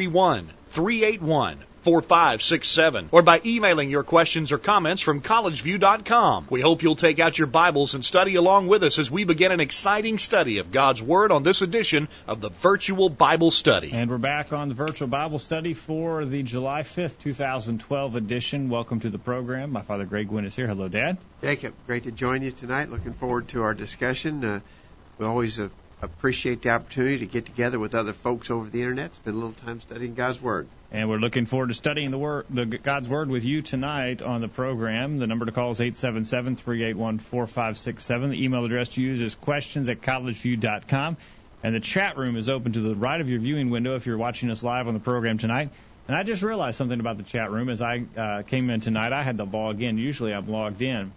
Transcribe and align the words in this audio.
331 0.00 0.48
381 0.66 1.58
4567 1.82 3.08
or 3.12 3.20
by 3.20 3.40
emailing 3.44 3.90
your 3.90 4.02
questions 4.02 4.50
or 4.50 4.56
comments 4.56 5.02
from 5.02 5.20
collegeview.com. 5.20 6.46
We 6.48 6.62
hope 6.62 6.82
you'll 6.82 6.96
take 6.96 7.18
out 7.18 7.36
your 7.36 7.46
Bibles 7.46 7.94
and 7.94 8.02
study 8.02 8.36
along 8.36 8.68
with 8.68 8.82
us 8.82 8.98
as 8.98 9.10
we 9.10 9.24
begin 9.24 9.52
an 9.52 9.60
exciting 9.60 10.16
study 10.16 10.56
of 10.56 10.72
God's 10.72 11.02
Word 11.02 11.32
on 11.32 11.42
this 11.42 11.60
edition 11.60 12.08
of 12.26 12.40
the 12.40 12.48
Virtual 12.48 13.10
Bible 13.10 13.50
Study. 13.50 13.90
And 13.92 14.10
we're 14.10 14.16
back 14.16 14.54
on 14.54 14.70
the 14.70 14.74
Virtual 14.74 15.08
Bible 15.08 15.38
Study 15.38 15.74
for 15.74 16.24
the 16.24 16.42
July 16.42 16.80
5th, 16.82 17.18
2012 17.18 18.16
edition. 18.16 18.70
Welcome 18.70 19.00
to 19.00 19.10
the 19.10 19.18
program. 19.18 19.70
My 19.70 19.82
father 19.82 20.06
Greg 20.06 20.28
Gwin 20.28 20.46
is 20.46 20.56
here. 20.56 20.66
Hello, 20.66 20.88
Dad. 20.88 21.18
Jacob, 21.42 21.74
great 21.86 22.04
to 22.04 22.10
join 22.10 22.40
you 22.40 22.52
tonight. 22.52 22.88
Looking 22.88 23.12
forward 23.12 23.48
to 23.48 23.62
our 23.62 23.74
discussion. 23.74 24.44
Uh, 24.44 24.60
we 25.18 25.26
always 25.26 25.60
uh, 25.60 25.68
appreciate 26.02 26.62
the 26.62 26.70
opportunity 26.70 27.18
to 27.18 27.26
get 27.26 27.46
together 27.46 27.78
with 27.78 27.94
other 27.94 28.12
folks 28.12 28.50
over 28.50 28.68
the 28.68 28.80
internet, 28.80 29.14
spend 29.14 29.36
a 29.36 29.38
little 29.38 29.54
time 29.54 29.80
studying 29.80 30.14
God's 30.14 30.40
Word. 30.40 30.66
And 30.92 31.08
we're 31.08 31.18
looking 31.18 31.46
forward 31.46 31.68
to 31.68 31.74
studying 31.74 32.10
the 32.10 32.18
word, 32.18 32.46
the 32.50 32.66
God's 32.66 33.08
Word 33.08 33.28
with 33.28 33.44
you 33.44 33.62
tonight 33.62 34.22
on 34.22 34.40
the 34.40 34.48
program. 34.48 35.18
The 35.18 35.26
number 35.26 35.46
to 35.46 35.52
call 35.52 35.70
is 35.70 35.78
877-381-4567. 35.80 38.30
The 38.30 38.44
email 38.44 38.64
address 38.64 38.88
to 38.90 39.02
use 39.02 39.20
is 39.20 39.36
questions 39.36 39.88
at 39.88 40.00
collegeview.com. 40.00 41.16
And 41.62 41.74
the 41.74 41.80
chat 41.80 42.16
room 42.16 42.36
is 42.36 42.48
open 42.48 42.72
to 42.72 42.80
the 42.80 42.94
right 42.94 43.20
of 43.20 43.28
your 43.28 43.38
viewing 43.38 43.68
window 43.70 43.94
if 43.94 44.06
you're 44.06 44.18
watching 44.18 44.50
us 44.50 44.62
live 44.62 44.88
on 44.88 44.94
the 44.94 45.00
program 45.00 45.38
tonight. 45.38 45.68
And 46.08 46.16
I 46.16 46.22
just 46.22 46.42
realized 46.42 46.78
something 46.78 46.98
about 46.98 47.18
the 47.18 47.22
chat 47.22 47.52
room 47.52 47.68
as 47.68 47.82
I 47.82 48.02
uh, 48.16 48.42
came 48.42 48.70
in 48.70 48.80
tonight. 48.80 49.12
I 49.12 49.22
had 49.22 49.36
to 49.36 49.44
log 49.44 49.80
in. 49.80 49.98
Usually 49.98 50.34
I'm 50.34 50.48
logged 50.48 50.82
in. 50.82 51.12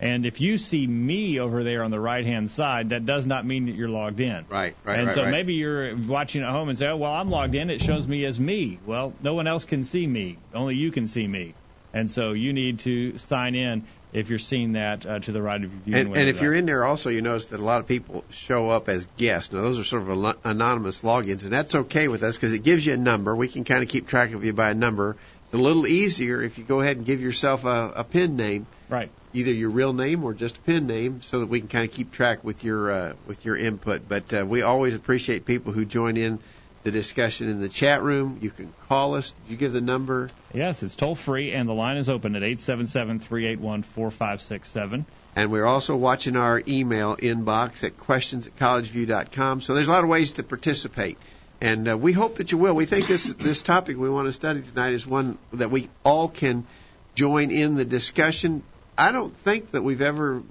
And 0.00 0.26
if 0.26 0.40
you 0.40 0.58
see 0.58 0.86
me 0.86 1.38
over 1.38 1.62
there 1.62 1.84
on 1.84 1.90
the 1.90 2.00
right 2.00 2.26
hand 2.26 2.50
side, 2.50 2.88
that 2.88 3.06
does 3.06 3.26
not 3.26 3.46
mean 3.46 3.66
that 3.66 3.74
you're 3.74 3.88
logged 3.88 4.20
in. 4.20 4.44
Right, 4.48 4.74
right. 4.84 4.98
And 4.98 5.06
right, 5.06 5.14
so 5.14 5.22
right. 5.22 5.30
maybe 5.30 5.54
you're 5.54 5.96
watching 5.96 6.42
at 6.42 6.50
home 6.50 6.68
and 6.68 6.76
say, 6.76 6.86
oh, 6.88 6.96
well, 6.96 7.12
I'm 7.12 7.30
logged 7.30 7.54
in. 7.54 7.70
It 7.70 7.80
shows 7.80 8.06
me 8.06 8.24
as 8.24 8.38
me. 8.38 8.78
Well, 8.86 9.12
no 9.22 9.34
one 9.34 9.46
else 9.46 9.64
can 9.64 9.84
see 9.84 10.06
me. 10.06 10.36
Only 10.52 10.74
you 10.74 10.90
can 10.90 11.06
see 11.06 11.26
me. 11.26 11.54
And 11.92 12.10
so 12.10 12.32
you 12.32 12.52
need 12.52 12.80
to 12.80 13.18
sign 13.18 13.54
in 13.54 13.84
if 14.12 14.28
you're 14.28 14.38
seeing 14.38 14.72
that 14.72 15.06
uh, 15.06 15.18
to 15.20 15.32
the 15.32 15.40
right 15.40 15.62
of 15.62 15.72
your 15.72 15.80
viewing 15.82 16.06
and, 16.06 16.16
and 16.16 16.28
if 16.28 16.40
you're 16.40 16.54
in 16.54 16.66
there 16.66 16.84
also, 16.84 17.10
you 17.10 17.22
notice 17.22 17.50
that 17.50 17.60
a 17.60 17.64
lot 17.64 17.80
of 17.80 17.86
people 17.86 18.24
show 18.30 18.70
up 18.70 18.88
as 18.88 19.06
guests. 19.16 19.52
Now, 19.52 19.62
those 19.62 19.78
are 19.78 19.84
sort 19.84 20.02
of 20.02 20.10
an- 20.10 20.34
anonymous 20.44 21.02
logins, 21.02 21.44
and 21.44 21.52
that's 21.52 21.74
okay 21.74 22.08
with 22.08 22.22
us 22.22 22.36
because 22.36 22.52
it 22.52 22.62
gives 22.62 22.84
you 22.86 22.94
a 22.94 22.96
number. 22.96 23.34
We 23.34 23.48
can 23.48 23.64
kind 23.64 23.82
of 23.82 23.88
keep 23.88 24.06
track 24.06 24.32
of 24.32 24.44
you 24.44 24.52
by 24.52 24.70
a 24.70 24.74
number. 24.74 25.16
It's 25.44 25.54
a 25.54 25.58
little 25.58 25.86
easier 25.86 26.42
if 26.42 26.58
you 26.58 26.64
go 26.64 26.80
ahead 26.80 26.96
and 26.96 27.06
give 27.06 27.20
yourself 27.20 27.64
a, 27.64 27.92
a 27.96 28.04
pen 28.04 28.36
name. 28.36 28.66
Right. 28.88 29.10
Either 29.34 29.52
your 29.52 29.70
real 29.70 29.92
name 29.92 30.24
or 30.24 30.32
just 30.32 30.56
a 30.56 30.60
pen 30.60 30.86
name, 30.86 31.20
so 31.20 31.40
that 31.40 31.46
we 31.46 31.58
can 31.60 31.68
kind 31.68 31.88
of 31.88 31.94
keep 31.94 32.12
track 32.12 32.42
with 32.44 32.64
your 32.64 32.90
uh, 32.90 33.12
with 33.26 33.44
your 33.44 33.56
input. 33.56 34.08
But 34.08 34.32
uh, 34.32 34.46
we 34.46 34.62
always 34.62 34.94
appreciate 34.94 35.44
people 35.44 35.72
who 35.72 35.84
join 35.84 36.16
in 36.16 36.38
the 36.84 36.90
discussion 36.90 37.48
in 37.48 37.60
the 37.60 37.68
chat 37.68 38.02
room. 38.02 38.38
You 38.40 38.50
can 38.50 38.72
call 38.88 39.14
us. 39.14 39.30
Did 39.30 39.52
you 39.52 39.56
give 39.56 39.72
the 39.72 39.80
number? 39.80 40.30
Yes, 40.52 40.82
it's 40.82 40.94
toll 40.94 41.14
free, 41.14 41.52
and 41.52 41.68
the 41.68 41.74
line 41.74 41.96
is 41.96 42.08
open 42.08 42.36
at 42.36 42.42
877 42.42 43.20
381 43.20 43.82
4567. 43.82 45.06
And 45.36 45.50
we're 45.50 45.64
also 45.64 45.96
watching 45.96 46.36
our 46.36 46.62
email 46.68 47.16
inbox 47.16 47.82
at 47.82 47.98
questions 47.98 48.46
at 48.46 48.56
collegeview.com. 48.56 49.62
So 49.62 49.74
there's 49.74 49.88
a 49.88 49.90
lot 49.90 50.04
of 50.04 50.10
ways 50.10 50.34
to 50.34 50.44
participate. 50.44 51.18
And 51.60 51.88
uh, 51.88 51.98
we 51.98 52.12
hope 52.12 52.36
that 52.36 52.52
you 52.52 52.58
will. 52.58 52.74
We 52.74 52.84
think 52.84 53.06
this 53.06 53.32
this 53.32 53.62
topic 53.62 53.96
we 53.96 54.10
want 54.10 54.28
to 54.28 54.32
study 54.32 54.62
tonight 54.62 54.92
is 54.92 55.06
one 55.06 55.38
that 55.54 55.70
we 55.70 55.88
all 56.04 56.28
can 56.28 56.66
join 57.14 57.50
in 57.50 57.74
the 57.74 57.84
discussion. 57.84 58.62
I 58.96 59.12
don't 59.12 59.34
think 59.38 59.72
that 59.72 59.82
we've 59.82 60.00
ever 60.00 60.42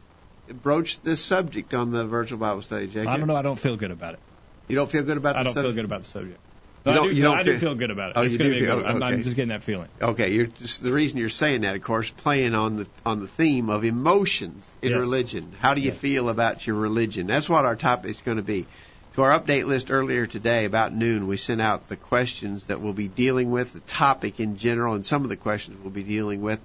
broached 0.62 1.04
this 1.04 1.22
subject 1.24 1.74
on 1.74 1.92
the 1.92 2.06
virtual 2.06 2.38
Bible 2.40 2.62
study, 2.62 2.88
Jacob. 2.88 3.08
I 3.10 3.18
don't 3.18 3.28
know. 3.28 3.36
I 3.36 3.42
don't 3.42 3.60
feel 3.60 3.78
good 3.78 3.92
about 3.92 4.14
it. 4.16 4.20
You 4.68 4.76
don't 4.76 4.90
feel 4.90 5.04
good 5.04 5.18
about 5.18 5.36
the 5.36 5.44
subject? 5.44 5.58
I 5.58 5.62
don't 5.62 5.72
feel 5.72 5.76
good 5.76 5.86
about 5.86 6.02
the 6.04 6.08
subject. 6.10 6.40
You 6.86 6.92
No, 6.92 6.92
I 6.92 6.96
don't- 6.96 7.04
do, 7.06 7.10
you 7.16 7.22
feel, 7.22 7.32
don't 7.32 7.38
I 7.38 7.44
do 7.44 7.52
feel- 7.52 7.60
feel 7.60 7.76
good 7.76 7.92
about 7.92 8.10
it. 8.10 8.14
Oh, 8.18 8.22
it's 8.24 8.34
you 8.34 8.40
going 8.40 8.52
do 8.52 8.56
to 8.56 8.60
be 8.60 8.66
feel- 8.66 8.76
good. 8.78 8.86
I'm, 8.88 9.04
I'm 9.04 9.24
just 9.24 9.36
getting 9.38 9.50
that 9.50 9.64
feeling. 9.64 9.88
Okay, 10.02 10.34
you're 10.34 10.48
just 10.48 10.84
the 10.84 10.92
reason 10.92 11.18
you're 11.18 11.30
saying 11.30 11.62
that, 11.62 11.76
of 11.76 11.82
course, 11.82 12.10
playing 12.10 12.56
on 12.56 12.76
the 12.76 12.88
on 13.06 13.22
the 13.22 13.28
theme 13.28 13.70
of 13.70 13.86
emotions 13.86 14.70
in 14.82 14.92
Yes. 14.92 15.00
religion. 15.00 15.54
How 15.60 15.74
do 15.76 15.80
you 15.82 15.88
Yes. 15.92 15.98
feel 15.98 16.28
about 16.28 16.68
your 16.68 16.76
religion? 16.76 17.28
That's 17.28 17.48
what 17.50 17.64
our 17.64 17.78
topic 17.78 18.10
is 18.10 18.20
going 18.20 18.38
to 18.38 18.44
be. 18.44 18.66
To 19.16 19.22
our 19.22 19.40
update 19.40 19.66
list 19.66 19.92
earlier 19.92 20.26
today, 20.26 20.66
about 20.66 20.94
noon, 20.94 21.28
we 21.28 21.38
sent 21.38 21.62
out 21.62 21.88
the 21.88 21.96
questions 21.96 22.66
that 22.66 22.82
we'll 22.82 22.94
be 22.94 23.08
dealing 23.08 23.52
with, 23.52 23.72
the 23.74 23.80
topic 23.82 24.40
in 24.42 24.58
general, 24.58 24.96
and 24.96 25.06
some 25.06 25.24
of 25.24 25.30
the 25.30 25.36
questions 25.38 25.78
we'll 25.82 25.92
be 25.92 26.04
dealing 26.04 26.42
with. 26.42 26.60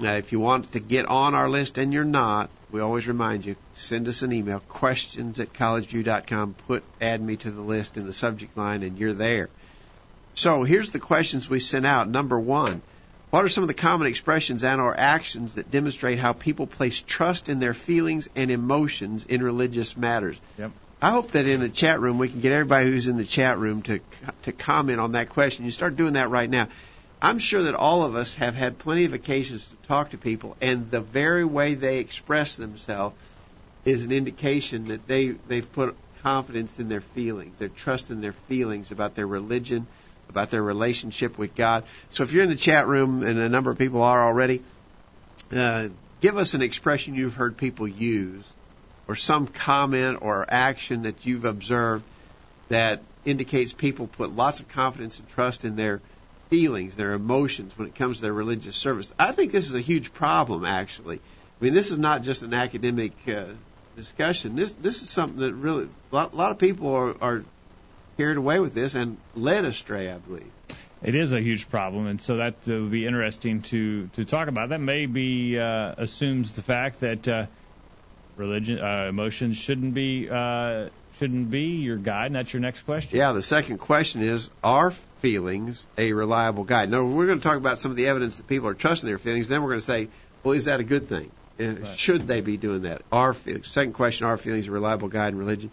Now, 0.00 0.14
if 0.14 0.32
you 0.32 0.38
want 0.38 0.72
to 0.72 0.80
get 0.80 1.06
on 1.06 1.34
our 1.34 1.48
list 1.48 1.78
and 1.78 1.92
you're 1.92 2.04
not, 2.04 2.50
we 2.70 2.80
always 2.80 3.08
remind 3.08 3.44
you, 3.44 3.56
send 3.74 4.06
us 4.06 4.22
an 4.22 4.32
email, 4.32 4.60
questions 4.60 5.40
at 5.40 5.52
collegeview.com, 5.52 6.54
put 6.66 6.84
add 7.00 7.20
me 7.20 7.36
to 7.36 7.50
the 7.50 7.62
list 7.62 7.96
in 7.96 8.06
the 8.06 8.12
subject 8.12 8.56
line, 8.56 8.82
and 8.82 8.98
you're 8.98 9.12
there. 9.12 9.48
So 10.34 10.62
here's 10.62 10.90
the 10.90 11.00
questions 11.00 11.48
we 11.48 11.58
sent 11.58 11.84
out. 11.84 12.08
Number 12.08 12.38
one, 12.38 12.80
what 13.30 13.44
are 13.44 13.48
some 13.48 13.64
of 13.64 13.68
the 13.68 13.74
common 13.74 14.06
expressions 14.06 14.62
and 14.62 14.80
or 14.80 14.98
actions 14.98 15.54
that 15.54 15.70
demonstrate 15.70 16.18
how 16.18 16.32
people 16.32 16.66
place 16.66 17.02
trust 17.02 17.48
in 17.48 17.58
their 17.58 17.74
feelings 17.74 18.28
and 18.36 18.50
emotions 18.50 19.24
in 19.24 19.42
religious 19.42 19.96
matters? 19.96 20.36
Yep. 20.58 20.70
I 21.00 21.10
hope 21.10 21.32
that 21.32 21.46
in 21.46 21.60
the 21.60 21.68
chat 21.68 22.00
room 22.00 22.18
we 22.18 22.28
can 22.28 22.40
get 22.40 22.52
everybody 22.52 22.90
who's 22.90 23.08
in 23.08 23.16
the 23.16 23.24
chat 23.24 23.58
room 23.58 23.82
to 23.82 24.00
to 24.42 24.52
comment 24.52 24.98
on 24.98 25.12
that 25.12 25.28
question. 25.28 25.64
You 25.64 25.70
start 25.70 25.96
doing 25.96 26.14
that 26.14 26.30
right 26.30 26.50
now. 26.50 26.68
I'm 27.20 27.38
sure 27.38 27.62
that 27.62 27.74
all 27.74 28.04
of 28.04 28.14
us 28.14 28.34
have 28.36 28.54
had 28.54 28.78
plenty 28.78 29.04
of 29.04 29.12
occasions 29.12 29.68
to 29.68 29.76
talk 29.88 30.10
to 30.10 30.18
people, 30.18 30.56
and 30.60 30.90
the 30.90 31.00
very 31.00 31.44
way 31.44 31.74
they 31.74 31.98
express 31.98 32.56
themselves 32.56 33.16
is 33.84 34.04
an 34.04 34.12
indication 34.12 34.86
that 34.86 35.06
they 35.08 35.28
they've 35.28 35.70
put 35.72 35.96
confidence 36.22 36.78
in 36.78 36.88
their 36.88 37.00
feelings, 37.00 37.58
their 37.58 37.68
trust 37.68 38.10
in 38.10 38.20
their 38.20 38.32
feelings 38.32 38.92
about 38.92 39.14
their 39.14 39.26
religion, 39.26 39.86
about 40.28 40.50
their 40.50 40.62
relationship 40.62 41.38
with 41.38 41.56
God. 41.56 41.84
So 42.10 42.22
if 42.22 42.32
you're 42.32 42.44
in 42.44 42.50
the 42.50 42.56
chat 42.56 42.86
room, 42.86 43.22
and 43.22 43.38
a 43.38 43.48
number 43.48 43.70
of 43.70 43.78
people 43.78 44.02
are 44.02 44.24
already, 44.24 44.62
uh, 45.52 45.88
give 46.20 46.36
us 46.36 46.54
an 46.54 46.62
expression 46.62 47.14
you've 47.14 47.34
heard 47.34 47.56
people 47.56 47.88
use, 47.88 48.44
or 49.08 49.16
some 49.16 49.46
comment 49.46 50.18
or 50.20 50.44
action 50.48 51.02
that 51.02 51.26
you've 51.26 51.44
observed 51.44 52.04
that 52.68 53.02
indicates 53.24 53.72
people 53.72 54.06
put 54.06 54.30
lots 54.30 54.60
of 54.60 54.68
confidence 54.68 55.18
and 55.18 55.28
trust 55.30 55.64
in 55.64 55.74
their 55.76 56.00
feelings, 56.48 56.96
their 56.96 57.12
emotions 57.12 57.76
when 57.76 57.88
it 57.88 57.94
comes 57.94 58.16
to 58.16 58.22
their 58.22 58.32
religious 58.32 58.76
service. 58.76 59.14
I 59.18 59.32
think 59.32 59.52
this 59.52 59.68
is 59.68 59.74
a 59.74 59.80
huge 59.80 60.12
problem, 60.12 60.64
actually. 60.64 61.16
I 61.16 61.64
mean, 61.64 61.74
this 61.74 61.90
is 61.90 61.98
not 61.98 62.22
just 62.22 62.42
an 62.42 62.54
academic 62.54 63.12
uh, 63.28 63.44
discussion. 63.96 64.56
This 64.56 64.72
this 64.72 65.02
is 65.02 65.10
something 65.10 65.40
that 65.40 65.54
really 65.54 65.88
a 66.12 66.14
lot, 66.14 66.32
a 66.32 66.36
lot 66.36 66.52
of 66.52 66.58
people 66.58 66.94
are, 66.94 67.14
are 67.20 67.44
carried 68.16 68.36
away 68.36 68.60
with 68.60 68.74
this 68.74 68.94
and 68.94 69.16
led 69.34 69.64
astray, 69.64 70.10
I 70.10 70.18
believe. 70.18 70.50
It 71.02 71.14
is 71.14 71.32
a 71.32 71.40
huge 71.40 71.70
problem, 71.70 72.06
and 72.06 72.20
so 72.20 72.36
that 72.36 72.54
uh, 72.66 72.72
would 72.72 72.90
be 72.90 73.06
interesting 73.06 73.62
to 73.62 74.08
to 74.14 74.24
talk 74.24 74.48
about. 74.48 74.70
That 74.70 74.80
maybe 74.80 75.58
uh, 75.58 75.94
assumes 75.96 76.54
the 76.54 76.62
fact 76.62 77.00
that 77.00 77.28
uh, 77.28 77.46
religion, 78.36 78.80
uh, 78.80 79.06
emotions 79.08 79.56
shouldn't 79.56 79.94
be 79.94 80.28
uh, 80.28 80.88
shouldn't 81.18 81.50
be 81.50 81.76
your 81.76 81.96
guide. 81.96 82.26
And 82.26 82.36
that's 82.36 82.52
your 82.52 82.60
next 82.60 82.82
question. 82.82 83.18
Yeah, 83.18 83.32
the 83.32 83.42
second 83.42 83.78
question 83.78 84.22
is 84.22 84.50
Are 84.62 84.90
feelings 84.90 85.86
a 85.96 86.12
reliable 86.12 86.64
guide? 86.64 86.90
No, 86.90 87.04
we're 87.06 87.26
going 87.26 87.40
to 87.40 87.42
talk 87.42 87.56
about 87.56 87.78
some 87.78 87.90
of 87.90 87.96
the 87.96 88.06
evidence 88.06 88.36
that 88.36 88.46
people 88.46 88.68
are 88.68 88.74
trusting 88.74 89.08
their 89.08 89.18
feelings. 89.18 89.48
Then 89.48 89.62
we're 89.62 89.70
going 89.70 89.80
to 89.80 89.86
say, 89.86 90.08
Well, 90.42 90.54
is 90.54 90.66
that 90.66 90.80
a 90.80 90.84
good 90.84 91.08
thing? 91.08 91.30
Uh, 91.60 91.84
Should 91.96 92.28
they 92.28 92.40
be 92.40 92.56
doing 92.56 92.82
that? 92.82 93.02
Are 93.10 93.34
feelings, 93.34 93.68
second 93.68 93.94
question, 93.94 94.26
are 94.26 94.36
feelings 94.36 94.68
a 94.68 94.70
reliable 94.70 95.08
guide 95.08 95.32
in 95.32 95.38
religion? 95.38 95.70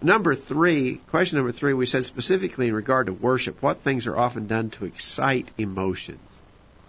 Number 0.00 0.34
three, 0.34 1.00
question 1.10 1.38
number 1.38 1.50
three, 1.50 1.72
we 1.72 1.86
said 1.86 2.04
specifically 2.04 2.68
in 2.68 2.74
regard 2.74 3.06
to 3.06 3.12
worship, 3.12 3.60
what 3.62 3.78
things 3.78 4.06
are 4.06 4.16
often 4.16 4.46
done 4.46 4.70
to 4.70 4.84
excite 4.84 5.50
emotions? 5.58 6.20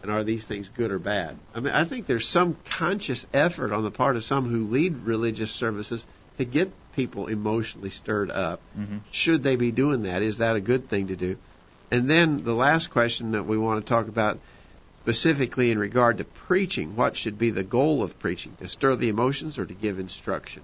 And 0.03 0.11
are 0.11 0.23
these 0.23 0.45
things 0.45 0.69
good 0.69 0.91
or 0.91 0.99
bad? 0.99 1.35
I 1.55 1.59
mean, 1.59 1.73
I 1.73 1.85
think 1.85 2.05
there's 2.05 2.27
some 2.27 2.55
conscious 2.69 3.25
effort 3.33 3.71
on 3.71 3.83
the 3.83 3.91
part 3.91 4.15
of 4.15 4.23
some 4.23 4.47
who 4.47 4.67
lead 4.67 5.05
religious 5.05 5.51
services 5.51 6.05
to 6.37 6.45
get 6.45 6.71
people 6.95 7.27
emotionally 7.27 7.89
stirred 7.89 8.31
up. 8.31 8.61
Mhm. 8.77 8.99
Should 9.11 9.43
they 9.43 9.55
be 9.55 9.71
doing 9.71 10.03
that? 10.03 10.21
Is 10.21 10.37
that 10.37 10.55
a 10.55 10.61
good 10.61 10.89
thing 10.89 11.07
to 11.07 11.15
do? 11.15 11.37
And 11.91 12.09
then 12.09 12.43
the 12.43 12.53
last 12.53 12.89
question 12.89 13.31
that 13.31 13.45
we 13.45 13.57
want 13.57 13.83
to 13.83 13.89
talk 13.89 14.07
about 14.07 14.39
specifically 15.03 15.71
in 15.71 15.79
regard 15.79 16.19
to 16.19 16.23
preaching, 16.23 16.95
what 16.95 17.17
should 17.17 17.39
be 17.39 17.49
the 17.49 17.63
goal 17.63 18.03
of 18.03 18.19
preaching? 18.19 18.55
To 18.59 18.67
stir 18.67 18.95
the 18.95 19.09
emotions 19.09 19.57
or 19.57 19.65
to 19.65 19.73
give 19.73 19.97
instruction? 19.99 20.61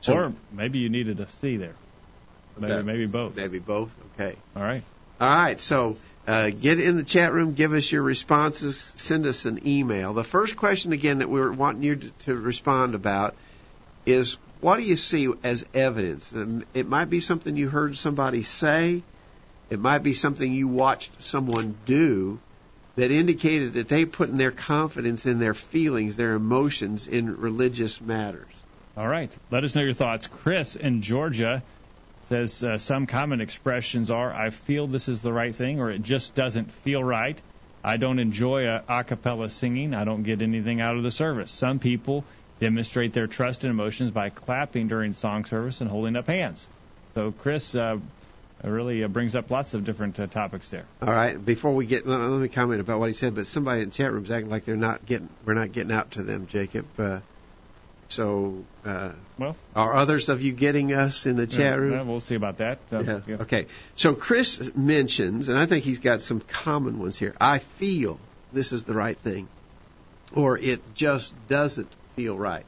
So- 0.00 0.14
or 0.14 0.32
maybe 0.52 0.78
you 0.80 0.88
needed 0.88 1.20
a 1.20 1.30
C 1.30 1.56
there. 1.56 1.74
Maybe 2.58 2.72
that? 2.72 2.84
maybe 2.84 3.06
both. 3.06 3.36
Maybe 3.36 3.58
both. 3.60 3.94
Okay. 4.14 4.36
All 4.56 4.62
right. 4.62 4.82
All 5.20 5.34
right, 5.34 5.60
so 5.60 5.96
uh, 6.28 6.50
get 6.50 6.78
in 6.78 6.96
the 6.96 7.02
chat 7.02 7.32
room, 7.32 7.54
give 7.54 7.72
us 7.72 7.90
your 7.90 8.02
responses, 8.02 8.78
send 8.96 9.26
us 9.26 9.46
an 9.46 9.66
email. 9.66 10.12
The 10.12 10.22
first 10.24 10.56
question, 10.56 10.92
again, 10.92 11.18
that 11.18 11.28
we're 11.30 11.50
wanting 11.50 11.82
you 11.82 11.96
to, 11.96 12.10
to 12.26 12.34
respond 12.36 12.94
about 12.94 13.34
is 14.06 14.38
what 14.60 14.78
do 14.78 14.82
you 14.82 14.96
see 14.96 15.32
as 15.42 15.64
evidence? 15.74 16.34
It 16.74 16.88
might 16.88 17.10
be 17.10 17.20
something 17.20 17.56
you 17.56 17.68
heard 17.68 17.96
somebody 17.96 18.42
say, 18.42 19.02
it 19.70 19.78
might 19.78 20.02
be 20.02 20.14
something 20.14 20.52
you 20.52 20.68
watched 20.68 21.22
someone 21.22 21.74
do 21.86 22.38
that 22.96 23.10
indicated 23.10 23.74
that 23.74 23.88
they 23.88 24.04
put 24.04 24.28
in 24.28 24.36
their 24.36 24.50
confidence 24.50 25.26
in 25.26 25.38
their 25.38 25.54
feelings, 25.54 26.16
their 26.16 26.34
emotions 26.34 27.06
in 27.06 27.36
religious 27.36 28.00
matters. 28.00 28.48
All 28.96 29.06
right. 29.06 29.30
Let 29.50 29.62
us 29.62 29.76
know 29.76 29.82
your 29.82 29.92
thoughts. 29.92 30.26
Chris 30.26 30.74
in 30.74 31.02
Georgia 31.02 31.62
says 32.24 32.64
uh, 32.64 32.76
some 32.78 33.06
common 33.06 33.40
expressions 33.40 34.10
are 34.10 34.34
I 34.34 34.50
feel 34.50 34.88
this 34.88 35.08
is 35.08 35.22
the 35.22 35.32
right 35.32 35.54
thing 35.54 35.80
or 35.80 35.90
it 35.90 36.02
just 36.02 36.34
doesn't 36.34 36.72
feel 36.72 37.04
right. 37.04 37.40
I 37.84 37.96
don't 37.96 38.18
enjoy 38.18 38.66
a 38.66 39.04
cappella 39.04 39.48
singing. 39.48 39.94
I 39.94 40.04
don't 40.04 40.24
get 40.24 40.42
anything 40.42 40.80
out 40.80 40.96
of 40.96 41.04
the 41.04 41.12
service. 41.12 41.52
Some 41.52 41.78
people 41.78 42.24
demonstrate 42.60 43.12
their 43.12 43.26
trust 43.26 43.64
and 43.64 43.70
emotions 43.70 44.10
by 44.10 44.30
clapping 44.30 44.88
during 44.88 45.12
song 45.12 45.44
service 45.44 45.80
and 45.80 45.90
holding 45.90 46.16
up 46.16 46.26
hands. 46.26 46.66
So, 47.14 47.32
Chris, 47.32 47.74
uh, 47.74 47.98
really 48.64 49.04
uh, 49.04 49.08
brings 49.08 49.36
up 49.36 49.50
lots 49.50 49.74
of 49.74 49.84
different 49.84 50.18
uh, 50.18 50.26
topics 50.26 50.68
there. 50.68 50.84
All 51.00 51.12
right. 51.12 51.42
Before 51.42 51.74
we 51.74 51.86
get, 51.86 52.06
let 52.06 52.40
me 52.40 52.48
comment 52.48 52.80
about 52.80 52.98
what 52.98 53.08
he 53.08 53.14
said. 53.14 53.34
But 53.34 53.46
somebody 53.46 53.82
in 53.82 53.88
the 53.88 53.94
chat 53.94 54.12
room 54.12 54.24
is 54.24 54.30
acting 54.30 54.50
like 54.50 54.64
they're 54.64 54.76
not 54.76 55.06
getting, 55.06 55.28
we're 55.44 55.54
not 55.54 55.72
getting 55.72 55.92
out 55.92 56.12
to 56.12 56.22
them, 56.22 56.46
Jacob. 56.46 56.86
Uh, 56.98 57.20
so, 58.08 58.64
uh, 58.86 59.12
well, 59.38 59.54
are 59.76 59.94
others 59.94 60.28
of 60.30 60.42
you 60.42 60.52
getting 60.52 60.94
us 60.94 61.26
in 61.26 61.36
the 61.36 61.46
chat 61.46 61.78
room? 61.78 61.92
Yeah, 61.92 62.02
we'll 62.02 62.20
see 62.20 62.36
about 62.36 62.56
that. 62.58 62.78
Uh, 62.90 63.00
yeah. 63.00 63.20
yeah. 63.26 63.36
Okay. 63.36 63.66
So 63.96 64.14
Chris 64.14 64.74
mentions, 64.74 65.50
and 65.50 65.58
I 65.58 65.66
think 65.66 65.84
he's 65.84 65.98
got 65.98 66.22
some 66.22 66.40
common 66.40 66.98
ones 66.98 67.18
here. 67.18 67.34
I 67.38 67.58
feel 67.58 68.18
this 68.52 68.72
is 68.72 68.84
the 68.84 68.94
right 68.94 69.18
thing, 69.18 69.46
or 70.34 70.56
it 70.56 70.80
just 70.94 71.34
doesn't 71.48 71.88
feel 72.18 72.36
right. 72.36 72.66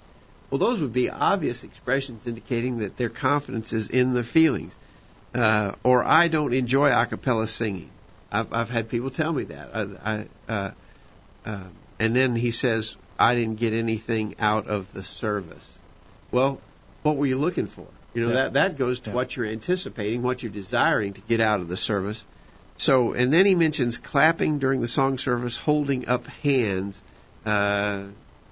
Well, 0.49 0.61
those 0.61 0.81
would 0.81 0.93
be 0.93 1.11
obvious 1.11 1.65
expressions 1.65 2.29
indicating 2.29 2.79
that 2.79 2.97
their 2.97 3.09
confidence 3.09 3.73
is 3.73 3.91
in 3.91 4.15
the 4.15 4.23
feelings. 4.23 4.77
Uh, 5.35 5.73
or 5.83 6.05
I 6.05 6.29
don't 6.29 6.55
enjoy 6.55 6.93
a 6.93 7.05
cappella 7.07 7.49
singing. 7.49 7.91
I've, 8.31 8.53
I've 8.53 8.71
had 8.71 8.89
people 8.89 9.11
tell 9.11 9.33
me 9.33 9.45
that. 9.45 9.71
I, 9.75 9.83
I, 10.13 10.27
uh, 10.49 10.71
uh, 11.47 11.65
and 11.99 12.15
then 12.15 12.37
he 12.37 12.53
says, 12.53 12.97
I 13.19 13.35
didn't 13.35 13.57
get 13.57 13.73
anything 13.73 14.37
out 14.39 14.69
of 14.69 14.93
the 14.93 15.03
service. 15.03 15.79
Well, 16.31 16.61
what 17.03 17.17
were 17.17 17.27
you 17.27 17.39
looking 17.39 17.67
for? 17.67 17.87
You 18.15 18.23
know, 18.23 18.29
yeah. 18.29 18.35
that, 18.35 18.53
that 18.53 18.79
goes 18.79 19.01
to 19.01 19.11
yeah. 19.11 19.17
what 19.17 19.37
you're 19.37 19.47
anticipating, 19.47 20.23
what 20.23 20.45
you're 20.45 20.53
desiring 20.53 21.15
to 21.15 21.21
get 21.23 21.41
out 21.41 21.61
of 21.61 21.67
the 21.67 21.77
service. 21.77 22.25
So, 22.77 23.13
and 23.15 23.33
then 23.33 23.47
he 23.47 23.57
mentions 23.57 23.99
clapping 23.99 24.61
during 24.61 24.81
the 24.81 24.89
song 24.89 25.19
service, 25.19 25.57
holding 25.57 26.09
up 26.09 26.27
hands. 26.43 27.03
Uh, 27.45 28.05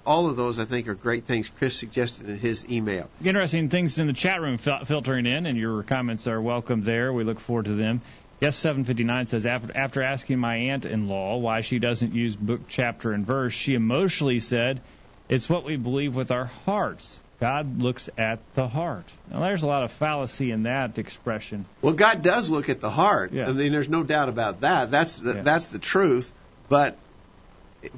all 0.09 0.27
of 0.27 0.35
those, 0.35 0.57
I 0.57 0.65
think, 0.65 0.87
are 0.87 0.95
great 0.95 1.25
things 1.25 1.47
Chris 1.47 1.75
suggested 1.75 2.27
in 2.27 2.39
his 2.39 2.67
email. 2.67 3.07
Interesting 3.23 3.69
things 3.69 3.99
in 3.99 4.07
the 4.07 4.13
chat 4.13 4.41
room 4.41 4.57
fil- 4.57 4.83
filtering 4.83 5.27
in, 5.27 5.45
and 5.45 5.55
your 5.55 5.83
comments 5.83 6.25
are 6.25 6.41
welcome 6.41 6.81
there. 6.81 7.13
We 7.13 7.23
look 7.23 7.39
forward 7.39 7.65
to 7.65 7.75
them. 7.75 8.01
Yes, 8.41 8.55
759 8.55 9.27
says 9.27 9.45
after, 9.45 9.77
after 9.77 10.01
asking 10.01 10.39
my 10.39 10.55
aunt-in-law 10.55 11.37
why 11.37 11.61
she 11.61 11.77
doesn't 11.77 12.15
use 12.15 12.35
book, 12.35 12.61
chapter, 12.67 13.11
and 13.11 13.23
verse, 13.23 13.53
she 13.53 13.75
emotionally 13.75 14.39
said, 14.39 14.81
"It's 15.27 15.47
what 15.47 15.63
we 15.63 15.75
believe 15.75 16.15
with 16.15 16.31
our 16.31 16.45
hearts. 16.65 17.19
God 17.39 17.79
looks 17.79 18.09
at 18.17 18.39
the 18.55 18.67
heart." 18.67 19.05
Now, 19.31 19.41
there's 19.41 19.61
a 19.61 19.67
lot 19.67 19.83
of 19.83 19.91
fallacy 19.91 20.49
in 20.49 20.63
that 20.63 20.97
expression. 20.97 21.65
Well, 21.83 21.93
God 21.93 22.23
does 22.23 22.49
look 22.49 22.69
at 22.69 22.79
the 22.79 22.89
heart. 22.89 23.31
Yeah. 23.31 23.47
I 23.47 23.51
mean, 23.51 23.71
there's 23.71 23.89
no 23.89 24.01
doubt 24.01 24.29
about 24.29 24.61
that. 24.61 24.89
That's 24.89 25.19
the, 25.19 25.35
yeah. 25.35 25.41
that's 25.43 25.71
the 25.71 25.79
truth. 25.79 26.31
But 26.67 26.97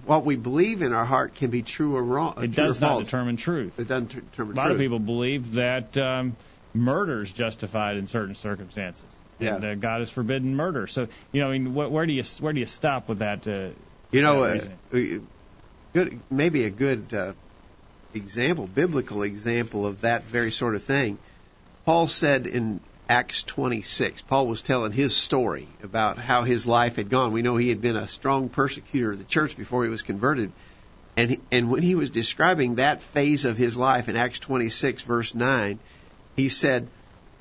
what 0.06 0.26
we 0.26 0.36
believe 0.36 0.82
in 0.82 0.94
our 0.94 1.06
heart 1.06 1.36
can 1.36 1.50
be 1.50 1.64
true 1.64 1.96
or 1.96 2.04
wrong. 2.04 2.36
It 2.44 2.54
does 2.54 2.80
not 2.80 2.90
false. 2.90 3.06
determine 3.06 3.38
truth. 3.38 3.80
It 3.80 3.88
doesn't 3.88 4.10
determine 4.10 4.32
truth. 4.32 4.50
A 4.50 4.54
lot 4.54 4.66
truth. 4.66 4.76
of 4.76 4.80
people 4.80 5.00
believe 5.00 5.54
that 5.54 5.98
um, 5.98 6.36
murder 6.74 7.22
is 7.22 7.32
justified 7.32 7.98
in 7.98 8.08
certain 8.08 8.36
circumstances. 8.36 9.06
Yeah. 9.40 9.56
And 9.56 9.66
uh, 9.66 9.76
God 9.76 10.00
has 10.02 10.12
forbidden 10.12 10.56
murder. 10.56 10.86
So 10.88 11.08
you 11.32 11.42
know, 11.42 11.50
I 11.50 11.58
mean, 11.58 11.74
wh- 11.74 11.92
where 11.92 12.06
do 12.06 12.14
you 12.14 12.24
where 12.40 12.54
do 12.54 12.60
you 12.60 12.68
stop 12.68 13.10
with 13.10 13.20
that? 13.20 13.48
Uh, 13.48 13.70
you 14.12 14.22
know, 14.22 14.44
uh, 14.44 14.60
good 15.94 16.20
maybe 16.30 16.66
a 16.66 16.70
good 16.70 17.14
uh, 17.14 17.34
example, 18.14 18.68
biblical 18.68 19.24
example 19.24 19.86
of 19.88 20.02
that 20.02 20.24
very 20.24 20.52
sort 20.52 20.76
of 20.76 20.84
thing. 20.84 21.18
Paul 21.86 22.08
said 22.08 22.46
in 22.46 22.80
Acts 23.12 23.44
26. 23.44 24.22
Paul 24.22 24.48
was 24.48 24.62
telling 24.62 24.94
his 24.94 25.14
story 25.14 25.68
about 25.84 26.18
how 26.18 26.44
his 26.44 26.66
life 26.66 26.96
had 26.96 27.10
gone. 27.10 27.34
We 27.34 27.42
know 27.42 27.58
he 27.58 27.68
had 27.68 27.82
been 27.82 27.98
a 27.98 28.08
strong 28.08 28.48
persecutor 28.48 29.12
of 29.12 29.18
the 29.18 29.26
church 29.26 29.58
before 29.58 29.84
he 29.84 29.90
was 29.90 30.02
converted. 30.02 30.54
And, 31.18 31.36
and 31.52 31.70
when 31.70 31.84
he 31.84 31.96
was 31.96 32.10
describing 32.10 32.76
that 32.76 33.02
phase 33.02 33.44
of 33.44 33.58
his 33.58 33.76
life 33.76 34.08
in 34.08 34.16
Acts 34.16 34.40
26, 34.40 35.04
verse 35.04 35.36
9, 35.36 35.78
he 36.38 36.48
said, 36.48 36.88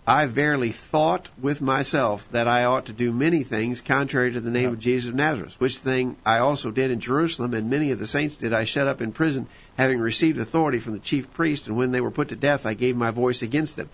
I 0.09 0.27
verily 0.27 0.71
thought 0.71 1.29
with 1.41 1.61
myself 1.61 2.29
that 2.33 2.49
I 2.49 2.65
ought 2.65 2.87
to 2.87 2.93
do 2.93 3.13
many 3.13 3.45
things 3.45 3.81
contrary 3.81 4.33
to 4.33 4.41
the 4.41 4.51
name 4.51 4.71
of 4.71 4.81
Jesus 4.81 5.11
of 5.11 5.15
Nazareth, 5.15 5.55
which 5.61 5.79
thing 5.79 6.17
I 6.27 6.39
also 6.39 6.73
did 6.73 6.91
in 6.91 6.99
Jerusalem, 6.99 7.55
and 7.55 7.71
many 7.71 7.93
of 7.93 8.01
the 8.01 8.09
saints 8.09 8.39
did 8.39 8.53
I 8.53 8.65
shut 8.65 8.89
up 8.89 9.01
in 9.01 9.13
prison, 9.13 9.47
having 9.77 10.01
received 10.01 10.41
authority 10.41 10.81
from 10.81 10.95
the 10.95 10.99
chief 10.99 11.33
priest, 11.33 11.69
and 11.69 11.77
when 11.77 11.93
they 11.93 12.01
were 12.01 12.11
put 12.11 12.31
to 12.31 12.35
death, 12.37 12.67
I 12.67 12.75
gave 12.75 12.97
my 12.97 13.13
voice 13.13 13.43
against 13.43 13.77
them. 13.77 13.89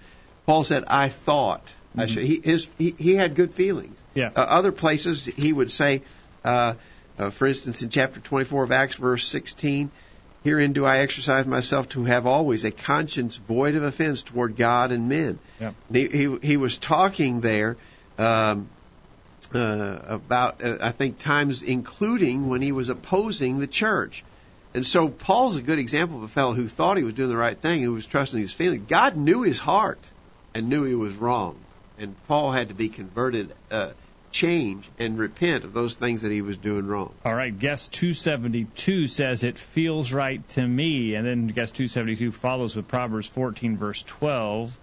Paul 0.46 0.64
said, 0.64 0.84
I 0.86 1.08
thought. 1.08 1.66
Mm-hmm. 1.66 2.00
I 2.00 2.06
should, 2.06 2.22
he, 2.24 2.40
his, 2.42 2.70
he, 2.78 2.94
he 2.96 3.14
had 3.14 3.34
good 3.34 3.52
feelings. 3.52 4.02
Yeah. 4.14 4.30
Uh, 4.34 4.40
other 4.40 4.72
places 4.72 5.24
he 5.24 5.52
would 5.52 5.70
say, 5.70 6.02
uh, 6.44 6.74
uh, 7.18 7.30
for 7.30 7.46
instance, 7.46 7.82
in 7.82 7.90
chapter 7.90 8.20
24 8.20 8.64
of 8.64 8.72
Acts, 8.72 8.96
verse 8.96 9.26
16, 9.26 9.90
Herein 10.44 10.72
do 10.72 10.84
I 10.84 10.98
exercise 10.98 11.44
myself 11.44 11.88
to 11.90 12.04
have 12.04 12.26
always 12.26 12.64
a 12.64 12.70
conscience 12.70 13.36
void 13.36 13.74
of 13.74 13.82
offense 13.82 14.22
toward 14.22 14.56
God 14.56 14.92
and 14.92 15.08
men. 15.08 15.40
Yeah. 15.60 15.72
He, 15.90 16.06
he, 16.06 16.36
he 16.40 16.56
was 16.56 16.78
talking 16.78 17.40
there 17.40 17.76
um, 18.16 18.68
uh, 19.52 19.98
about, 20.06 20.62
uh, 20.62 20.78
I 20.80 20.92
think, 20.92 21.18
times 21.18 21.64
including 21.64 22.48
when 22.48 22.62
he 22.62 22.70
was 22.70 22.90
opposing 22.90 23.58
the 23.58 23.66
church. 23.66 24.22
And 24.72 24.86
so 24.86 25.08
Paul's 25.08 25.56
a 25.56 25.62
good 25.62 25.80
example 25.80 26.18
of 26.18 26.22
a 26.22 26.28
fellow 26.28 26.52
who 26.52 26.68
thought 26.68 26.96
he 26.96 27.02
was 27.02 27.14
doing 27.14 27.30
the 27.30 27.36
right 27.36 27.56
thing, 27.56 27.82
who 27.82 27.94
was 27.94 28.06
trusting 28.06 28.38
his 28.38 28.52
feelings. 28.52 28.84
God 28.86 29.16
knew 29.16 29.42
his 29.42 29.58
heart 29.58 29.98
and 30.56 30.70
knew 30.70 30.84
he 30.84 30.94
was 30.94 31.14
wrong. 31.14 31.54
And 31.98 32.14
Paul 32.28 32.50
had 32.50 32.68
to 32.68 32.74
be 32.74 32.88
converted, 32.88 33.52
uh, 33.70 33.90
change, 34.32 34.88
and 34.98 35.18
repent 35.18 35.64
of 35.64 35.74
those 35.74 35.96
things 35.96 36.22
that 36.22 36.32
he 36.32 36.40
was 36.40 36.56
doing 36.56 36.86
wrong. 36.86 37.12
All 37.26 37.34
right, 37.34 37.56
guest 37.56 37.92
272 37.92 39.06
says, 39.06 39.44
It 39.44 39.58
feels 39.58 40.14
right 40.14 40.46
to 40.50 40.66
me. 40.66 41.14
And 41.14 41.26
then 41.26 41.46
guest 41.48 41.74
272 41.74 42.32
follows 42.32 42.74
with 42.74 42.88
Proverbs 42.88 43.26
14, 43.28 43.76
verse 43.76 44.02
12, 44.04 44.74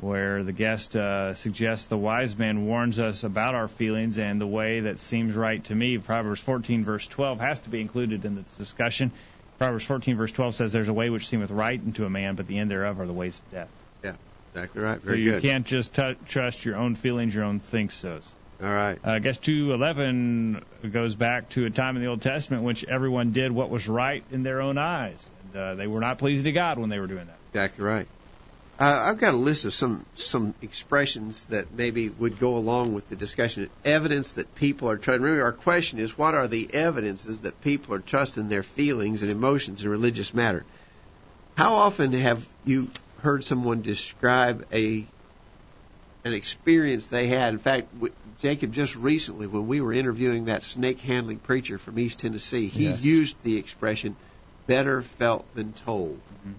where 0.00 0.42
the 0.42 0.52
guest 0.52 0.96
uh, 0.96 1.34
suggests 1.34 1.88
the 1.88 1.98
wise 1.98 2.38
man 2.38 2.64
warns 2.64 2.98
us 2.98 3.24
about 3.24 3.54
our 3.54 3.68
feelings 3.68 4.18
and 4.18 4.40
the 4.40 4.46
way 4.46 4.80
that 4.80 4.98
seems 4.98 5.34
right 5.34 5.62
to 5.64 5.74
me. 5.74 5.98
Proverbs 5.98 6.40
14, 6.40 6.82
verse 6.82 7.06
12 7.08 7.40
has 7.40 7.60
to 7.60 7.68
be 7.68 7.82
included 7.82 8.24
in 8.24 8.36
this 8.36 8.56
discussion. 8.56 9.10
Proverbs 9.58 9.84
14, 9.84 10.16
verse 10.16 10.32
12 10.32 10.54
says, 10.54 10.72
There's 10.72 10.88
a 10.88 10.94
way 10.94 11.10
which 11.10 11.28
seemeth 11.28 11.50
right 11.50 11.78
unto 11.78 12.06
a 12.06 12.10
man, 12.10 12.36
but 12.36 12.46
the 12.46 12.58
end 12.58 12.70
thereof 12.70 13.00
are 13.00 13.06
the 13.06 13.12
ways 13.12 13.38
of 13.38 13.50
death. 13.52 13.70
Exactly 14.54 14.82
right. 14.82 15.00
Very 15.00 15.16
so 15.16 15.20
you 15.20 15.30
good. 15.32 15.42
can't 15.42 15.66
just 15.66 15.94
t- 15.94 16.14
trust 16.28 16.64
your 16.64 16.76
own 16.76 16.94
feelings, 16.94 17.34
your 17.34 17.42
own 17.42 17.58
think 17.58 17.90
so's. 17.90 18.30
All 18.62 18.68
right. 18.68 18.96
Uh, 19.04 19.10
I 19.10 19.18
guess 19.18 19.36
211 19.38 20.62
goes 20.92 21.16
back 21.16 21.50
to 21.50 21.66
a 21.66 21.70
time 21.70 21.96
in 21.96 22.02
the 22.02 22.08
Old 22.08 22.22
Testament 22.22 22.62
which 22.62 22.84
everyone 22.84 23.32
did 23.32 23.50
what 23.50 23.68
was 23.68 23.88
right 23.88 24.22
in 24.30 24.44
their 24.44 24.60
own 24.60 24.78
eyes. 24.78 25.28
And 25.42 25.60
uh, 25.60 25.74
they 25.74 25.88
were 25.88 25.98
not 25.98 26.18
pleased 26.18 26.44
to 26.44 26.52
God 26.52 26.78
when 26.78 26.88
they 26.88 27.00
were 27.00 27.08
doing 27.08 27.26
that. 27.26 27.36
Exactly 27.50 27.84
right. 27.84 28.06
Uh, 28.78 29.06
I've 29.08 29.18
got 29.18 29.34
a 29.34 29.36
list 29.36 29.66
of 29.66 29.74
some 29.74 30.04
some 30.14 30.54
expressions 30.62 31.46
that 31.46 31.72
maybe 31.72 32.08
would 32.08 32.38
go 32.38 32.56
along 32.56 32.94
with 32.94 33.08
the 33.08 33.16
discussion. 33.16 33.70
Evidence 33.84 34.32
that 34.32 34.54
people 34.54 34.88
are 34.88 34.96
trusting. 34.96 35.22
Remember, 35.22 35.44
our 35.44 35.52
question 35.52 35.98
is, 35.98 36.16
what 36.16 36.34
are 36.34 36.48
the 36.48 36.72
evidences 36.74 37.40
that 37.40 37.60
people 37.60 37.94
are 37.94 38.00
trusting 38.00 38.48
their 38.48 38.64
feelings 38.64 39.22
and 39.22 39.30
emotions 39.30 39.82
in 39.82 39.88
religious 39.88 40.34
matter? 40.34 40.64
How 41.56 41.74
often 41.74 42.12
have 42.12 42.48
you 42.64 42.88
heard 43.24 43.44
someone 43.44 43.82
describe 43.82 44.66
a 44.72 45.04
an 46.24 46.32
experience 46.32 47.08
they 47.08 47.26
had. 47.26 47.52
In 47.52 47.58
fact, 47.58 47.88
Jacob 48.40 48.72
just 48.72 48.96
recently, 48.96 49.46
when 49.46 49.66
we 49.66 49.80
were 49.80 49.92
interviewing 49.92 50.46
that 50.46 50.62
snake 50.62 51.00
handling 51.00 51.38
preacher 51.38 51.78
from 51.78 51.98
East 51.98 52.20
Tennessee, 52.20 52.66
he 52.66 52.84
yes. 52.84 53.04
used 53.04 53.42
the 53.42 53.56
expression 53.56 54.14
"better 54.66 55.02
felt 55.02 55.44
than 55.54 55.72
told." 55.72 56.16
Mm-hmm. 56.16 56.52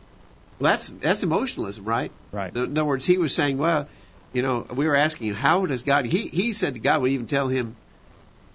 Well, 0.59 0.71
that's 0.71 0.89
that's 0.89 1.23
emotionalism, 1.23 1.85
right? 1.85 2.11
Right. 2.31 2.55
In 2.55 2.77
other 2.77 2.85
words, 2.85 3.05
he 3.05 3.17
was 3.17 3.33
saying, 3.33 3.57
"Well, 3.57 3.87
you 4.33 4.41
know, 4.41 4.65
we 4.73 4.85
were 4.87 4.95
asking 4.95 5.29
him, 5.29 5.35
how 5.35 5.65
does 5.65 5.83
God?" 5.83 6.05
He 6.05 6.27
he 6.27 6.53
said 6.53 6.75
that 6.75 6.83
God 6.83 7.01
would 7.01 7.11
even 7.11 7.27
tell 7.27 7.47
him 7.47 7.75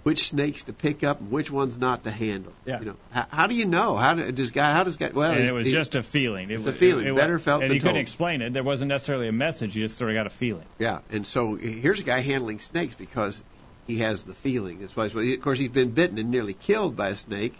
which 0.03 0.29
snakes 0.29 0.63
to 0.63 0.73
pick 0.73 1.03
up 1.03 1.19
and 1.19 1.31
which 1.31 1.51
ones 1.51 1.77
not 1.77 2.03
to 2.05 2.11
handle. 2.11 2.53
Yeah. 2.65 2.79
You 2.79 2.85
know, 2.85 2.95
how, 3.11 3.25
how 3.29 3.47
do 3.47 3.55
you 3.55 3.65
know? 3.65 3.95
How 3.95 4.15
do, 4.15 4.31
does 4.31 4.51
God? 4.51 4.73
How 4.73 4.83
does 4.83 4.97
God? 4.97 5.13
Well, 5.13 5.31
and 5.31 5.43
it 5.43 5.53
was 5.53 5.71
just 5.71 5.95
a 5.95 6.03
feeling. 6.03 6.49
It 6.49 6.55
it's 6.55 6.65
a 6.65 6.73
feeling. 6.73 7.05
It, 7.05 7.11
it, 7.11 7.15
Better 7.15 7.39
felt 7.39 7.61
and 7.61 7.69
than 7.69 7.75
you 7.75 7.81
couldn't 7.81 7.97
explain 7.97 8.41
it. 8.41 8.53
There 8.53 8.63
wasn't 8.63 8.89
necessarily 8.89 9.27
a 9.27 9.31
message. 9.31 9.75
You 9.75 9.83
just 9.83 9.97
sort 9.97 10.09
of 10.09 10.15
got 10.15 10.27
a 10.27 10.31
feeling. 10.31 10.65
Yeah. 10.79 10.99
And 11.11 11.25
so 11.27 11.55
here's 11.55 11.99
a 11.99 12.03
guy 12.03 12.19
handling 12.19 12.59
snakes 12.59 12.95
because 12.95 13.43
he 13.87 13.99
has 13.99 14.23
the 14.23 14.33
feeling. 14.33 14.79
That's 14.79 14.95
why, 14.95 15.05
of 15.05 15.41
course, 15.41 15.59
he's 15.59 15.69
been 15.69 15.91
bitten 15.91 16.17
and 16.17 16.31
nearly 16.31 16.53
killed 16.53 16.95
by 16.95 17.09
a 17.09 17.15
snake, 17.15 17.53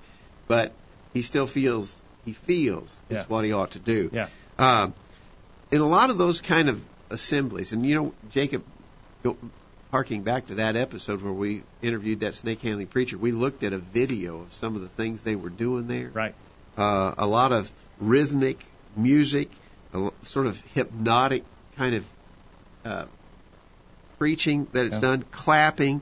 but 0.48 0.74
he 1.14 1.22
still 1.22 1.48
feels 1.48 2.02
he 2.26 2.34
feels 2.34 2.96
Yeah. 3.10 3.20
it's 3.22 3.30
what 3.30 3.46
he 3.46 3.54
ought 3.54 3.72
to 3.72 3.80
do. 3.80 4.10
Yeah. 4.14 4.28
Um, 4.58 4.94
in 5.72 5.80
a 5.80 5.88
lot 5.88 6.10
of 6.10 6.18
those 6.18 6.42
kind 6.42 6.70
of 6.70 6.82
assemblies, 7.10 7.74
and 7.74 7.86
you 7.86 7.96
know, 7.96 8.14
Jacob, 8.32 8.64
harking 9.92 10.24
back 10.24 10.48
to 10.48 10.56
that 10.56 10.76
episode 10.76 11.22
where 11.22 11.34
we 11.34 11.62
interviewed 11.82 12.22
that 12.22 12.34
snake 12.34 12.62
handling 12.62 12.88
preacher, 12.88 13.18
we 13.18 13.32
looked 13.32 13.64
at 13.64 13.74
a 13.74 13.78
video 13.78 14.42
of 14.42 14.54
some 14.54 14.76
of 14.76 14.82
the 14.82 14.88
things 14.88 15.24
they 15.24 15.36
were 15.36 15.50
doing 15.50 15.88
there. 15.88 16.10
Right. 16.14 16.34
Uh, 16.78 17.14
a 17.18 17.28
lot 17.28 17.52
of 17.52 17.70
rhythmic 18.00 18.66
music, 18.96 19.50
a 19.94 20.12
sort 20.24 20.48
of 20.48 20.60
hypnotic 20.74 21.44
kind 21.76 21.96
of 21.96 22.06
uh, 22.86 23.06
preaching 24.18 24.66
that 24.72 24.86
it's 24.86 24.96
Yeah. 24.96 25.02
done, 25.02 25.26
clapping, 25.32 26.02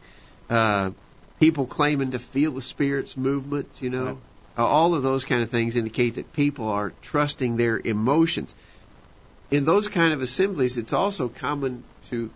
uh, 0.49 0.91
people 1.39 1.65
claiming 1.65 2.11
to 2.11 2.19
feel 2.19 2.51
the 2.51 2.61
Spirit's 2.61 3.17
movement, 3.17 3.67
you 3.81 3.89
know. 3.89 4.05
Right. 4.05 4.17
Uh, 4.57 4.65
all 4.65 4.93
of 4.93 5.03
those 5.03 5.25
kind 5.25 5.41
of 5.41 5.49
things 5.49 5.75
indicate 5.75 6.15
that 6.15 6.33
people 6.33 6.67
are 6.67 6.91
trusting 7.01 7.55
their 7.57 7.79
emotions. 7.79 8.53
In 9.51 9.65
those 9.65 9.87
kind 9.87 10.13
of 10.13 10.21
assemblies, 10.21 10.77
it's 10.77 10.93
also 10.93 11.27
common 11.27 11.83
to 12.09 12.29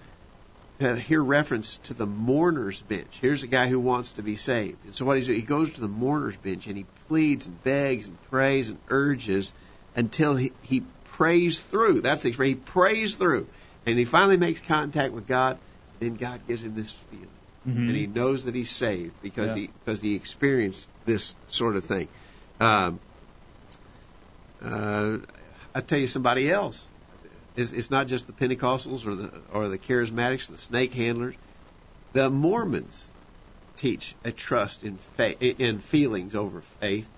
uh, 0.81 0.95
hear 0.95 1.23
reference 1.23 1.77
to 1.79 1.93
the 1.93 2.05
mourner's 2.05 2.81
bench. 2.81 3.17
Here's 3.21 3.43
a 3.43 3.47
guy 3.47 3.67
who 3.67 3.79
wants 3.79 4.13
to 4.13 4.23
be 4.23 4.35
saved. 4.35 4.85
And 4.85 4.95
so 4.95 5.05
what 5.05 5.17
he's 5.17 5.27
doing, 5.27 5.39
he 5.39 5.45
goes 5.45 5.73
to 5.73 5.81
the 5.81 5.87
mourner's 5.87 6.37
bench 6.37 6.67
and 6.67 6.77
he 6.77 6.85
pleads 7.07 7.47
and 7.47 7.63
begs 7.63 8.07
and 8.07 8.21
prays 8.29 8.69
and 8.69 8.79
urges 8.89 9.53
until 9.95 10.35
he, 10.35 10.51
he 10.63 10.83
prays 11.05 11.61
through. 11.61 12.01
That's 12.01 12.23
the 12.23 12.29
expression. 12.29 12.55
He 12.55 12.61
prays 12.61 13.15
through. 13.15 13.47
And 13.85 13.99
he 13.99 14.05
finally 14.05 14.37
makes 14.37 14.61
contact 14.61 15.13
with 15.13 15.27
God. 15.27 15.57
Then 15.99 16.15
God 16.15 16.41
gives 16.47 16.63
him 16.63 16.75
this 16.75 16.91
feeling. 16.91 17.27
Mhm. 17.67 17.87
And 17.89 17.95
he 17.95 18.07
knows 18.07 18.45
that 18.45 18.55
he's 18.55 18.71
saved 18.71 19.13
because 19.21 19.49
Yeah. 19.49 19.55
he 19.55 19.69
because 19.85 20.01
he 20.01 20.15
experienced 20.15 20.85
this 21.05 21.33
sort 21.47 21.75
of 21.77 21.85
thing. 21.85 22.07
Um, 22.59 22.99
uh, 24.61 25.17
I 25.75 25.81
tell 25.81 25.99
you 25.99 26.07
somebody 26.07 26.49
else. 26.51 26.87
It's, 27.55 27.71
it's 27.73 27.91
not 27.91 28.07
just 28.07 28.27
the 28.27 28.33
Pentecostals 28.33 29.05
or 29.05 29.15
the 29.15 29.43
or 29.51 29.67
the 29.67 29.77
charismatics, 29.77 30.47
the 30.47 30.57
snake 30.57 30.93
handlers. 30.93 31.35
The 32.13 32.29
Mormons 32.29 33.11
teach 33.75 34.15
a 34.23 34.31
trust 34.31 34.83
in 34.83 34.97
faith, 34.97 35.41
in 35.41 35.79
feelings 35.79 36.35
over 36.35 36.61
faith, 36.61 37.09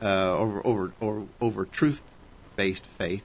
uh, 0.00 0.36
over 0.36 0.66
over 0.66 0.94
or 1.00 1.26
over 1.40 1.64
truth-based 1.66 2.86
faith. 2.86 3.24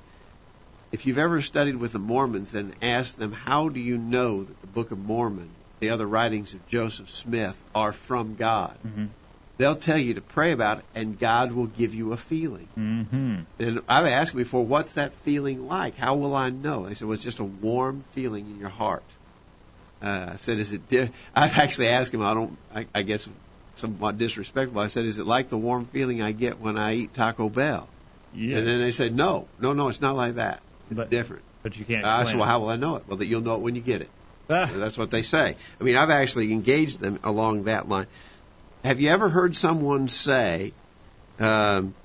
If 0.91 1.05
you've 1.05 1.17
ever 1.17 1.41
studied 1.41 1.75
with 1.75 1.91
the 1.91 2.00
Mormons 2.00 2.53
and 2.53 2.74
asked 2.81 3.17
them, 3.17 3.31
how 3.31 3.69
do 3.69 3.79
you 3.79 3.98
know 3.98 4.43
that 4.43 4.62
the 4.62 4.67
Book 4.67 4.91
of 4.91 4.98
Mormon, 5.00 5.55
the 5.81 5.89
other 5.89 6.07
writings 6.07 6.53
of 6.53 6.65
Joseph 6.67 7.10
Smith, 7.10 7.63
are 7.75 7.91
from 7.91 8.36
God? 8.36 8.77
Mhm. 8.86 9.10
They'll 9.58 9.76
tell 9.78 9.98
you 9.98 10.16
to 10.16 10.22
pray 10.22 10.52
about 10.52 10.80
it, 10.80 10.86
and 10.96 11.18
God 11.18 11.54
will 11.54 11.68
give 11.68 11.94
you 11.96 12.12
a 12.12 12.18
feeling. 12.18 12.68
Mm-hmm. 12.78 13.36
And 13.60 13.82
I've 13.88 14.06
asked 14.06 14.36
before, 14.36 14.66
what's 14.66 14.94
that 14.94 15.14
feeling 15.14 15.68
like? 15.68 15.96
How 15.96 16.16
will 16.16 16.36
I 16.36 16.50
know? 16.50 16.88
They 16.88 16.94
said, 16.94 17.08
well, 17.08 17.14
it's 17.16 17.24
just 17.24 17.40
a 17.40 17.46
warm 17.46 18.04
feeling 18.12 18.46
in 18.46 18.60
your 18.60 18.70
heart. 18.70 19.04
Uh, 20.02 20.32
I 20.34 20.36
said, 20.36 20.60
is 20.60 20.74
it? 20.74 20.90
Di-? 20.90 21.10
I've 21.36 21.58
actually 21.58 21.88
asked 21.88 22.14
him. 22.14 22.22
I 22.22 22.34
don't. 22.34 22.58
I, 22.76 22.86
I 22.94 23.02
guess 23.04 23.30
somewhat 23.76 24.18
disrespectful. 24.18 24.80
I 24.80 24.88
said, 24.88 25.06
is 25.06 25.20
it 25.20 25.26
like 25.26 25.50
the 25.50 25.58
warm 25.58 25.86
feeling 25.86 26.22
I 26.22 26.34
get 26.34 26.60
when 26.60 26.78
I 26.78 26.96
eat 26.96 27.14
Taco 27.14 27.48
Bell? 27.50 27.88
Yes. 28.34 28.58
And 28.60 28.68
then 28.68 28.80
they 28.80 28.92
said, 28.92 29.16
no, 29.16 29.48
no, 29.62 29.72
no, 29.74 29.88
it's 29.88 30.02
not 30.02 30.16
like 30.18 30.36
that. 30.36 30.62
It's 30.90 30.98
But- 30.98 31.10
different. 31.10 31.44
but 31.64 31.78
you 31.78 31.86
can't. 31.86 32.06
I 32.06 32.26
said, 32.26 32.36
well, 32.36 32.46
how 32.48 32.60
will 32.60 32.70
I 32.70 32.76
know 32.76 32.98
it? 32.98 33.04
Well, 33.08 33.18
that 33.18 33.26
you'll 33.26 33.42
know 33.42 33.56
it 33.56 33.62
when 33.62 33.76
you 33.76 33.82
get 33.82 34.02
it. 34.02 34.10
Ah, 34.48 34.70
That's 34.72 34.96
what 34.98 35.10
they 35.10 35.24
say. 35.24 35.56
I 35.82 35.84
mean, 35.84 35.96
I've 35.96 36.12
actually 36.12 36.52
engaged 36.54 37.00
them 37.00 37.20
along 37.24 37.64
that 37.64 37.90
line. 37.90 38.06
Have 38.86 39.01
you 39.01 39.10
ever 39.10 39.30
heard 39.30 39.58
someone 39.58 40.10
say 40.10 40.72
um, 41.39 41.96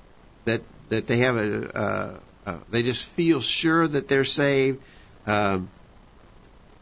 that 0.45 0.61
that 0.89 1.05
they 1.05 1.17
have 1.17 1.37
a 1.37 1.77
uh, 1.77 2.19
uh, 2.47 2.57
they 2.71 2.81
just 2.81 3.03
feel 3.03 3.39
sure 3.39 3.87
that 3.87 4.07
they're 4.07 4.25
saved? 4.25 4.81
Um, 5.27 5.69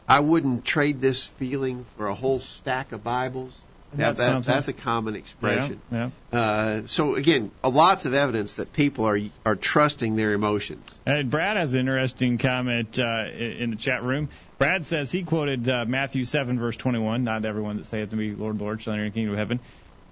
I 0.08 0.20
wouldn't 0.20 0.64
trade 0.64 1.02
this 1.02 1.26
feeling 1.26 1.84
for 1.98 2.06
a 2.06 2.14
whole 2.14 2.40
stack 2.40 2.92
of 2.92 3.04
Bibles. 3.04 3.54
Yeah, 3.92 4.12
That's 4.12 4.20
that, 4.20 4.42
that's 4.44 4.68
a 4.68 4.72
common 4.72 5.16
expression. 5.16 5.80
Yeah, 5.92 6.10
Uh, 6.32 6.82
so 6.86 7.16
again, 7.16 7.50
uh, 7.62 7.68
lots 7.68 8.06
of 8.06 8.14
evidence 8.14 8.54
that 8.54 8.72
people 8.72 9.04
are 9.04 9.20
are 9.44 9.56
trusting 9.56 10.16
their 10.16 10.32
emotions. 10.32 10.82
And 11.04 11.28
Brad 11.28 11.58
has 11.58 11.74
an 11.74 11.80
interesting 11.80 12.38
comment 12.38 12.98
uh, 12.98 13.26
in 13.36 13.70
the 13.70 13.76
chat 13.76 14.02
room. 14.02 14.30
Brad 14.56 14.86
says 14.86 15.12
he 15.12 15.24
quoted 15.24 15.68
uh, 15.68 15.84
Matthew 15.86 16.24
7, 16.24 16.58
verse 16.58 16.76
21. 16.76 17.24
Not 17.24 17.44
everyone 17.44 17.78
that 17.78 17.86
saith 17.86 18.10
to 18.10 18.16
me, 18.16 18.32
Lord, 18.32 18.60
Lord, 18.60 18.80
shall 18.80 18.92
enter 18.92 19.04
the 19.04 19.10
kingdom 19.10 19.32
of 19.32 19.38
heaven. 19.38 19.60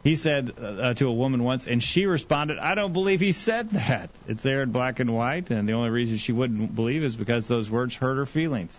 He 0.04 0.16
said 0.16 0.54
uh, 0.60 0.94
to 0.94 1.08
a 1.08 1.12
woman 1.12 1.42
once, 1.42 1.66
and 1.66 1.82
she 1.82 2.06
responded, 2.06 2.58
I 2.58 2.74
don't 2.74 2.92
believe 2.92 3.20
he 3.20 3.32
said 3.32 3.70
that. 3.70 4.10
It's 4.28 4.42
there 4.42 4.62
in 4.62 4.70
black 4.70 5.00
and 5.00 5.14
white, 5.14 5.50
and 5.50 5.68
the 5.68 5.72
only 5.72 5.90
reason 5.90 6.18
she 6.18 6.32
wouldn't 6.32 6.74
believe 6.74 7.02
is 7.02 7.16
because 7.16 7.48
those 7.48 7.70
words 7.70 7.96
hurt 7.96 8.16
her 8.16 8.26
feelings. 8.26 8.78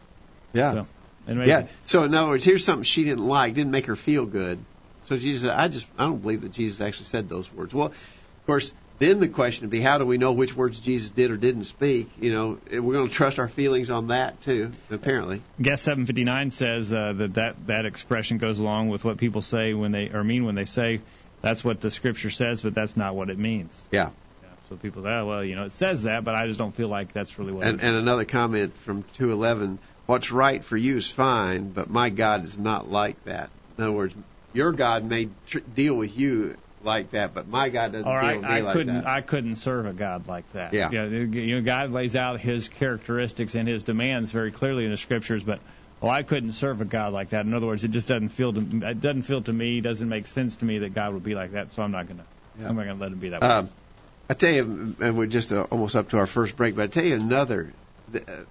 Yeah. 0.54 0.72
So. 0.72 0.88
Yeah. 1.28 1.68
So 1.84 2.04
in 2.04 2.14
other 2.16 2.30
words, 2.30 2.44
here's 2.44 2.66
something 2.66 2.84
she 2.84 3.04
didn't 3.04 3.28
like, 3.28 3.54
didn't 3.54 3.72
make 3.72 3.86
her 3.86 3.96
feel 3.96 4.26
good. 4.26 4.58
So 5.06 5.18
Jesus, 5.18 5.44
said, 5.44 5.52
I 5.52 5.68
just, 5.68 5.88
I 5.98 6.06
don't 6.06 6.20
believe 6.20 6.42
that 6.42 6.54
Jesus 6.54 6.82
actually 6.82 7.06
said 7.06 7.30
those 7.30 7.52
words. 7.54 7.74
Well, 7.74 7.88
of 7.88 8.46
course, 8.46 8.74
then 9.00 9.22
the 9.22 9.30
question 9.30 9.66
would 9.66 9.72
be, 9.72 9.80
how 9.80 9.98
do 9.98 10.06
we 10.06 10.18
know 10.18 10.34
which 10.34 10.56
words 10.56 10.80
Jesus 10.80 11.10
did 11.10 11.32
or 11.32 11.38
didn't 11.38 11.64
speak? 11.64 12.10
You 12.20 12.34
know, 12.34 12.58
we're 12.70 12.94
going 12.94 13.08
to 13.08 13.14
trust 13.14 13.40
our 13.40 13.48
feelings 13.48 13.90
on 13.90 14.08
that 14.08 14.42
too. 14.42 14.72
Apparently. 14.92 15.42
Guest 15.62 15.84
759 15.84 16.52
says 16.52 16.92
uh, 16.92 17.14
that, 17.14 17.34
that 17.36 17.68
that 17.68 17.86
expression 17.86 18.38
goes 18.38 18.60
along 18.60 18.90
with 18.90 19.06
what 19.06 19.18
people 19.18 19.42
say 19.42 19.74
when 19.74 19.92
they 19.92 20.10
or 20.10 20.24
mean 20.24 20.46
when 20.46 20.56
they 20.56 20.66
say 20.66 21.00
that's 21.42 21.64
what 21.64 21.80
the 21.80 21.90
scripture 21.90 22.30
says, 22.30 22.62
but 22.62 22.74
that's 22.74 22.98
not 22.98 23.16
what 23.16 23.30
it 23.30 23.38
means. 23.38 23.82
Yeah. 23.90 24.10
Yeah, 24.44 24.50
so 24.68 24.76
people 24.76 25.04
say, 25.04 25.10
oh, 25.10 25.26
well, 25.26 25.44
you 25.46 25.56
know, 25.56 25.64
it 25.64 25.72
says 25.72 26.04
that, 26.04 26.26
but 26.26 26.36
I 26.36 26.48
just 26.48 26.60
don't 26.60 26.76
feel 26.76 26.90
like 26.90 27.14
that's 27.14 27.40
really 27.40 27.54
what 27.54 27.66
And, 27.66 27.82
and 27.82 27.96
another 27.96 28.26
comment 28.26 28.74
from 28.76 29.04
211: 29.14 29.80
What's 30.08 30.32
right 30.32 30.64
for 30.64 30.76
you 30.76 30.98
is 30.98 31.10
fine, 31.10 31.72
but 31.72 31.90
my 31.90 32.10
God 32.10 32.44
is 32.44 32.58
not 32.58 32.92
like 32.92 33.24
that. 33.24 33.50
In 33.78 33.86
other 33.86 33.94
words, 33.94 34.16
your 34.54 34.74
God 34.74 35.06
may 35.06 35.30
tr- 35.48 35.60
deal 35.60 35.96
with 35.96 36.18
you 36.18 36.58
like 36.84 37.12
that, 37.12 37.34
but 37.34 37.48
my 37.48 37.70
God 37.70 37.92
doesn't 37.92 38.08
Or 38.08 38.22
deal 38.22 38.46
I, 38.46 38.60
like 38.62 38.74
couldn't 38.74 38.96
that. 38.96 39.08
I 39.08 39.22
couldn't 39.22 39.56
serve 39.56 39.86
a 39.86 39.94
God 39.94 40.28
like 40.28 40.52
that. 40.54 40.74
Yeah. 40.74 40.92
You 40.92 41.56
know, 41.56 41.62
God 41.62 41.92
lays 41.92 42.16
out 42.16 42.40
His 42.40 42.70
characteristics 42.70 43.56
and 43.56 43.68
His 43.68 43.84
demands 43.84 44.32
very 44.32 44.52
clearly 44.52 44.86
in 44.86 44.92
the 44.92 44.98
scriptures, 44.98 45.44
but 45.44 45.60
oh, 46.02 46.10
I 46.10 46.24
couldn't 46.24 46.54
serve 46.54 46.82
a 46.82 46.86
God 46.86 47.14
like 47.14 47.30
that. 47.30 47.46
In 47.46 47.54
other 47.54 47.68
words, 47.68 47.84
it 47.84 47.92
just 47.92 48.08
doesn't 48.08 48.30
feel 48.30 48.54
to 48.54 48.60
it 48.60 49.02
doesn't 49.02 49.24
feel 49.24 49.42
to 49.42 49.54
me, 49.54 49.82
doesn't 49.82 50.08
make 50.08 50.28
sense 50.28 50.58
to 50.58 50.66
me 50.66 50.80
that 50.80 50.94
God 50.94 51.14
would 51.14 51.24
be 51.24 51.36
like 51.36 51.52
that. 51.52 51.74
So 51.74 51.84
I'm 51.84 51.92
not 51.92 52.08
gonna 52.08 52.26
Yeah. 52.60 52.70
I'm 52.70 52.76
not 52.76 52.86
gonna 52.86 53.00
let 53.00 53.12
Him 53.12 53.20
be 53.20 53.30
that 53.30 53.42
way. 53.42 53.48
Um, 53.48 53.70
I 54.30 54.36
tell 54.36 54.52
you, 54.52 54.96
and 55.02 55.18
we're 55.18 55.26
just 55.26 55.52
uh, 55.52 55.66
almost 55.72 55.96
up 55.96 56.10
to 56.10 56.18
our 56.18 56.28
first 56.28 56.56
break, 56.56 56.76
but 56.76 56.84
I 56.84 56.88
tell 56.88 57.04
you 57.04 57.16
another 57.16 57.74
the, 58.12 58.22
uh, 58.22 58.44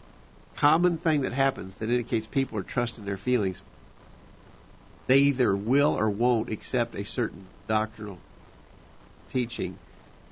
common 0.57 0.99
thing 0.99 1.23
that 1.23 1.33
happens 1.33 1.79
that 1.79 1.89
indicates 1.89 2.27
people 2.27 2.59
are 2.59 2.65
trusting 2.65 3.05
their 3.05 3.17
feelings. 3.17 3.63
They 5.07 5.19
either 5.19 5.57
will 5.57 5.97
or 5.97 6.11
won't 6.11 6.51
accept 6.51 6.95
a 6.97 7.05
certain 7.05 7.47
doctrinal 7.69 8.19
teaching 9.31 9.77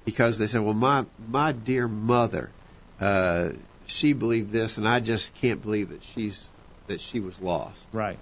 because 0.05 0.39
they 0.39 0.47
say, 0.47 0.59
"Well, 0.59 0.75
my 0.75 1.05
my 1.29 1.53
dear 1.53 1.87
mother, 1.89 2.51
uh, 3.01 3.51
she 3.87 4.13
believed 4.13 4.51
this, 4.53 4.79
and 4.79 4.89
I 4.89 5.01
just 5.01 5.35
can't 5.35 5.63
believe 5.63 5.91
that 5.91 6.03
she's 6.03 6.49
that 6.89 7.01
she 7.01 7.21
was 7.21 7.41
lost." 7.41 7.87
right. 7.93 8.19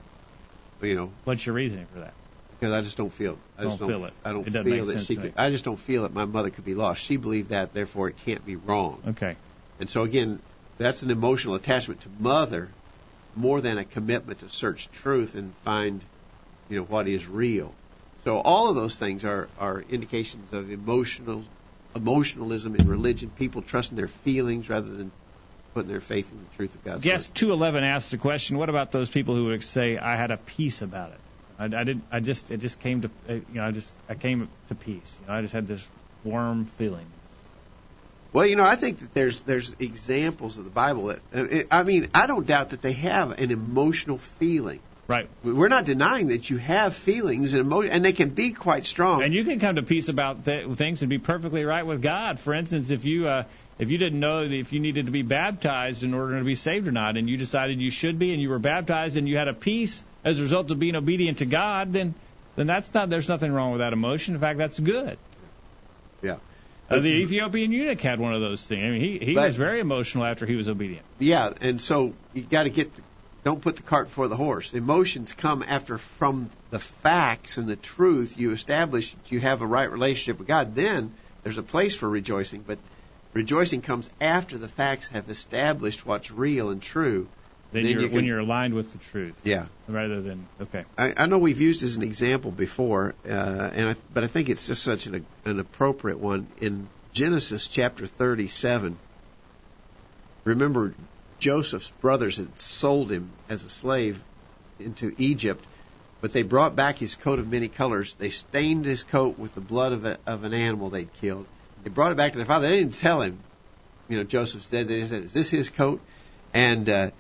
You 0.83 0.97
know, 0.97 1.11
What's 1.25 1.47
your 1.47 1.55
reasoning 1.55 1.87
for 1.87 2.01
that? 2.01 2.13
because 2.51 2.73
I 2.75 2.83
just 2.83 2.97
don't 2.99 3.13
feel. 3.13 3.39
I 3.59 3.65
just 3.65 3.79
Don't 3.79 3.89
don't, 3.89 3.99
feel 4.01 4.07
it. 4.07 4.13
I 4.25 4.33
don't 4.33 4.47
It 4.47 4.65
feel 4.65 4.85
that 4.85 4.93
sense 4.93 5.07
she 5.07 5.15
could. 5.17 5.25
me. 5.25 5.33
I 5.37 5.51
just 5.51 5.65
don't 5.65 5.79
feel 5.79 6.03
that 6.03 6.13
my 6.13 6.25
mother 6.27 6.51
could 6.51 6.65
be 6.65 6.75
lost. 6.75 7.03
She 7.03 7.17
believed 7.17 7.51
that, 7.51 7.73
therefore 7.73 8.09
it 8.09 8.17
can't 8.19 8.45
be 8.45 8.57
wrong. 8.57 9.03
Okay. 9.09 9.37
And 9.81 9.89
so 9.89 10.03
again, 10.03 10.41
that's 10.79 11.03
an 11.03 11.11
emotional 11.11 11.55
attachment 11.55 12.03
to 12.03 12.09
mother 12.21 12.69
more 13.35 13.61
than 13.61 13.79
a 13.79 13.85
commitment 13.85 14.41
to 14.41 14.49
search 14.49 14.91
truth 14.91 15.37
and 15.37 15.53
find, 15.65 16.05
you 16.69 16.77
know, 16.77 16.85
what 16.85 17.09
is 17.09 17.27
real. 17.27 17.73
So 18.25 18.39
all 18.39 18.71
of 18.71 18.77
those 18.77 18.99
things 18.99 19.25
are 19.25 19.49
are 19.59 19.85
indications 19.89 20.53
of 20.53 20.71
emotional 20.71 21.45
emotionalism 21.95 22.75
in 22.75 22.89
religion. 22.89 23.31
People 23.39 23.63
trusting 23.63 23.97
their 23.97 24.09
feelings 24.09 24.69
rather 24.69 24.91
than 24.91 25.13
putting 25.75 25.91
their 25.91 26.01
faith 26.01 26.33
in 26.33 26.39
the 26.39 26.57
truth 26.57 26.75
of 26.75 26.85
God's 26.85 27.05
Guess 27.05 27.29
word. 27.29 27.37
211 27.37 27.85
asks 27.85 28.11
the 28.11 28.19
question: 28.19 28.57
What 28.57 28.71
about 28.71 28.93
those 28.93 29.11
people 29.11 29.35
who 29.35 29.47
would 29.47 29.63
say, 29.63 29.99
"I 29.99 30.17
had 30.17 30.31
a 30.31 30.39
peace 30.39 30.81
about 30.81 31.11
it. 31.13 31.21
I, 31.59 31.65
I 31.65 31.85
didn't. 31.85 32.05
I 32.11 32.21
just. 32.21 32.51
It 32.51 32.61
just 32.61 32.81
came 32.81 33.03
to. 33.03 33.11
You 33.29 33.45
know. 33.53 33.65
I 33.65 33.71
just. 33.73 33.93
I 34.09 34.15
came 34.15 34.49
to 34.69 34.75
peace. 34.75 35.13
You 35.21 35.27
know. 35.27 35.35
I 35.35 35.43
just 35.43 35.53
had 35.53 35.69
this 35.69 35.87
warm 36.25 36.65
feeling." 36.65 37.07
Well, 38.33 38.47
you 38.47 38.57
know, 38.57 38.65
I 38.65 38.75
think 38.75 38.99
that 39.01 39.15
there's 39.15 39.43
there's 39.43 39.77
examples 39.79 40.59
of 40.59 40.65
the 40.65 40.71
Bible 40.71 41.05
that 41.05 41.67
I 41.71 41.83
mean, 41.83 42.09
I 42.15 42.27
don't 42.27 42.47
doubt 42.47 42.71
that 42.71 42.83
they 42.83 42.93
have 42.93 43.39
an 43.39 43.51
emotional 43.51 44.19
feeling. 44.19 44.81
Right. 45.07 45.29
We're 45.43 45.69
not 45.69 45.85
denying 45.85 46.29
that 46.29 46.49
you 46.49 46.57
have 46.57 46.95
feelings 46.97 47.53
and 47.53 47.61
emotion, 47.61 47.91
and 47.93 48.03
they 48.05 48.15
can 48.15 48.31
be 48.31 48.53
quite 48.53 48.87
strong. 48.87 49.23
And 49.23 49.35
you 49.35 49.45
can 49.45 49.61
come 49.61 49.77
to 49.77 49.83
peace 49.83 50.09
about 50.09 50.47
th- 50.47 50.67
things 50.77 51.03
and 51.03 51.11
be 51.11 51.19
perfectly 51.19 51.65
right 51.65 51.85
with 51.85 52.01
God. 52.01 52.41
For 52.41 52.55
instance, 52.55 52.91
if 52.91 53.05
you 53.05 53.29
uh, 53.29 53.45
if 53.79 53.91
you 53.91 53.99
didn't 53.99 54.19
know 54.19 54.49
that 54.49 54.55
if 54.55 54.73
you 54.73 54.81
needed 54.81 55.05
to 55.05 55.11
be 55.11 55.21
baptized 55.21 56.05
in 56.05 56.15
order 56.15 56.39
to 56.39 56.45
be 56.45 56.55
saved 56.55 56.89
or 56.89 56.93
not, 56.93 57.19
and 57.19 57.29
you 57.29 57.37
decided 57.37 57.81
you 57.81 57.91
should 57.91 58.19
be, 58.19 58.33
and 58.33 58.41
you 58.41 58.49
were 58.49 58.59
baptized, 58.59 59.19
and 59.19 59.29
you 59.29 59.37
had 59.37 59.49
a 59.49 59.53
peace 59.53 60.03
as 60.25 60.39
a 60.39 60.43
result 60.43 60.71
of 60.71 60.79
being 60.79 60.97
obedient 60.97 61.39
to 61.39 61.47
God, 61.47 61.93
then 61.93 62.15
then 62.57 62.67
that's 62.67 62.95
not 62.95 63.11
there's 63.11 63.29
nothing 63.29 63.53
wrong 63.53 63.73
with 63.73 63.81
that 63.81 63.93
emotion. 63.93 64.35
In 64.35 64.41
fact, 64.41 64.57
that's 64.59 64.79
good. 64.81 65.19
Yeah. 66.23 66.37
Uh, 66.89 67.01
the 67.01 67.09
Ethiopian 67.09 67.73
eunuch 67.73 68.01
had 68.01 68.21
one 68.21 68.35
of 68.35 68.41
those 68.41 68.67
things. 68.67 68.83
I 68.85 68.89
mean, 68.91 69.01
he 69.01 69.19
he 69.19 69.35
But- 69.35 69.49
was 69.49 69.57
very 69.57 69.81
emotional 69.81 70.25
after 70.25 70.47
he 70.47 70.55
was 70.57 70.67
obedient. 70.69 71.05
Yeah, 71.19 71.53
and 71.61 71.79
so 71.79 72.15
you 72.33 72.43
got 72.43 72.63
to 72.63 72.71
get 72.71 72.91
don't 73.45 73.61
put 73.61 73.77
the 73.77 73.83
cart 73.83 74.07
before 74.09 74.29
the 74.29 74.37
horse. 74.37 74.73
Emotions 74.73 75.35
come 75.35 75.63
after 75.63 75.99
from 75.99 76.49
the 76.71 76.79
facts 76.79 77.59
and 77.59 77.69
the 77.69 77.77
truth 77.77 78.39
you 78.39 78.53
establish 78.53 79.13
that 79.13 79.31
you 79.31 79.39
have 79.41 79.61
a 79.61 79.67
right 79.67 79.91
relationship 79.91 80.39
with 80.39 80.49
God. 80.49 80.75
Then 80.75 81.13
there's 81.43 81.59
a 81.59 81.63
place 81.63 81.95
for 81.95 82.09
rejoicing, 82.09 82.65
but 82.67 82.79
rejoicing 83.35 83.83
comes 83.83 84.09
after 84.21 84.57
the 84.57 84.69
facts 84.69 85.09
have 85.09 85.29
established 85.29 86.07
what's 86.07 86.31
real 86.31 86.71
and 86.71 86.81
true. 86.81 87.29
Then, 87.73 87.83
Then 87.83 87.93
you're, 87.93 88.03
you 88.03 88.09
when 88.09 88.25
you're 88.25 88.39
aligned 88.39 88.73
with 88.73 88.93
the 88.93 88.99
truth, 88.99 89.39
Yeah. 89.45 89.67
rather 89.89 90.23
than 90.23 90.47
okay. 90.63 90.85
I, 90.97 91.13
I 91.17 91.27
know 91.27 91.39
we've 91.39 91.61
used 91.61 91.83
as 91.83 91.97
an 91.97 92.03
example 92.05 92.51
before, 92.51 93.15
uh, 93.29 93.31
and 93.75 93.91
I, 93.91 93.97
but 94.13 94.25
I 94.25 94.27
think 94.29 94.49
it's 94.49 94.69
just 94.69 94.83
such 94.83 95.07
an, 95.07 95.27
an 95.45 95.59
appropriate 95.59 96.19
one 96.19 96.47
in 96.61 96.87
Genesis 97.13 97.67
chapter 97.69 98.07
37. 98.07 98.97
Remember, 100.45 100.95
Joseph's 101.45 101.91
brothers 102.01 102.39
had 102.39 102.59
sold 102.59 103.13
him 103.13 103.29
as 103.51 103.67
a 103.67 103.69
slave 103.69 104.19
into 104.81 105.15
Egypt, 105.19 105.63
but 106.23 106.33
they 106.33 106.41
brought 106.41 106.75
back 106.75 106.97
his 106.97 107.17
coat 107.17 107.39
of 107.39 107.51
many 107.51 107.69
colors. 107.69 108.15
They 108.15 108.31
stained 108.31 108.87
his 108.87 109.03
coat 109.03 109.39
with 109.39 109.55
the 109.55 109.61
blood 109.61 109.93
of, 109.93 110.07
a, 110.07 110.17
of 110.27 110.45
an 110.45 110.55
animal 110.55 110.89
they'd 110.89 111.13
killed. 111.13 111.45
They 111.83 111.91
brought 111.91 112.13
it 112.13 112.17
back 112.17 112.33
to 112.33 112.39
their 112.39 112.47
father. 112.47 112.69
They 112.69 112.79
didn't 112.79 112.95
tell 112.95 113.21
him, 113.21 113.39
you 114.09 114.17
know, 114.17 114.25
Joseph's 114.25 114.71
dead. 114.71 114.89
They 114.89 115.05
said, 115.05 115.25
"Is 115.25 115.35
this 115.35 115.51
his 115.51 115.69
coat?" 115.69 116.01
And 116.55 116.89
uh, 116.89 117.11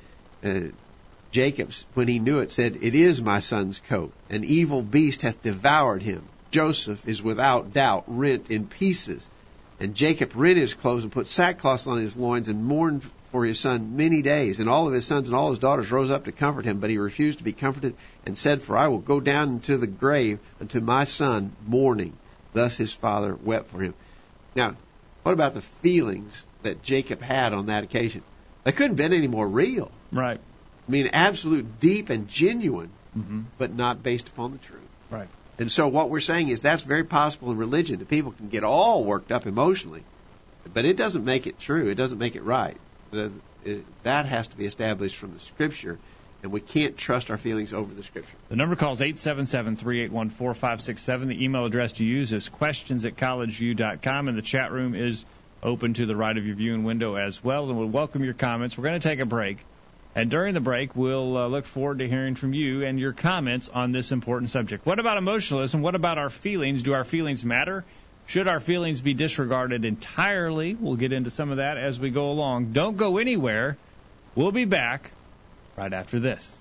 uh, 0.43 0.61
Jacob's, 1.31 1.85
when 1.93 2.09
he 2.09 2.19
knew 2.19 2.39
it, 2.39 2.51
said, 2.51 2.79
It 2.81 2.95
is 2.95 3.21
my 3.21 3.41
son's 3.41 3.79
coat. 3.79 4.11
An 4.31 4.43
evil 4.43 4.81
beast 4.81 5.21
hath 5.21 5.43
devoured 5.43 6.03
him. 6.03 6.23
Joseph 6.51 7.07
is 7.07 7.23
without 7.23 7.75
doubt 7.75 8.05
rent 8.07 8.51
in 8.51 8.69
pieces. 8.69 9.29
And 9.81 9.95
Jacob 9.95 10.33
rent 10.35 10.57
his 10.57 10.73
clothes 10.73 11.03
and 11.03 11.13
put 11.13 11.29
sackcloth 11.29 11.87
on 11.87 11.99
his 11.99 12.17
loins 12.17 12.49
and 12.49 12.65
mourned 12.65 13.03
for 13.35 13.45
his 13.45 13.59
son 13.59 13.97
many 13.97 14.23
days. 14.23 14.61
And 14.61 14.69
all 14.69 14.87
of 14.87 14.95
his 14.95 15.05
sons 15.05 15.29
and 15.29 15.35
all 15.35 15.51
his 15.51 15.59
daughters 15.59 15.91
rose 15.91 16.09
up 16.09 16.27
to 16.27 16.31
comfort 16.31 16.65
him, 16.65 16.79
but 16.79 16.89
he 16.89 16.99
refused 16.99 17.39
to 17.39 17.45
be 17.45 17.53
comforted 17.53 17.97
and 18.25 18.39
said, 18.39 18.63
For 18.63 18.77
I 18.77 18.87
will 18.87 19.01
go 19.01 19.19
down 19.19 19.55
into 19.55 19.77
the 19.77 19.89
grave 19.89 20.39
unto 20.61 20.79
my 20.79 21.03
son 21.03 21.51
mourning. 21.67 22.13
Thus 22.53 22.77
his 22.77 22.93
father 22.93 23.35
wept 23.35 23.71
for 23.71 23.81
him. 23.81 23.93
Now, 24.55 24.77
what 25.25 25.33
about 25.33 25.55
the 25.55 25.63
feelings 25.63 26.47
that 26.63 26.85
Jacob 26.85 27.21
had 27.21 27.53
on 27.53 27.67
that 27.67 27.83
occasion? 27.83 28.23
They 28.63 28.71
couldn't 28.71 28.99
have 28.99 29.11
been 29.11 29.13
any 29.13 29.27
more 29.27 29.49
real. 29.49 29.91
Right. 30.13 30.39
I 30.87 30.91
mean, 30.91 31.11
absolute, 31.13 31.81
deep, 31.81 32.11
and 32.11 32.29
genuine, 32.29 32.91
hmm 33.15 33.41
but 33.59 33.75
not 33.75 34.01
based 34.01 34.29
upon 34.29 34.53
the 34.53 34.59
truth. 34.59 34.81
Right. 35.11 35.29
And 35.59 35.73
so, 35.73 35.89
what 35.89 36.09
we're 36.09 36.21
saying 36.21 36.51
is 36.51 36.63
that's 36.63 36.85
very 36.85 37.03
possible 37.03 37.51
in 37.51 37.57
religion 37.57 37.99
that 37.99 38.09
people 38.09 38.31
can 38.31 38.49
get 38.49 38.63
all 38.63 39.05
worked 39.05 39.33
up 39.33 39.45
emotionally, 39.45 40.05
but 40.73 40.85
it 40.85 40.97
doesn't 40.97 41.25
make 41.25 41.49
it 41.49 41.59
true. 41.59 41.89
It 41.89 41.97
doesn't 41.97 42.19
make 42.19 42.37
it 42.37 42.45
right. 42.45 42.77
That 43.13 44.27
has 44.27 44.49
to 44.49 44.57
be 44.57 44.67
established 44.67 45.15
from 45.17 45.35
the 45.35 45.41
Scripture, 45.41 45.99
and 46.43 46.53
we 46.53 46.61
can't 46.61 46.97
trust 46.97 47.31
our 47.31 47.39
feelings 47.39 47.73
over 47.73 47.95
the 47.95 48.03
Scripture. 48.03 48.37
The 48.49 48.57
number 48.57 48.75
calls 48.77 49.01
877-381-4567. 49.01 51.29
The 51.29 51.45
email 51.45 51.65
address 51.65 51.93
to 51.93 52.05
use 52.05 52.33
is 52.33 52.49
questions 52.49 53.05
at 53.05 53.17
collegeview.com, 53.17 54.29
and 54.29 54.37
the 54.37 54.43
chat 54.43 54.73
room 54.73 54.95
is 54.95 55.25
open 55.63 55.95
to 55.95 56.07
the 56.07 56.15
right 56.15 56.37
of 56.37 56.47
your 56.47 56.57
viewing 56.57 56.85
window 56.85 57.15
as 57.15 57.43
well. 57.43 57.69
And 57.69 57.79
we'll 57.79 57.89
welcome 57.89 58.23
your 58.23 58.35
comments. 58.35 58.77
We're 58.77 58.85
going 58.85 59.01
to 59.01 59.09
take 59.09 59.21
a 59.21 59.27
break. 59.27 59.59
And 60.15 60.31
during 60.31 60.55
the 60.55 60.61
break, 60.61 60.95
we'll 60.95 61.37
uh, 61.37 61.49
look 61.49 61.67
forward 61.67 61.99
to 61.99 62.09
hearing 62.09 62.37
from 62.37 62.55
you 62.55 62.85
and 62.85 63.01
your 63.01 63.13
comments 63.13 63.69
on 63.69 63.91
this 63.91 64.13
important 64.13 64.51
subject. 64.51 64.87
What 64.87 65.01
about 65.01 65.19
emotionalism? 65.19 65.83
What 65.83 65.97
about 65.97 66.19
our 66.19 66.31
feelings? 66.31 66.85
Do 66.85 66.93
our 66.93 67.03
feelings 67.03 67.45
matter? 67.45 67.85
Should 68.27 68.49
our 68.49 68.61
feelings 68.61 69.01
be 69.01 69.15
disregarded 69.15 69.85
entirely? 69.85 70.75
We'll 70.75 70.97
get 70.97 71.13
into 71.13 71.31
some 71.31 71.51
of 71.51 71.59
that 71.59 71.77
as 71.77 72.01
we 72.01 72.11
go 72.11 72.31
along. 72.31 72.73
Don't 72.73 72.97
go 72.97 73.19
anywhere. 73.19 73.77
We'll 74.35 74.53
be 74.53 74.65
back 74.65 75.11
right 75.77 75.93
after 75.93 76.19
this. 76.19 76.57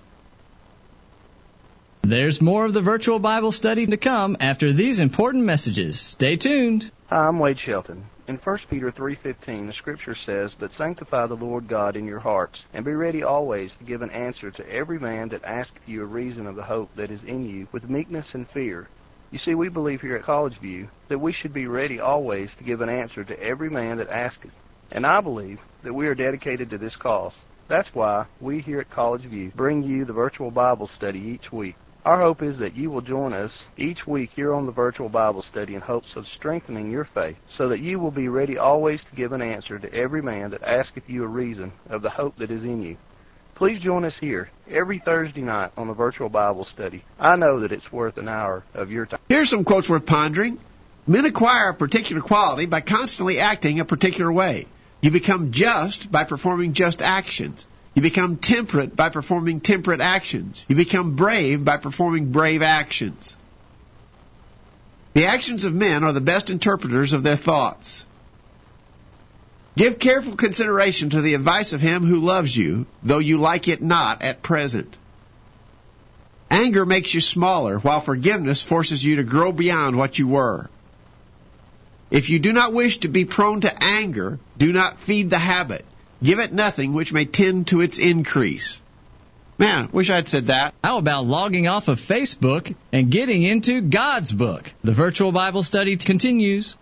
There's 2.02 2.42
more 2.42 2.66
of 2.66 2.74
the 2.74 2.82
virtual 2.82 3.18
Bible 3.18 3.50
study 3.50 3.86
to 3.86 3.96
come 3.96 4.36
after 4.40 4.72
these 4.72 5.00
important 5.00 5.44
messages. 5.44 5.98
Stay 5.98 6.36
tuned. 6.36 6.90
Hi, 7.08 7.28
I'm 7.28 7.38
Wade 7.38 7.58
Shelton. 7.58 8.04
In 8.28 8.36
1 8.36 8.58
Peter 8.68 8.90
3:15, 8.90 9.66
the 9.66 9.72
scripture 9.72 10.14
says, 10.14 10.54
"But 10.54 10.72
sanctify 10.72 11.26
the 11.26 11.36
Lord 11.36 11.66
God 11.66 11.96
in 11.96 12.06
your 12.06 12.20
hearts, 12.20 12.64
and 12.74 12.84
be 12.84 12.92
ready 12.92 13.22
always 13.22 13.74
to 13.76 13.84
give 13.84 14.02
an 14.02 14.10
answer 14.10 14.50
to 14.50 14.70
every 14.70 14.98
man 14.98 15.30
that 15.30 15.44
asketh 15.44 15.88
you 15.88 16.02
a 16.02 16.06
reason 16.06 16.46
of 16.46 16.56
the 16.56 16.62
hope 16.62 16.94
that 16.96 17.10
is 17.10 17.24
in 17.24 17.48
you, 17.48 17.68
with 17.72 17.88
meekness 17.88 18.34
and 18.34 18.48
fear." 18.48 18.86
You 19.30 19.38
see, 19.38 19.54
we 19.54 19.68
believe 19.68 20.00
here 20.00 20.16
at 20.16 20.22
College 20.22 20.58
View 20.58 20.88
that 21.08 21.18
we 21.18 21.32
should 21.32 21.52
be 21.52 21.66
ready 21.66 21.98
always 21.98 22.54
to 22.54 22.64
give 22.64 22.80
an 22.80 22.88
answer 22.88 23.24
to 23.24 23.42
every 23.42 23.68
man 23.68 23.98
that 23.98 24.08
asketh. 24.08 24.52
And 24.92 25.06
I 25.06 25.20
believe 25.20 25.60
that 25.82 25.94
we 25.94 26.06
are 26.06 26.14
dedicated 26.14 26.70
to 26.70 26.78
this 26.78 26.96
cause. 26.96 27.34
That's 27.66 27.94
why 27.94 28.26
we 28.40 28.60
here 28.60 28.80
at 28.80 28.90
College 28.90 29.22
View 29.22 29.50
bring 29.56 29.82
you 29.82 30.04
the 30.04 30.12
virtual 30.12 30.50
Bible 30.50 30.86
study 30.88 31.18
each 31.18 31.50
week. 31.50 31.76
Our 32.04 32.20
hope 32.20 32.42
is 32.42 32.58
that 32.58 32.76
you 32.76 32.90
will 32.90 33.00
join 33.00 33.32
us 33.32 33.62
each 33.78 34.06
week 34.06 34.30
here 34.36 34.52
on 34.52 34.66
the 34.66 34.72
virtual 34.72 35.08
Bible 35.08 35.42
study 35.42 35.74
in 35.74 35.80
hopes 35.80 36.16
of 36.16 36.28
strengthening 36.28 36.90
your 36.90 37.06
faith, 37.06 37.38
so 37.48 37.70
that 37.70 37.80
you 37.80 37.98
will 37.98 38.10
be 38.10 38.28
ready 38.28 38.58
always 38.58 39.02
to 39.04 39.16
give 39.16 39.32
an 39.32 39.40
answer 39.40 39.78
to 39.78 39.94
every 39.94 40.20
man 40.20 40.50
that 40.50 40.62
asketh 40.62 41.08
you 41.08 41.24
a 41.24 41.28
reason 41.28 41.72
of 41.88 42.02
the 42.02 42.10
hope 42.10 42.36
that 42.36 42.50
is 42.50 42.62
in 42.62 42.82
you. 42.82 42.98
Please 43.54 43.78
join 43.78 44.04
us 44.04 44.16
here 44.16 44.50
every 44.68 44.98
Thursday 44.98 45.40
night 45.40 45.70
on 45.76 45.86
the 45.86 45.94
virtual 45.94 46.28
Bible 46.28 46.64
study. 46.64 47.04
I 47.20 47.36
know 47.36 47.60
that 47.60 47.70
it's 47.70 47.92
worth 47.92 48.18
an 48.18 48.28
hour 48.28 48.64
of 48.74 48.90
your 48.90 49.06
time. 49.06 49.20
Here's 49.28 49.48
some 49.48 49.64
quotes 49.64 49.88
worth 49.88 50.06
pondering. 50.06 50.58
Men 51.06 51.24
acquire 51.24 51.68
a 51.68 51.74
particular 51.74 52.20
quality 52.20 52.66
by 52.66 52.80
constantly 52.80 53.38
acting 53.38 53.78
a 53.78 53.84
particular 53.84 54.32
way. 54.32 54.66
You 55.02 55.10
become 55.10 55.52
just 55.52 56.10
by 56.10 56.24
performing 56.24 56.72
just 56.72 57.00
actions. 57.00 57.66
You 57.94 58.02
become 58.02 58.38
temperate 58.38 58.96
by 58.96 59.10
performing 59.10 59.60
temperate 59.60 60.00
actions. 60.00 60.64
You 60.66 60.74
become 60.74 61.14
brave 61.14 61.64
by 61.64 61.76
performing 61.76 62.32
brave 62.32 62.62
actions. 62.62 63.36
The 65.12 65.26
actions 65.26 65.64
of 65.64 65.72
men 65.74 66.02
are 66.02 66.12
the 66.12 66.20
best 66.20 66.50
interpreters 66.50 67.12
of 67.12 67.22
their 67.22 67.36
thoughts. 67.36 68.04
Give 69.76 69.98
careful 69.98 70.36
consideration 70.36 71.10
to 71.10 71.20
the 71.20 71.34
advice 71.34 71.72
of 71.72 71.80
him 71.80 72.04
who 72.04 72.20
loves 72.20 72.56
you, 72.56 72.86
though 73.02 73.18
you 73.18 73.38
like 73.38 73.66
it 73.66 73.82
not 73.82 74.22
at 74.22 74.42
present. 74.42 74.96
Anger 76.48 76.86
makes 76.86 77.12
you 77.12 77.20
smaller, 77.20 77.78
while 77.78 78.00
forgiveness 78.00 78.62
forces 78.62 79.04
you 79.04 79.16
to 79.16 79.24
grow 79.24 79.50
beyond 79.50 79.96
what 79.96 80.18
you 80.18 80.28
were. 80.28 80.70
If 82.12 82.30
you 82.30 82.38
do 82.38 82.52
not 82.52 82.72
wish 82.72 82.98
to 82.98 83.08
be 83.08 83.24
prone 83.24 83.62
to 83.62 83.82
anger, 83.82 84.38
do 84.56 84.72
not 84.72 84.98
feed 84.98 85.30
the 85.30 85.38
habit. 85.38 85.84
Give 86.22 86.38
it 86.38 86.52
nothing 86.52 86.92
which 86.92 87.12
may 87.12 87.24
tend 87.24 87.66
to 87.68 87.80
its 87.80 87.98
increase. 87.98 88.80
Man, 89.58 89.88
wish 89.90 90.10
I'd 90.10 90.28
said 90.28 90.46
that. 90.46 90.74
How 90.84 90.98
about 90.98 91.26
logging 91.26 91.66
off 91.66 91.88
of 91.88 92.00
Facebook 92.00 92.74
and 92.92 93.10
getting 93.10 93.42
into 93.42 93.80
God's 93.80 94.30
book? 94.30 94.72
The 94.84 94.92
virtual 94.92 95.32
Bible 95.32 95.64
study 95.64 95.96
continues. 95.96 96.76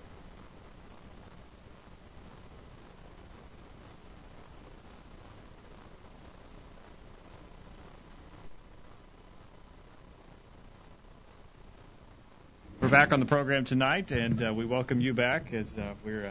Back 13.03 13.13
on 13.13 13.19
the 13.19 13.27
program 13.27 13.65
tonight, 13.65 14.13
and 14.13 14.41
uh, 14.41 14.55
we 14.55 14.65
welcome 14.65 15.01
you 15.01 15.13
back 15.13 15.53
as 15.53 15.77
uh, 15.77 15.93
we're 16.05 16.27
uh, 16.27 16.31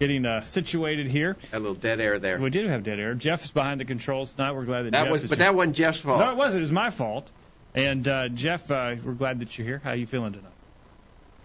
getting 0.00 0.26
uh, 0.26 0.42
situated 0.42 1.06
here. 1.06 1.36
A 1.52 1.58
little 1.60 1.76
dead 1.76 2.00
air 2.00 2.18
there. 2.18 2.40
We 2.40 2.50
did 2.50 2.66
have 2.66 2.82
dead 2.82 2.98
air. 2.98 3.14
Jeff 3.14 3.44
is 3.44 3.52
behind 3.52 3.78
the 3.78 3.84
controls 3.84 4.34
tonight. 4.34 4.54
We're 4.54 4.64
glad 4.64 4.86
that, 4.86 4.90
That 4.90 5.02
Jeff 5.04 5.12
was, 5.12 5.22
is 5.22 5.30
but 5.30 5.38
here. 5.38 5.46
that 5.46 5.54
wasn't 5.54 5.76
Jeff's 5.76 6.00
fault. 6.00 6.18
No, 6.18 6.32
it 6.32 6.36
wasn't. 6.36 6.62
It 6.62 6.62
was 6.62 6.72
my 6.72 6.90
fault. 6.90 7.30
And 7.76 8.08
uh, 8.08 8.28
Jeff, 8.28 8.68
uh, 8.72 8.96
we're 9.04 9.12
glad 9.12 9.38
that 9.38 9.56
you're 9.56 9.68
here. 9.68 9.80
How 9.84 9.90
are 9.90 9.94
you 9.94 10.08
feeling 10.08 10.32
tonight? 10.32 10.50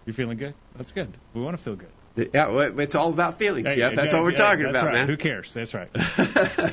You 0.04 0.12
feeling 0.12 0.36
good? 0.36 0.54
That's 0.74 0.90
good. 0.90 1.12
We 1.32 1.42
want 1.42 1.56
to 1.56 1.62
feel 1.62 1.76
good. 1.76 2.30
Yeah, 2.34 2.48
well, 2.50 2.80
it's 2.80 2.96
all 2.96 3.10
about 3.10 3.38
feelings, 3.38 3.68
Hey, 3.68 3.76
Jeff. 3.76 3.94
That's 3.94 4.10
Jeff, 4.10 4.18
what 4.18 4.24
we're 4.24 4.30
yeah, 4.32 4.36
talking 4.36 4.64
about, 4.66 4.86
right. 4.86 4.94
man. 4.94 5.06
Who 5.06 5.16
cares? 5.16 5.52
That's 5.52 5.74
right. 5.74 5.88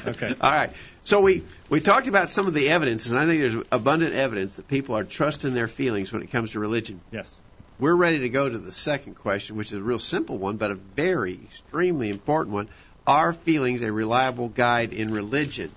Okay. 0.06 0.34
All 0.41 0.51
right. 0.51 0.71
So 1.03 1.21
we 1.21 1.43
we 1.69 1.79
talked 1.79 2.08
about 2.08 2.32
some 2.32 2.47
of 2.47 2.56
the 2.56 2.69
evidence, 2.69 3.08
and 3.10 3.19
I 3.19 3.25
think 3.27 3.39
there's 3.41 3.63
abundant 3.71 4.15
evidence 4.15 4.56
that 4.56 4.67
people 4.67 4.97
are 4.97 5.03
trusting 5.03 5.53
their 5.53 5.67
feelings 5.67 6.12
when 6.12 6.23
it 6.23 6.32
comes 6.32 6.51
to 6.51 6.60
religion. 6.60 6.99
Yes. 7.12 7.39
We're 7.80 7.96
ready 7.96 8.20
to 8.20 8.30
go 8.30 8.48
to 8.48 8.58
the 8.58 8.72
second 8.72 9.16
question, 9.16 9.56
which 9.56 9.72
is 9.72 9.80
a 9.80 9.82
real 9.82 10.00
simple 10.00 10.38
one, 10.38 10.58
but 10.58 10.72
a 10.72 10.76
very 10.76 11.34
extremely 11.34 12.10
important 12.10 12.54
one. 12.54 12.70
Are 13.06 13.34
feelings 13.34 13.82
a 13.82 13.92
reliable 13.92 14.48
guide 14.48 14.94
in 14.94 15.12
religion? 15.12 15.72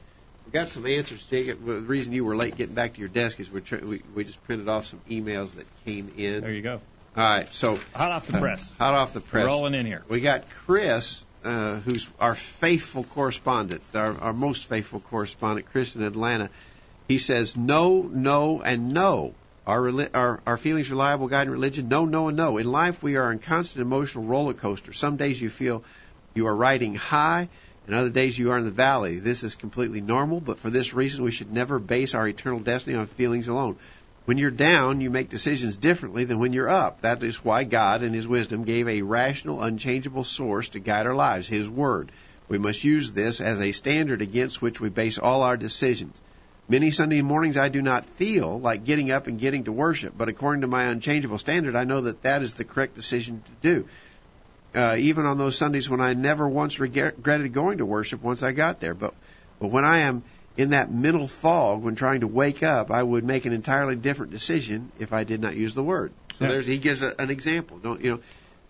We 0.44 0.52
got 0.52 0.68
some 0.68 0.86
answers, 0.86 1.26
Jacob. 1.26 1.64
The 1.64 1.80
reason 1.80 2.12
you 2.12 2.24
were 2.24 2.36
late 2.36 2.56
getting 2.56 2.74
back 2.74 2.94
to 2.94 3.00
your 3.00 3.08
desk 3.08 3.40
is 3.40 3.50
we're 3.50 3.60
tr- 3.60 3.84
we 3.84 4.02
we 4.14 4.24
just 4.24 4.42
printed 4.44 4.68
off 4.68 4.84
some 4.86 5.00
emails 5.10 5.56
that 5.56 5.66
came 5.84 6.12
in. 6.16 6.42
There 6.42 6.52
you 6.52 6.62
go. 6.62 6.80
All 7.16 7.24
right. 7.24 7.52
So 7.52 7.78
Hot 7.94 8.12
off 8.12 8.26
the 8.26 8.36
uh, 8.36 8.40
press. 8.40 8.72
hot 8.78 8.94
off 8.94 9.12
the 9.12 9.20
press. 9.20 9.46
Rolling 9.46 9.74
in 9.74 9.86
here. 9.86 10.04
We 10.08 10.20
got 10.20 10.48
Chris, 10.50 11.24
uh, 11.44 11.76
who's 11.80 12.06
our 12.20 12.34
faithful 12.36 13.02
correspondent, 13.02 13.82
our, 13.94 14.16
our 14.20 14.32
most 14.32 14.68
faithful 14.68 15.00
correspondent, 15.00 15.66
Chris 15.72 15.96
in 15.96 16.02
Atlanta. 16.02 16.50
He 17.08 17.18
says 17.18 17.56
no, 17.56 18.02
no, 18.02 18.62
and 18.62 18.92
no. 18.92 19.34
Our, 19.66 19.90
our, 20.14 20.40
our 20.46 20.56
feelings 20.56 20.90
reliable 20.90 21.26
guide 21.26 21.48
in 21.48 21.52
religion? 21.52 21.88
No, 21.88 22.04
no, 22.04 22.28
and 22.28 22.36
no. 22.36 22.56
In 22.56 22.70
life, 22.70 23.02
we 23.02 23.16
are 23.16 23.32
in 23.32 23.40
constant 23.40 23.82
emotional 23.82 24.24
roller 24.24 24.54
coaster. 24.54 24.92
Some 24.92 25.16
days 25.16 25.40
you 25.40 25.50
feel 25.50 25.82
you 26.34 26.46
are 26.46 26.54
riding 26.54 26.94
high, 26.94 27.48
and 27.86 27.94
other 27.94 28.10
days 28.10 28.38
you 28.38 28.52
are 28.52 28.58
in 28.58 28.64
the 28.64 28.70
valley. 28.70 29.18
This 29.18 29.42
is 29.42 29.56
completely 29.56 30.00
normal, 30.00 30.40
but 30.40 30.60
for 30.60 30.70
this 30.70 30.94
reason, 30.94 31.24
we 31.24 31.32
should 31.32 31.52
never 31.52 31.80
base 31.80 32.14
our 32.14 32.28
eternal 32.28 32.60
destiny 32.60 32.96
on 32.96 33.06
feelings 33.06 33.48
alone. 33.48 33.76
When 34.26 34.38
you're 34.38 34.50
down, 34.50 35.00
you 35.00 35.10
make 35.10 35.30
decisions 35.30 35.76
differently 35.76 36.24
than 36.24 36.38
when 36.38 36.52
you're 36.52 36.68
up. 36.68 37.02
That 37.02 37.22
is 37.22 37.44
why 37.44 37.64
God, 37.64 38.02
in 38.02 38.12
His 38.12 38.26
wisdom, 38.28 38.64
gave 38.64 38.88
a 38.88 39.02
rational, 39.02 39.62
unchangeable 39.62 40.24
source 40.24 40.68
to 40.70 40.80
guide 40.80 41.06
our 41.06 41.14
lives, 41.14 41.48
His 41.48 41.68
Word. 41.68 42.10
We 42.48 42.58
must 42.58 42.84
use 42.84 43.12
this 43.12 43.40
as 43.40 43.60
a 43.60 43.72
standard 43.72 44.22
against 44.22 44.62
which 44.62 44.80
we 44.80 44.88
base 44.88 45.18
all 45.18 45.42
our 45.42 45.56
decisions. 45.56 46.20
Many 46.68 46.90
Sunday 46.90 47.22
mornings 47.22 47.56
I 47.56 47.68
do 47.68 47.80
not 47.80 48.04
feel 48.04 48.58
like 48.58 48.84
getting 48.84 49.12
up 49.12 49.28
and 49.28 49.38
getting 49.38 49.64
to 49.64 49.72
worship, 49.72 50.14
but 50.18 50.28
according 50.28 50.62
to 50.62 50.66
my 50.66 50.84
unchangeable 50.84 51.38
standard, 51.38 51.76
I 51.76 51.84
know 51.84 52.00
that 52.02 52.22
that 52.22 52.42
is 52.42 52.54
the 52.54 52.64
correct 52.64 52.96
decision 52.96 53.42
to 53.44 53.52
do. 53.62 53.88
Uh, 54.74 54.96
even 54.98 55.26
on 55.26 55.38
those 55.38 55.56
Sundays 55.56 55.88
when 55.88 56.00
I 56.00 56.14
never 56.14 56.48
once 56.48 56.80
regretted 56.80 57.52
going 57.52 57.78
to 57.78 57.86
worship 57.86 58.22
once 58.22 58.42
I 58.42 58.50
got 58.50 58.80
there. 58.80 58.94
But, 58.94 59.14
but 59.60 59.68
when 59.68 59.84
I 59.84 59.98
am 59.98 60.24
in 60.56 60.70
that 60.70 60.90
mental 60.90 61.28
fog 61.28 61.82
when 61.82 61.94
trying 61.94 62.20
to 62.20 62.26
wake 62.26 62.64
up, 62.64 62.90
I 62.90 63.02
would 63.02 63.22
make 63.24 63.46
an 63.46 63.52
entirely 63.52 63.94
different 63.94 64.32
decision 64.32 64.90
if 64.98 65.12
I 65.12 65.22
did 65.22 65.40
not 65.40 65.54
use 65.54 65.74
the 65.74 65.84
word. 65.84 66.10
So 66.34 66.44
Yeah. 66.44 66.50
there's 66.50 66.66
he 66.66 66.78
gives 66.78 67.00
a, 67.00 67.14
an 67.20 67.30
example. 67.30 67.78
Don't 67.78 68.02
you 68.02 68.10
know? 68.10 68.20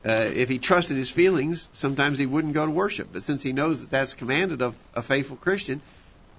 Uh, 0.04 0.30
if 0.34 0.48
he 0.48 0.58
trusted 0.58 0.96
his 0.96 1.10
feelings, 1.10 1.68
sometimes 1.72 2.18
he 2.18 2.26
wouldn't 2.26 2.54
go 2.54 2.64
to 2.64 2.70
worship. 2.70 3.08
But 3.12 3.24
since 3.24 3.42
he 3.42 3.52
knows 3.52 3.80
that 3.80 3.90
that's 3.90 4.14
commanded 4.14 4.62
of 4.62 4.76
a 4.94 5.02
faithful 5.02 5.36
Christian, 5.36 5.80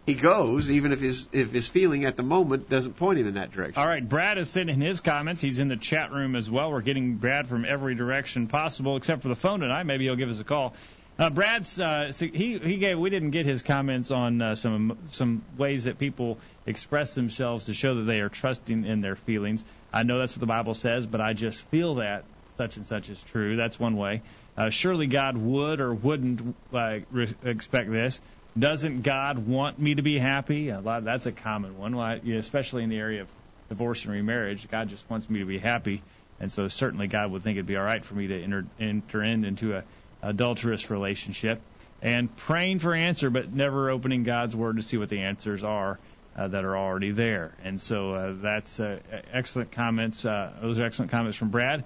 he 0.07 0.15
goes, 0.15 0.71
even 0.71 0.93
if 0.93 1.01
his 1.01 1.27
if 1.33 1.51
his 1.51 1.67
feeling 1.67 2.05
at 2.05 2.15
the 2.15 2.23
moment 2.23 2.69
doesn't 2.69 2.95
point 2.95 3.19
him 3.19 3.27
in 3.27 3.33
that 3.33 3.51
direction. 3.51 3.79
All 3.79 3.87
right, 3.87 4.07
Brad 4.07 4.37
is 4.37 4.55
in 4.55 4.69
his 4.69 5.01
comments. 5.01 5.41
He's 5.41 5.59
in 5.59 5.67
the 5.67 5.75
chat 5.75 6.13
room 6.13 6.37
as 6.37 6.49
well. 6.49 6.71
We're 6.71 6.81
getting 6.81 7.15
Brad 7.15 7.45
from 7.45 7.65
every 7.65 7.93
direction 7.93 8.47
possible, 8.47 8.95
except 8.95 9.21
for 9.21 9.27
the 9.27 9.35
phone 9.35 9.59
tonight. 9.59 9.83
Maybe 9.83 10.05
he'll 10.05 10.15
give 10.15 10.29
us 10.29 10.39
a 10.39 10.45
call. 10.45 10.73
Uh, 11.19 11.29
Brad's 11.29 11.77
uh, 11.77 12.13
he 12.17 12.57
he 12.57 12.77
gave 12.77 12.97
we 12.97 13.09
didn't 13.09 13.31
get 13.31 13.45
his 13.45 13.63
comments 13.63 14.09
on 14.11 14.41
uh, 14.41 14.55
some 14.55 14.97
some 15.09 15.41
ways 15.57 15.83
that 15.83 15.99
people 15.99 16.37
express 16.65 17.13
themselves 17.13 17.65
to 17.65 17.73
show 17.73 17.95
that 17.95 18.03
they 18.03 18.21
are 18.21 18.29
trusting 18.29 18.85
in 18.85 19.01
their 19.01 19.17
feelings. 19.17 19.65
I 19.91 20.03
know 20.03 20.19
that's 20.19 20.33
what 20.33 20.39
the 20.39 20.45
Bible 20.45 20.73
says, 20.73 21.05
but 21.05 21.19
I 21.19 21.33
just 21.33 21.59
feel 21.63 21.95
that 21.95 22.23
such 22.55 22.77
and 22.77 22.85
such 22.85 23.09
is 23.09 23.21
true. 23.23 23.57
That's 23.57 23.77
one 23.77 23.97
way. 23.97 24.21
Uh, 24.55 24.69
surely 24.69 25.07
God 25.07 25.37
would 25.37 25.81
or 25.81 25.93
wouldn't 25.93 26.55
uh, 26.73 26.99
re- 27.11 27.35
expect 27.43 27.91
this. 27.91 28.21
Doesn't 28.57 29.01
God 29.01 29.39
want 29.39 29.77
me 29.77 29.95
to 29.95 30.01
be 30.01 30.17
happy? 30.17 30.69
A 30.69 30.79
lot, 30.79 31.03
that's 31.03 31.25
a 31.25 31.31
common 31.31 31.77
one, 31.77 31.95
yeah, 32.23 32.37
especially 32.37 32.83
in 32.83 32.89
the 32.89 32.97
area 32.97 33.21
of 33.21 33.29
divorce 33.69 34.03
and 34.05 34.13
remarriage. 34.13 34.69
God 34.69 34.89
just 34.89 35.09
wants 35.09 35.29
me 35.29 35.39
to 35.39 35.45
be 35.45 35.59
happy, 35.59 36.01
and 36.39 36.51
so 36.51 36.67
certainly 36.67 37.07
God 37.07 37.31
would 37.31 37.43
think 37.43 37.57
it'd 37.57 37.65
be 37.65 37.75
all 37.75 37.83
right 37.83 38.03
for 38.03 38.15
me 38.15 38.27
to 38.27 38.41
enter, 38.41 38.65
enter 38.79 39.23
in 39.23 39.45
into 39.45 39.75
a 39.75 39.83
adulterous 40.21 40.89
relationship. 40.89 41.61
And 42.01 42.35
praying 42.35 42.79
for 42.79 42.93
answer, 42.93 43.29
but 43.29 43.51
never 43.51 43.89
opening 43.89 44.23
God's 44.23 44.55
Word 44.55 44.77
to 44.77 44.81
see 44.81 44.97
what 44.97 45.09
the 45.09 45.19
answers 45.19 45.63
are 45.63 45.99
uh, 46.35 46.47
that 46.47 46.63
are 46.63 46.77
already 46.77 47.11
there. 47.11 47.51
And 47.63 47.81
so 47.81 48.13
uh, 48.13 48.33
that's 48.41 48.79
uh, 48.79 48.99
excellent 49.33 49.71
comments. 49.71 50.25
Uh, 50.25 50.53
those 50.61 50.79
are 50.79 50.85
excellent 50.85 51.11
comments 51.11 51.37
from 51.37 51.49
Brad. 51.49 51.83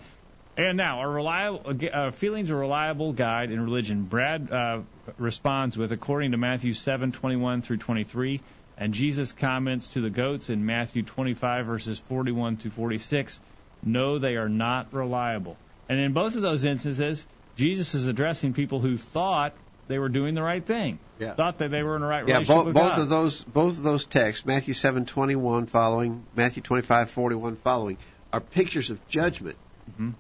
And 0.67 0.78
now, 0.78 1.00
our 1.00 1.10
reliable 1.10 1.74
uh, 1.91 2.12
feelings 2.12 2.50
a 2.50 2.56
reliable 2.56 3.13
guide 3.13 3.52
in 3.52 3.60
religion. 3.60 4.04
Brad 4.04 4.52
uh, 4.52 4.82
responds 5.17 5.78
with, 5.78 5.91
according 5.91 6.32
to 6.32 6.38
Matthew 6.38 6.74
7:21 6.74 7.63
through 7.63 7.78
23, 7.78 8.41
and 8.78 8.93
Jesus 8.93 9.34
comments 9.34 9.89
to 9.93 10.02
the 10.02 10.10
goats 10.10 10.50
in 10.50 10.65
Matthew 10.65 11.04
25 11.04 11.65
verses 11.65 12.00
41 12.00 12.58
to 12.58 12.69
46. 12.69 13.39
No, 13.84 14.19
they 14.19 14.36
are 14.36 14.50
not 14.50 14.93
reliable. 14.93 15.58
And 15.89 16.00
in 16.00 16.13
both 16.13 16.36
of 16.36 16.43
those 16.43 16.63
instances, 16.63 17.26
Jesus 17.56 17.95
is 17.95 18.06
addressing 18.06 18.54
people 18.54 18.80
who 18.80 18.97
thought 18.97 19.56
they 19.88 19.97
were 19.97 20.10
doing 20.10 20.36
the 20.36 20.43
right 20.43 20.65
thing, 20.65 21.00
Yeah. 21.19 21.34
thought 21.34 21.58
that 21.58 21.71
they 21.71 21.82
were 21.82 21.95
in 21.95 22.02
the 22.02 22.08
right 22.08 22.26
Yeah, 22.26 22.36
relationship 22.36 22.56
both, 22.56 22.65
with 22.67 22.76
both 22.76 22.89
God. 22.91 23.00
of 23.02 23.10
those 23.10 23.43
both 23.43 23.78
of 23.78 23.84
those 23.84 24.06
texts, 24.06 24.45
Matthew 24.45 24.74
seven 24.76 25.06
twenty 25.06 25.36
one 25.36 25.65
following, 25.65 26.28
Matthew 26.36 26.62
twenty 26.62 26.84
five 26.84 27.10
forty 27.10 27.36
one 27.36 27.56
following, 27.56 27.97
are 28.32 28.41
pictures 28.41 28.91
of 28.91 29.08
judgment. 29.08 29.58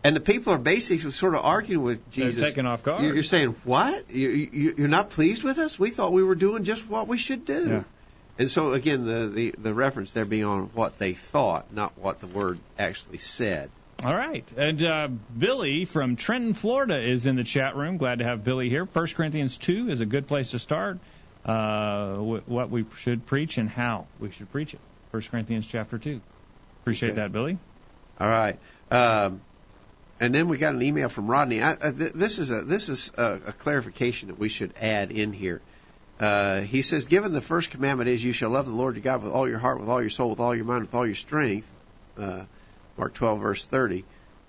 And 0.03 0.15
the 0.15 0.19
people 0.19 0.53
are 0.53 0.57
basically 0.59 1.11
sort 1.11 1.35
of 1.35 1.43
arguing 1.45 1.83
with 1.83 1.99
Mm-hmm. 2.11 2.21
They're 2.21 2.29
Jesus. 2.31 2.49
taken 2.49 2.65
off 2.65 2.83
guard. 2.83 3.03
You're 3.03 3.23
saying 3.23 3.55
what? 3.63 4.09
You, 4.11 4.29
you, 4.29 4.75
you're 4.77 4.87
not 4.87 5.09
pleased 5.11 5.43
with 5.43 5.57
us? 5.57 5.77
We 5.79 5.89
thought 5.91 6.11
we 6.11 6.23
were 6.23 6.35
doing 6.35 6.63
just 6.63 6.87
what 6.89 7.07
we 7.07 7.17
should 7.17 7.45
do. 7.45 7.67
Yeah. 7.69 7.83
And 8.39 8.49
so 8.49 8.73
again, 8.73 9.05
the, 9.05 9.27
the 9.27 9.55
the 9.57 9.73
reference 9.73 10.13
there 10.13 10.25
being 10.25 10.45
on 10.45 10.63
what 10.73 10.97
they 10.97 11.13
thought, 11.13 11.71
not 11.73 11.97
what 11.97 12.19
the 12.19 12.27
word 12.27 12.59
actually 12.79 13.19
said. 13.19 13.69
All 14.03 14.15
right. 14.15 14.43
And 14.57 14.81
uh, 14.83 15.09
Billy 15.37 15.85
from 15.85 16.15
Trenton, 16.15 16.53
Florida 16.55 16.99
is 16.99 17.25
in 17.27 17.35
the 17.35 17.43
chat 17.43 17.75
room. 17.75 17.97
Glad 17.97 18.17
to 18.19 18.25
have 18.25 18.43
Billy 18.43 18.67
here. 18.67 18.85
1 18.85 19.07
Corinthians 19.15 19.57
2 19.57 19.89
is 19.91 20.01
a 20.01 20.07
good 20.07 20.27
place 20.27 20.51
to 20.51 20.59
start. 20.59 20.97
Uh, 21.45 22.15
wh- 22.15 22.49
what 22.49 22.69
we 22.71 22.85
should 22.97 23.25
preach 23.27 23.57
and 23.59 23.69
how 23.69 24.07
we 24.19 24.31
should 24.31 24.51
preach 24.51 24.73
it. 24.73 24.79
1 25.11 25.21
Corinthians 25.29 25.67
chapter 25.67 25.97
2. 25.99 26.19
Appreciate 26.81 27.09
Okay. 27.11 27.15
that, 27.21 27.31
Billy. 27.31 27.57
All 28.19 28.27
right. 28.27 28.57
Um, 28.89 29.41
and 30.21 30.35
then 30.35 30.47
we 30.47 30.57
got 30.59 30.75
an 30.75 30.81
email 30.83 31.09
from 31.09 31.27
Rodney. 31.27 31.63
I, 31.63 31.71
I, 31.71 31.91
th- 31.91 32.13
this 32.13 32.37
is 32.37 32.51
a 32.51 32.61
this 32.61 32.89
is 32.89 33.11
a, 33.17 33.39
a 33.47 33.51
clarification 33.51 34.27
that 34.27 34.37
we 34.37 34.49
should 34.49 34.71
add 34.79 35.09
in 35.11 35.33
here. 35.33 35.61
Uh, 36.19 36.61
he 36.61 36.83
says, 36.83 37.05
"Given 37.05 37.33
the 37.33 37.41
first 37.41 37.71
commandment 37.71 38.07
is, 38.07 38.23
you 38.23 38.31
shall 38.31 38.51
love 38.51 38.67
the 38.67 38.71
Lord 38.71 38.95
your 38.95 39.03
God 39.03 39.23
with 39.23 39.33
all 39.33 39.49
your 39.49 39.57
heart, 39.57 39.79
with 39.79 39.89
all 39.89 39.99
your 39.99 40.11
soul, 40.11 40.29
with 40.29 40.39
all 40.39 40.55
your 40.55 40.65
mind, 40.65 40.81
with 40.81 40.93
all 40.93 41.07
your 41.07 41.15
strength." 41.15 41.69
Uh, 42.17 42.43
Mark 42.97 43.15
12 43.15 43.39
verse 43.39 43.65
30. 43.65 44.05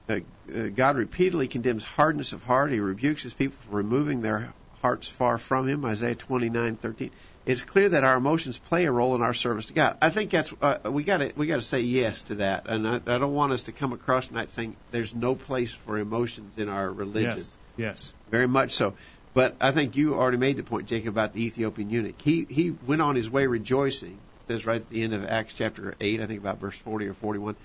Uh, 0.08 0.20
uh, 0.54 0.68
God 0.68 0.96
repeatedly 0.96 1.48
condemns 1.48 1.84
hardness 1.84 2.34
of 2.34 2.42
heart. 2.42 2.70
He 2.70 2.80
rebukes 2.80 3.22
his 3.22 3.32
people 3.32 3.56
for 3.60 3.76
removing 3.76 4.20
their 4.20 4.52
hearts 4.82 5.08
far 5.08 5.38
from 5.38 5.66
Him. 5.68 5.86
Isaiah 5.86 6.16
29:13. 6.16 7.10
It's 7.44 7.62
clear 7.62 7.88
that 7.88 8.04
our 8.04 8.16
emotions 8.16 8.58
play 8.58 8.84
a 8.86 8.92
role 8.92 9.16
in 9.16 9.22
our 9.22 9.34
service 9.34 9.66
to 9.66 9.72
God. 9.72 9.96
I 10.00 10.10
think 10.10 10.30
that's 10.30 10.52
uh, 10.62 10.78
we 10.90 11.02
got 11.02 11.18
to 11.18 11.32
we 11.34 11.46
got 11.46 11.56
to 11.56 11.60
say 11.60 11.80
yes 11.80 12.22
to 12.22 12.36
that, 12.36 12.66
and 12.68 12.86
I, 12.86 12.96
I 12.96 13.18
don't 13.18 13.34
want 13.34 13.52
us 13.52 13.64
to 13.64 13.72
come 13.72 13.92
across 13.92 14.28
tonight 14.28 14.52
saying 14.52 14.76
there's 14.92 15.14
no 15.14 15.34
place 15.34 15.72
for 15.72 15.98
emotions 15.98 16.58
in 16.58 16.68
our 16.68 16.88
religion. 16.88 17.38
Yes. 17.38 17.56
Yes. 17.76 18.14
Very 18.30 18.46
much 18.46 18.72
so. 18.72 18.94
But 19.34 19.56
I 19.60 19.72
think 19.72 19.96
you 19.96 20.14
already 20.14 20.36
made 20.36 20.56
the 20.56 20.62
point, 20.62 20.86
Jacob, 20.86 21.08
about 21.08 21.32
the 21.32 21.44
Ethiopian 21.44 21.90
eunuch. 21.90 22.20
He 22.20 22.46
he 22.48 22.70
went 22.70 23.02
on 23.02 23.16
his 23.16 23.28
way 23.28 23.46
rejoicing. 23.46 24.12
It 24.12 24.52
says 24.52 24.66
right 24.66 24.80
at 24.80 24.88
the 24.90 25.02
end 25.02 25.14
of 25.14 25.26
Acts 25.26 25.54
chapter 25.54 25.94
eight, 26.00 26.20
I 26.20 26.26
think 26.26 26.40
about 26.40 26.58
verse 26.58 26.78
forty 26.78 27.08
or 27.08 27.14
forty 27.14 27.40
one. 27.40 27.56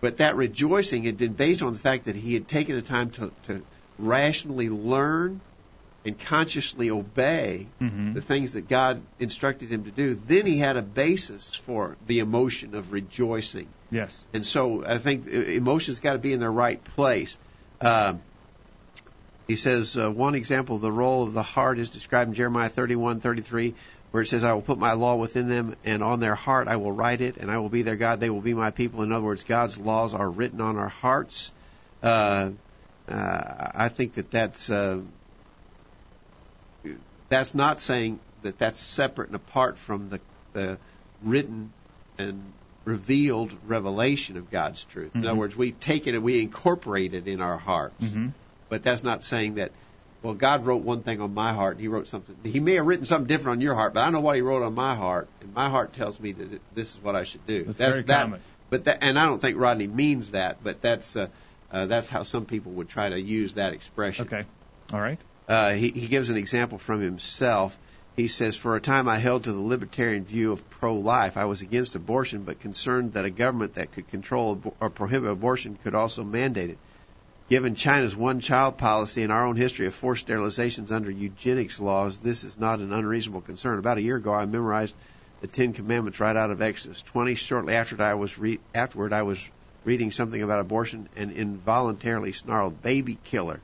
But 0.00 0.18
that 0.18 0.36
rejoicing 0.36 1.04
had 1.04 1.16
been 1.16 1.34
based 1.34 1.62
on 1.62 1.72
the 1.72 1.78
fact 1.78 2.04
that 2.04 2.16
he 2.16 2.34
had 2.34 2.48
taken 2.48 2.74
the 2.74 2.82
time 2.82 3.10
to, 3.10 3.30
to 3.44 3.62
rationally 3.98 4.70
learn 4.70 5.40
and 6.04 6.18
consciously 6.18 6.90
obey 6.90 7.66
Mhm. 7.80 8.14
the 8.14 8.22
things 8.22 8.52
that 8.52 8.68
God 8.68 9.02
instructed 9.18 9.68
him 9.68 9.84
to 9.84 9.90
do. 9.90 10.18
Then 10.26 10.46
he 10.46 10.58
had 10.58 10.76
a 10.76 10.82
basis 10.82 11.54
for 11.54 11.96
the 12.06 12.20
emotion 12.20 12.74
of 12.74 12.92
rejoicing. 12.92 13.66
Yes. 13.90 14.20
And 14.32 14.46
so 14.46 14.84
I 14.84 14.98
think 14.98 15.26
uh, 15.26 15.30
emotions 15.30 16.00
got 16.00 16.12
to 16.14 16.18
be 16.18 16.32
in 16.32 16.40
their 16.40 16.52
right 16.52 16.82
place. 16.96 17.36
Um, 17.80 18.20
he 19.46 19.56
says 19.56 19.96
uh, 19.96 20.10
one 20.10 20.34
example 20.34 20.76
of 20.76 20.82
the 20.82 20.92
role 20.92 21.24
of 21.24 21.32
the 21.32 21.42
heart 21.42 21.78
is 21.78 21.90
described 21.90 22.28
in 22.28 22.34
Jeremiah 22.34 22.68
31:33, 22.68 23.74
where 24.12 24.22
it 24.22 24.26
says, 24.26 24.44
"I 24.44 24.52
will 24.52 24.62
put 24.62 24.78
my 24.78 24.92
law 24.92 25.16
within 25.16 25.48
them, 25.48 25.74
and 25.84 26.02
on 26.02 26.20
their 26.20 26.36
heart 26.36 26.68
I 26.68 26.76
will 26.76 26.92
write 26.92 27.20
it, 27.20 27.36
and 27.36 27.50
I 27.50 27.58
will 27.58 27.68
be 27.68 27.82
their 27.82 27.96
God; 27.96 28.20
they 28.20 28.30
will 28.30 28.40
be 28.40 28.54
my 28.54 28.70
people." 28.70 29.02
In 29.02 29.12
other 29.12 29.24
words, 29.24 29.44
God's 29.44 29.76
laws 29.76 30.14
are 30.14 30.30
written 30.30 30.60
on 30.60 30.76
our 30.76 30.88
hearts. 30.88 31.50
Uh, 32.02 32.50
uh, 33.08 33.70
I 33.74 33.88
think 33.88 34.14
that 34.14 34.30
that's 34.30 34.70
uh, 34.70 35.00
that's 37.30 37.54
not 37.54 37.80
saying 37.80 38.20
that 38.42 38.58
that's 38.58 38.78
separate 38.78 39.28
and 39.28 39.36
apart 39.36 39.78
from 39.78 40.10
the, 40.10 40.20
the 40.52 40.78
written 41.24 41.72
and 42.18 42.42
revealed 42.84 43.54
revelation 43.66 44.36
of 44.36 44.50
God's 44.50 44.84
truth. 44.84 45.14
In 45.14 45.24
other 45.24 45.36
words, 45.36 45.56
we 45.56 45.70
take 45.70 46.06
it 46.06 46.14
and 46.14 46.22
we 46.22 46.42
incorporate 46.42 47.14
it 47.14 47.26
in 47.26 47.40
our 47.40 47.56
hearts. 47.56 48.04
Mhm. 48.04 48.32
But 48.68 48.82
that's 48.82 49.04
not 49.04 49.22
saying 49.22 49.54
that, 49.56 49.70
well, 50.22 50.34
God 50.34 50.66
wrote 50.66 50.82
one 50.82 51.02
thing 51.02 51.20
on 51.20 51.32
my 51.34 51.52
heart 51.52 51.72
and 51.72 51.80
He 51.80 51.88
wrote 51.88 52.08
something. 52.08 52.36
He 52.44 52.60
may 52.60 52.74
have 52.74 52.86
written 52.86 53.06
something 53.06 53.26
different 53.26 53.58
on 53.58 53.60
your 53.60 53.74
heart, 53.74 53.94
but 53.94 54.00
I 54.00 54.10
know 54.10 54.20
what 54.20 54.36
He 54.36 54.42
wrote 54.42 54.62
on 54.62 54.74
my 54.74 54.94
heart, 54.94 55.28
and 55.40 55.54
my 55.54 55.68
heart 55.68 55.92
tells 55.92 56.18
me 56.20 56.32
that 56.32 56.52
it, 56.54 56.60
this 56.74 56.94
is 56.94 57.02
what 57.02 57.14
I 57.14 57.24
should 57.24 57.46
do. 57.46 57.64
That's 57.64 57.78
very 57.78 58.02
that, 58.02 58.22
common. 58.22 58.40
But 58.70 58.84
that, 58.84 58.98
and 59.02 59.18
I 59.18 59.26
don't 59.26 59.40
think 59.40 59.58
Rodney 59.58 59.86
means 59.86 60.32
that, 60.32 60.62
but 60.62 60.80
that's 60.80 61.16
uh, 61.16 61.28
uh, 61.70 61.86
that's 61.86 62.08
how 62.08 62.22
some 62.22 62.44
people 62.44 62.72
would 62.72 62.88
try 62.88 63.08
to 63.08 63.20
use 63.20 63.54
that 63.54 63.72
expression. 63.72 64.26
Okay. 64.26 64.44
All 64.92 65.00
right. 65.00 65.18
Uh, 65.50 65.72
he, 65.72 65.88
he 65.88 66.06
gives 66.06 66.30
an 66.30 66.36
example 66.36 66.78
from 66.78 67.00
himself. 67.00 67.76
He 68.14 68.28
says, 68.28 68.56
For 68.56 68.76
a 68.76 68.80
time 68.80 69.08
I 69.08 69.18
held 69.18 69.44
to 69.44 69.52
the 69.52 69.58
libertarian 69.58 70.22
view 70.22 70.52
of 70.52 70.70
pro 70.70 70.94
life. 70.94 71.36
I 71.36 71.46
was 71.46 71.60
against 71.60 71.96
abortion, 71.96 72.44
but 72.44 72.60
concerned 72.60 73.14
that 73.14 73.24
a 73.24 73.30
government 73.30 73.74
that 73.74 73.90
could 73.90 74.08
control 74.10 74.62
or 74.78 74.90
prohibit 74.90 75.28
abortion 75.28 75.76
could 75.82 75.96
also 75.96 76.22
mandate 76.22 76.70
it. 76.70 76.78
Given 77.48 77.74
China's 77.74 78.14
one 78.14 78.38
child 78.38 78.78
policy 78.78 79.24
and 79.24 79.32
our 79.32 79.44
own 79.44 79.56
history 79.56 79.86
of 79.86 79.94
forced 79.94 80.28
sterilizations 80.28 80.92
under 80.92 81.10
eugenics 81.10 81.80
laws, 81.80 82.20
this 82.20 82.44
is 82.44 82.56
not 82.56 82.78
an 82.78 82.92
unreasonable 82.92 83.40
concern. 83.40 83.80
About 83.80 83.98
a 83.98 84.02
year 84.02 84.18
ago, 84.18 84.32
I 84.32 84.46
memorized 84.46 84.94
the 85.40 85.48
Ten 85.48 85.72
Commandments 85.72 86.20
right 86.20 86.36
out 86.36 86.52
of 86.52 86.62
Exodus 86.62 87.02
20. 87.02 87.34
Shortly 87.34 87.74
after 87.74 88.00
I 88.00 88.14
was 88.14 88.38
re- 88.38 88.60
afterward, 88.72 89.12
I 89.12 89.22
was 89.22 89.50
reading 89.84 90.12
something 90.12 90.40
about 90.40 90.60
abortion 90.60 91.08
and 91.16 91.32
involuntarily 91.32 92.30
snarled, 92.30 92.80
"Baby 92.82 93.18
killer." 93.24 93.58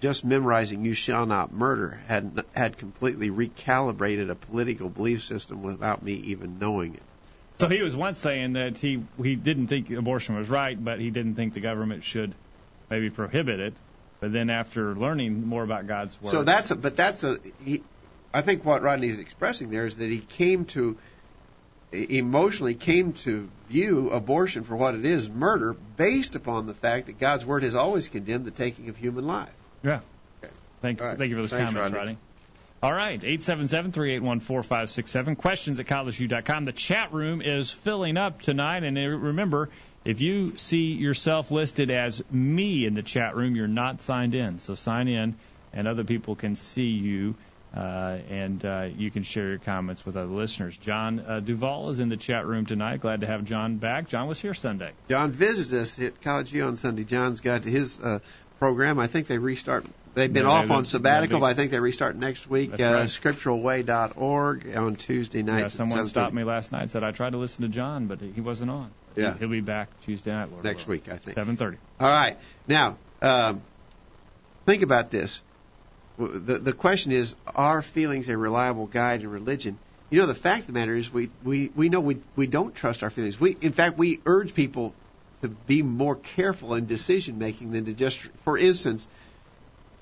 Just 0.00 0.24
memorizing 0.24 0.84
"You 0.84 0.94
shall 0.94 1.26
not 1.26 1.52
murder" 1.52 1.98
had 2.06 2.44
had 2.54 2.76
completely 2.76 3.30
recalibrated 3.30 4.30
a 4.30 4.34
political 4.34 4.88
belief 4.88 5.22
system 5.24 5.62
without 5.62 6.02
me 6.02 6.12
even 6.12 6.58
knowing 6.58 6.94
it. 6.94 7.02
So 7.58 7.68
he 7.68 7.82
was 7.82 7.96
once 7.96 8.18
saying 8.18 8.54
that 8.54 8.78
he 8.78 9.02
he 9.22 9.36
didn't 9.36 9.68
think 9.68 9.90
abortion 9.90 10.36
was 10.36 10.48
right, 10.50 10.82
but 10.82 11.00
he 11.00 11.10
didn't 11.10 11.34
think 11.34 11.54
the 11.54 11.60
government 11.60 12.04
should 12.04 12.34
maybe 12.90 13.08
prohibit 13.10 13.60
it. 13.60 13.74
But 14.20 14.32
then 14.32 14.50
after 14.50 14.94
learning 14.94 15.46
more 15.46 15.62
about 15.62 15.86
God's 15.86 16.20
word, 16.20 16.30
So 16.30 16.42
that's 16.42 16.70
a, 16.70 16.76
but 16.76 16.96
that's 16.96 17.22
a, 17.24 17.38
he, 17.64 17.82
I 18.32 18.42
think 18.42 18.64
what 18.64 18.82
Rodney 18.82 19.08
is 19.08 19.18
expressing 19.18 19.70
there 19.70 19.86
is 19.86 19.98
that 19.98 20.10
he 20.10 20.20
came 20.20 20.64
to, 20.66 20.96
emotionally 21.92 22.74
came 22.74 23.12
to 23.14 23.48
view 23.68 24.10
abortion 24.10 24.64
for 24.64 24.76
what 24.76 24.94
it 24.94 25.04
is, 25.04 25.28
murder, 25.28 25.74
based 25.96 26.34
upon 26.34 26.66
the 26.66 26.74
fact 26.74 27.06
that 27.06 27.20
God's 27.20 27.44
word 27.44 27.62
has 27.62 27.74
always 27.74 28.08
condemned 28.08 28.46
the 28.46 28.50
taking 28.50 28.88
of 28.88 28.96
human 28.96 29.26
life. 29.26 29.52
Yeah. 29.82 30.00
Thank, 30.82 31.00
right. 31.00 31.18
thank 31.18 31.30
you 31.30 31.36
for 31.36 31.42
those 31.42 31.50
Thanks, 31.50 31.72
comments, 31.72 31.92
Rodney. 31.92 31.98
Rodney. 31.98 32.18
All 32.82 32.92
right, 32.92 33.18
877-381-4567. 33.20 35.38
Questions 35.38 35.80
at 35.80 35.86
collegeview.com. 35.86 36.66
The 36.66 36.72
chat 36.72 37.10
room 37.12 37.40
is 37.40 37.72
filling 37.72 38.18
up 38.18 38.42
tonight, 38.42 38.84
and 38.84 38.98
uh, 38.98 39.08
remember, 39.08 39.70
if 40.04 40.20
you 40.20 40.56
see 40.56 40.92
yourself 40.92 41.50
listed 41.50 41.90
as 41.90 42.22
me 42.30 42.84
in 42.84 42.92
the 42.94 43.02
chat 43.02 43.34
room, 43.34 43.56
you're 43.56 43.66
not 43.66 44.02
signed 44.02 44.34
in. 44.34 44.58
So 44.58 44.74
sign 44.74 45.08
in, 45.08 45.36
and 45.72 45.88
other 45.88 46.04
people 46.04 46.36
can 46.36 46.54
see 46.54 46.90
you, 46.90 47.34
uh, 47.74 48.18
and 48.30 48.62
uh, 48.64 48.88
you 48.96 49.10
can 49.10 49.24
share 49.24 49.48
your 49.48 49.58
comments 49.58 50.06
with 50.06 50.16
other 50.16 50.28
listeners. 50.28 50.76
John 50.76 51.18
uh, 51.18 51.40
Duvall 51.40 51.90
is 51.90 51.98
in 51.98 52.08
the 52.10 52.16
chat 52.16 52.46
room 52.46 52.66
tonight. 52.66 53.00
Glad 53.00 53.22
to 53.22 53.26
have 53.26 53.44
John 53.44 53.78
back. 53.78 54.06
John 54.08 54.28
was 54.28 54.40
here 54.40 54.54
Sunday. 54.54 54.92
John 55.08 55.32
visited 55.32 55.80
us 55.80 55.98
at 55.98 56.20
College 56.20 56.50
View 56.50 56.62
on 56.64 56.76
Sunday. 56.76 57.02
John's 57.04 57.40
got 57.40 57.64
his 57.64 57.98
uh, 57.98 58.20
program. 58.58 58.98
I 58.98 59.06
think 59.06 59.26
they 59.26 59.38
restart. 59.38 59.84
They've 60.14 60.32
been 60.32 60.44
Yeah, 60.44 60.50
off 60.50 60.70
on 60.70 60.84
sabbatical, 60.86 61.40
but 61.40 61.46
I 61.46 61.54
think 61.54 61.70
they 61.70 61.78
restart 61.80 62.16
next 62.16 62.48
week. 62.48 62.70
That's 62.70 62.82
Uh, 62.82 62.94
right. 62.94 63.34
scripturalway.org 63.86 64.76
on 64.76 64.96
Tuesday 64.96 65.42
night. 65.42 65.60
Yeah, 65.60 65.66
someone 65.68 66.04
stopped 66.04 66.34
me 66.34 66.42
last 66.44 66.72
night 66.72 66.82
and 66.82 66.90
said 66.90 67.04
I 67.04 67.10
tried 67.10 67.30
to 67.32 67.38
listen 67.38 67.62
to 67.62 67.68
John, 67.68 68.06
but 68.06 68.20
he 68.20 68.40
wasn't 68.40 68.70
on. 68.70 68.90
Yeah. 69.14 69.34
He'll 69.38 69.48
be 69.48 69.60
back 69.60 69.88
Tuesday 70.04 70.30
night. 70.32 70.50
Lord 70.50 70.64
next 70.64 70.86
willing. 70.86 71.02
week, 71.06 71.12
I 71.12 71.16
think. 71.16 71.36
7:30. 71.36 71.76
All 72.00 72.08
right. 72.08 72.36
Now, 72.66 72.96
um, 73.22 73.60
think 74.66 74.82
about 74.82 75.10
this. 75.10 75.42
The, 76.18 76.58
the 76.58 76.72
question 76.72 77.12
is, 77.12 77.36
are 77.54 77.82
feelings 77.82 78.28
a 78.30 78.38
reliable 78.38 78.86
guide 78.86 79.20
in 79.20 79.30
religion? 79.30 79.78
You 80.08 80.20
know, 80.20 80.26
the 80.26 80.34
fact 80.34 80.60
of 80.62 80.66
the 80.68 80.72
matter 80.72 80.94
is, 80.96 81.12
we, 81.12 81.28
we, 81.44 81.70
we 81.74 81.88
know 81.90 82.00
we, 82.00 82.18
we 82.36 82.46
don't 82.46 82.74
trust 82.74 83.02
our 83.02 83.10
feelings. 83.10 83.38
We, 83.40 83.56
in 83.60 83.72
fact, 83.72 83.98
we 83.98 84.20
urge 84.24 84.54
people 84.54 84.94
to 85.48 85.54
be 85.66 85.82
more 85.82 86.16
careful 86.16 86.74
in 86.74 86.86
decision 86.86 87.38
making 87.38 87.72
than 87.72 87.84
to 87.86 87.92
just, 87.92 88.18
for 88.44 88.56
instance, 88.58 89.08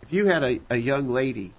if 0.02 0.12
you 0.12 0.26
had 0.26 0.42
a, 0.42 0.60
a 0.70 0.76
young 0.76 1.08
lady 1.10 1.50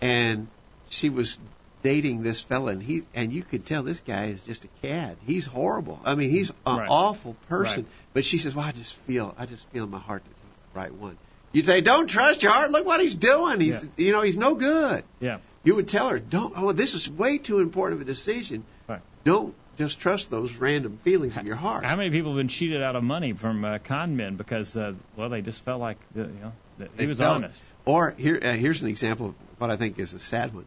and 0.00 0.46
she 0.88 1.08
was 1.10 1.38
dating 1.82 2.22
this 2.22 2.40
fella 2.42 2.72
and 2.72 2.82
he 2.82 3.02
and 3.14 3.32
you 3.32 3.42
could 3.42 3.66
tell 3.66 3.82
this 3.82 4.00
guy 4.00 4.26
is 4.26 4.42
just 4.42 4.64
a 4.64 4.68
cad. 4.82 5.16
He's 5.26 5.46
horrible. 5.46 5.98
I 6.04 6.14
mean, 6.14 6.30
he's 6.30 6.50
an 6.66 6.78
Right. 6.78 6.88
awful 6.88 7.34
person. 7.48 7.82
Right. 7.82 7.92
But 8.14 8.24
she 8.24 8.38
says, 8.38 8.54
"Well, 8.54 8.64
I 8.64 8.72
just 8.72 8.96
feel, 8.96 9.34
I 9.38 9.46
just 9.46 9.68
feel 9.70 9.84
in 9.84 9.90
my 9.90 9.98
heart 9.98 10.22
that 10.22 10.30
he's 10.30 10.72
the 10.74 10.78
right 10.80 10.94
one." 10.94 11.16
You'd 11.52 11.64
say, 11.66 11.80
"Don't 11.80 12.06
trust 12.06 12.42
your 12.42 12.52
heart. 12.52 12.70
Look 12.70 12.86
what 12.86 13.00
he's 13.00 13.14
doing. 13.16 13.60
He's, 13.60 13.84
you 13.96 14.12
know, 14.12 14.22
he's 14.22 14.36
no 14.36 14.54
good." 14.54 15.02
Yeah. 15.20 15.38
You 15.64 15.74
would 15.76 15.88
tell 15.88 16.08
her, 16.08 16.18
"Don't. 16.18 16.54
Oh, 16.56 16.72
this 16.72 16.94
is 16.94 17.10
way 17.10 17.38
too 17.38 17.58
important 17.60 18.00
of 18.00 18.06
a 18.06 18.10
decision. 18.10 18.64
Right. 18.88 19.00
Don't 19.24 19.54
just 19.82 20.00
trust 20.00 20.30
those 20.30 20.54
random 20.56 20.96
feelings 20.98 21.36
in 21.36 21.46
your 21.46 21.56
heart." 21.56 21.84
How 21.84 21.96
many 21.96 22.10
people 22.10 22.32
have 22.32 22.38
been 22.38 22.48
cheated 22.48 22.82
out 22.82 22.96
of 22.96 23.02
money 23.04 23.32
from 23.32 23.64
uh, 23.64 23.78
con 23.78 24.16
men 24.16 24.36
because, 24.36 24.76
uh, 24.76 24.92
well, 25.16 25.28
they 25.28 25.42
just 25.42 25.60
felt 25.62 25.80
like 25.80 25.98
you 26.14 26.22
know 26.42 26.52
that 26.78 26.90
he 26.92 26.96
They 26.98 27.06
was 27.06 27.18
felt- 27.18 27.36
honest. 27.36 27.62
Or 27.84 28.14
here, 28.16 28.38
uh, 28.42 28.52
here's 28.52 28.82
an 28.82 28.88
example 28.88 29.26
of 29.30 29.34
what 29.58 29.70
I 29.70 29.76
think 29.76 29.98
is 29.98 30.12
a 30.14 30.20
sad 30.20 30.54
one. 30.54 30.66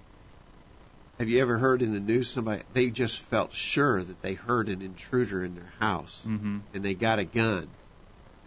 Have 1.20 1.30
you 1.30 1.42
ever 1.42 1.58
heard 1.58 1.82
in 1.82 1.94
the 1.94 2.00
news 2.02 2.30
somebody 2.30 2.62
they 2.74 2.90
just 2.90 3.22
felt 3.22 3.54
sure 3.54 4.04
that 4.04 4.22
they 4.22 4.34
heard 4.34 4.68
an 4.68 4.82
intruder 4.82 5.44
in 5.44 5.56
their 5.56 5.72
house 5.80 6.22
Mm-hmm. 6.28 6.58
and 6.74 6.84
they 6.84 6.94
got 6.94 7.20
a 7.20 7.24
gun 7.24 7.68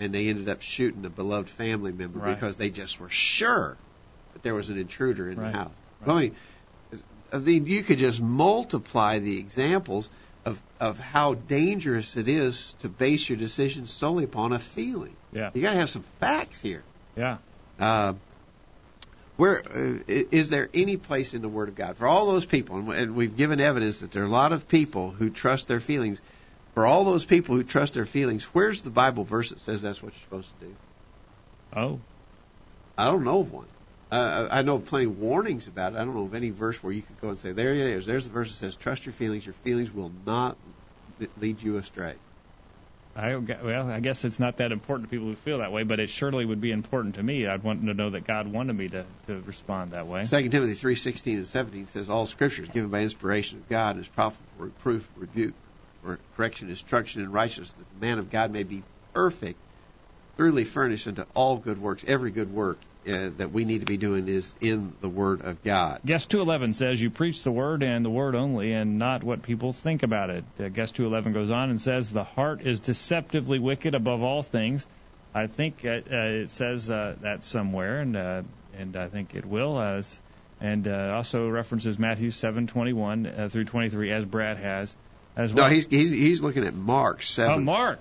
and 0.00 0.12
they 0.14 0.28
ended 0.28 0.48
up 0.50 0.60
shooting 0.60 1.04
a 1.06 1.10
beloved 1.10 1.48
family 1.48 1.92
member 1.92 2.18
Right. 2.18 2.34
because 2.34 2.56
they 2.58 2.68
just 2.68 3.00
were 3.00 3.08
sure 3.08 3.76
that 4.34 4.42
there 4.42 4.54
was 4.54 4.68
an 4.68 4.78
intruder 4.78 5.30
in 5.30 5.40
Right. 5.40 5.50
the 5.52 5.58
house. 5.58 5.74
Right. 6.06 6.10
I 6.12 6.20
mean, 6.20 6.36
I 7.32 7.38
mean, 7.38 7.66
you 7.66 7.82
could 7.82 7.98
just 7.98 8.20
multiply 8.22 9.18
the 9.18 9.38
examples 9.38 10.08
of 10.44 10.60
of 10.80 10.98
how 10.98 11.34
dangerous 11.34 12.16
it 12.16 12.28
is 12.28 12.74
to 12.80 12.88
base 12.88 13.28
your 13.28 13.38
decision 13.38 13.86
solely 13.86 14.24
upon 14.24 14.52
a 14.52 14.58
feeling. 14.58 15.14
Yeah. 15.32 15.50
You 15.54 15.62
got 15.62 15.72
to 15.72 15.78
have 15.78 15.90
some 15.90 16.04
facts 16.20 16.60
here. 16.60 16.82
Yeah. 17.16 17.38
Uh, 17.78 18.14
where 19.36 19.60
uh, 19.60 19.98
is 20.08 20.50
there 20.50 20.68
any 20.74 20.96
place 20.96 21.34
in 21.34 21.42
the 21.42 21.48
Word 21.48 21.68
of 21.68 21.76
God 21.76 21.96
for 21.96 22.06
all 22.06 22.26
those 22.26 22.44
people? 22.44 22.76
And, 22.76 22.92
and 22.92 23.14
we've 23.14 23.36
given 23.36 23.60
evidence 23.60 24.00
that 24.00 24.10
there 24.10 24.22
are 24.22 24.26
a 24.26 24.30
lot 24.30 24.52
of 24.52 24.68
people 24.68 25.10
who 25.10 25.30
trust 25.30 25.68
their 25.68 25.80
feelings. 25.80 26.20
For 26.74 26.86
all 26.86 27.04
those 27.04 27.24
people 27.24 27.56
who 27.56 27.64
trust 27.64 27.94
their 27.94 28.06
feelings, 28.06 28.44
where's 28.44 28.82
the 28.82 28.90
Bible 28.90 29.24
verse 29.24 29.50
that 29.50 29.60
says 29.60 29.82
that's 29.82 30.02
what 30.02 30.12
you're 30.12 30.22
supposed 30.22 30.60
to 30.60 30.66
do? 30.66 30.74
Oh. 31.74 32.00
I 32.96 33.06
don't 33.06 33.24
know 33.24 33.40
of 33.40 33.52
one. 33.52 33.66
Uh, 34.10 34.48
I 34.50 34.58
I 34.58 34.62
know 34.62 34.76
of 34.76 34.86
plenty 34.86 35.06
of 35.06 35.18
warnings 35.18 35.68
about 35.68 35.92
it. 35.92 35.96
I 35.96 36.04
don't 36.04 36.14
know 36.14 36.24
of 36.24 36.34
any 36.34 36.50
verse 36.50 36.82
where 36.82 36.92
you 36.92 37.02
could 37.02 37.20
go 37.20 37.28
and 37.28 37.38
say, 37.38 37.52
"There 37.52 37.72
it 37.72 37.78
is." 37.78 38.06
There's 38.06 38.26
the 38.26 38.32
verse 38.32 38.48
that 38.48 38.56
says, 38.56 38.76
"Trust 38.76 39.06
your 39.06 39.12
feelings. 39.12 39.44
Your 39.44 39.52
feelings 39.52 39.92
will 39.92 40.12
not 40.24 40.56
lead 41.36 41.60
you 41.62 41.76
astray." 41.76 42.14
I 43.14 43.34
well, 43.34 43.90
I 43.90 44.00
guess 44.00 44.24
it's 44.24 44.38
not 44.38 44.58
that 44.58 44.70
important 44.70 45.08
to 45.08 45.10
people 45.10 45.26
who 45.26 45.34
feel 45.34 45.58
that 45.58 45.72
way, 45.72 45.82
but 45.82 45.98
it 45.98 46.08
surely 46.08 46.44
would 46.44 46.60
be 46.60 46.70
important 46.70 47.16
to 47.16 47.22
me. 47.22 47.46
I'd 47.46 47.64
want 47.64 47.84
to 47.84 47.92
know 47.92 48.10
that 48.10 48.24
God 48.24 48.46
wanted 48.46 48.74
me 48.74 48.88
to, 48.88 49.04
to 49.26 49.40
respond 49.40 49.90
that 49.90 50.06
way. 50.06 50.24
Second 50.24 50.52
Timothy 50.52 50.74
three 50.74 50.94
sixteen 50.94 51.36
and 51.36 51.48
seventeen 51.48 51.88
says 51.88 52.08
all 52.08 52.26
Scripture 52.26 52.62
is 52.62 52.68
given 52.68 52.90
by 52.90 53.02
inspiration 53.02 53.58
of 53.58 53.68
God 53.68 53.96
and 53.96 54.04
is 54.04 54.08
profitable 54.08 54.48
for 54.56 54.64
reproof, 54.66 55.10
rebuke, 55.16 55.54
for 56.00 56.20
correction, 56.36 56.70
instruction, 56.70 57.22
and 57.22 57.32
righteousness, 57.32 57.74
that 57.74 57.92
the 57.92 58.06
man 58.06 58.20
of 58.20 58.30
God 58.30 58.52
may 58.52 58.62
be 58.62 58.84
perfect, 59.12 59.58
thoroughly 60.36 60.64
furnished 60.64 61.08
unto 61.08 61.24
all 61.34 61.58
good 61.58 61.78
works. 61.78 62.04
Every 62.06 62.30
good 62.30 62.50
work 62.50 62.78
uh, 63.08 63.30
that 63.38 63.52
we 63.52 63.64
need 63.64 63.80
to 63.80 63.86
be 63.86 63.96
doing 63.96 64.28
is 64.28 64.54
in 64.60 64.92
the 65.00 65.08
Word 65.08 65.40
of 65.42 65.62
God. 65.62 66.00
Guest 66.04 66.30
211 66.30 66.72
says 66.72 67.00
you 67.00 67.10
preach 67.10 67.42
the 67.42 67.50
word 67.50 67.82
and 67.82 68.04
the 68.04 68.10
word 68.10 68.34
only 68.34 68.72
and 68.72 68.98
not 68.98 69.24
what 69.24 69.42
people 69.42 69.72
think 69.72 70.02
about 70.02 70.30
it. 70.30 70.44
Uh, 70.60 70.68
Guest 70.68 70.96
211 70.96 71.32
goes 71.32 71.50
on 71.50 71.70
and 71.70 71.80
says 71.80 72.12
the 72.12 72.24
heart 72.24 72.60
is 72.62 72.80
deceptively 72.80 73.58
wicked 73.58 73.94
above 73.94 74.22
all 74.22 74.42
things. 74.42 74.86
I 75.34 75.46
think 75.46 75.84
uh, 75.84 75.88
uh, 75.88 76.00
it 76.10 76.50
says 76.50 76.90
uh, 76.90 77.16
that 77.20 77.42
somewhere, 77.42 78.00
and 78.00 78.16
uh, 78.16 78.42
and 78.78 78.96
I 78.96 79.08
think 79.08 79.34
it 79.34 79.44
will. 79.44 79.76
Uh, 79.76 79.98
s- 79.98 80.20
and 80.60 80.88
uh, 80.88 81.12
also 81.14 81.48
references 81.48 81.98
Matthew 81.98 82.30
7:21 82.30 83.38
uh, 83.38 83.48
through 83.48 83.64
23, 83.64 84.10
as 84.10 84.24
Brad 84.24 84.56
has 84.56 84.96
as 85.36 85.54
No, 85.54 85.68
he's 85.68 85.86
he's, 85.86 86.10
he's 86.10 86.42
looking 86.42 86.64
at 86.64 86.74
Mark 86.74 87.18
oh, 87.18 87.22
seven. 87.22 87.64
Mark. 87.64 88.00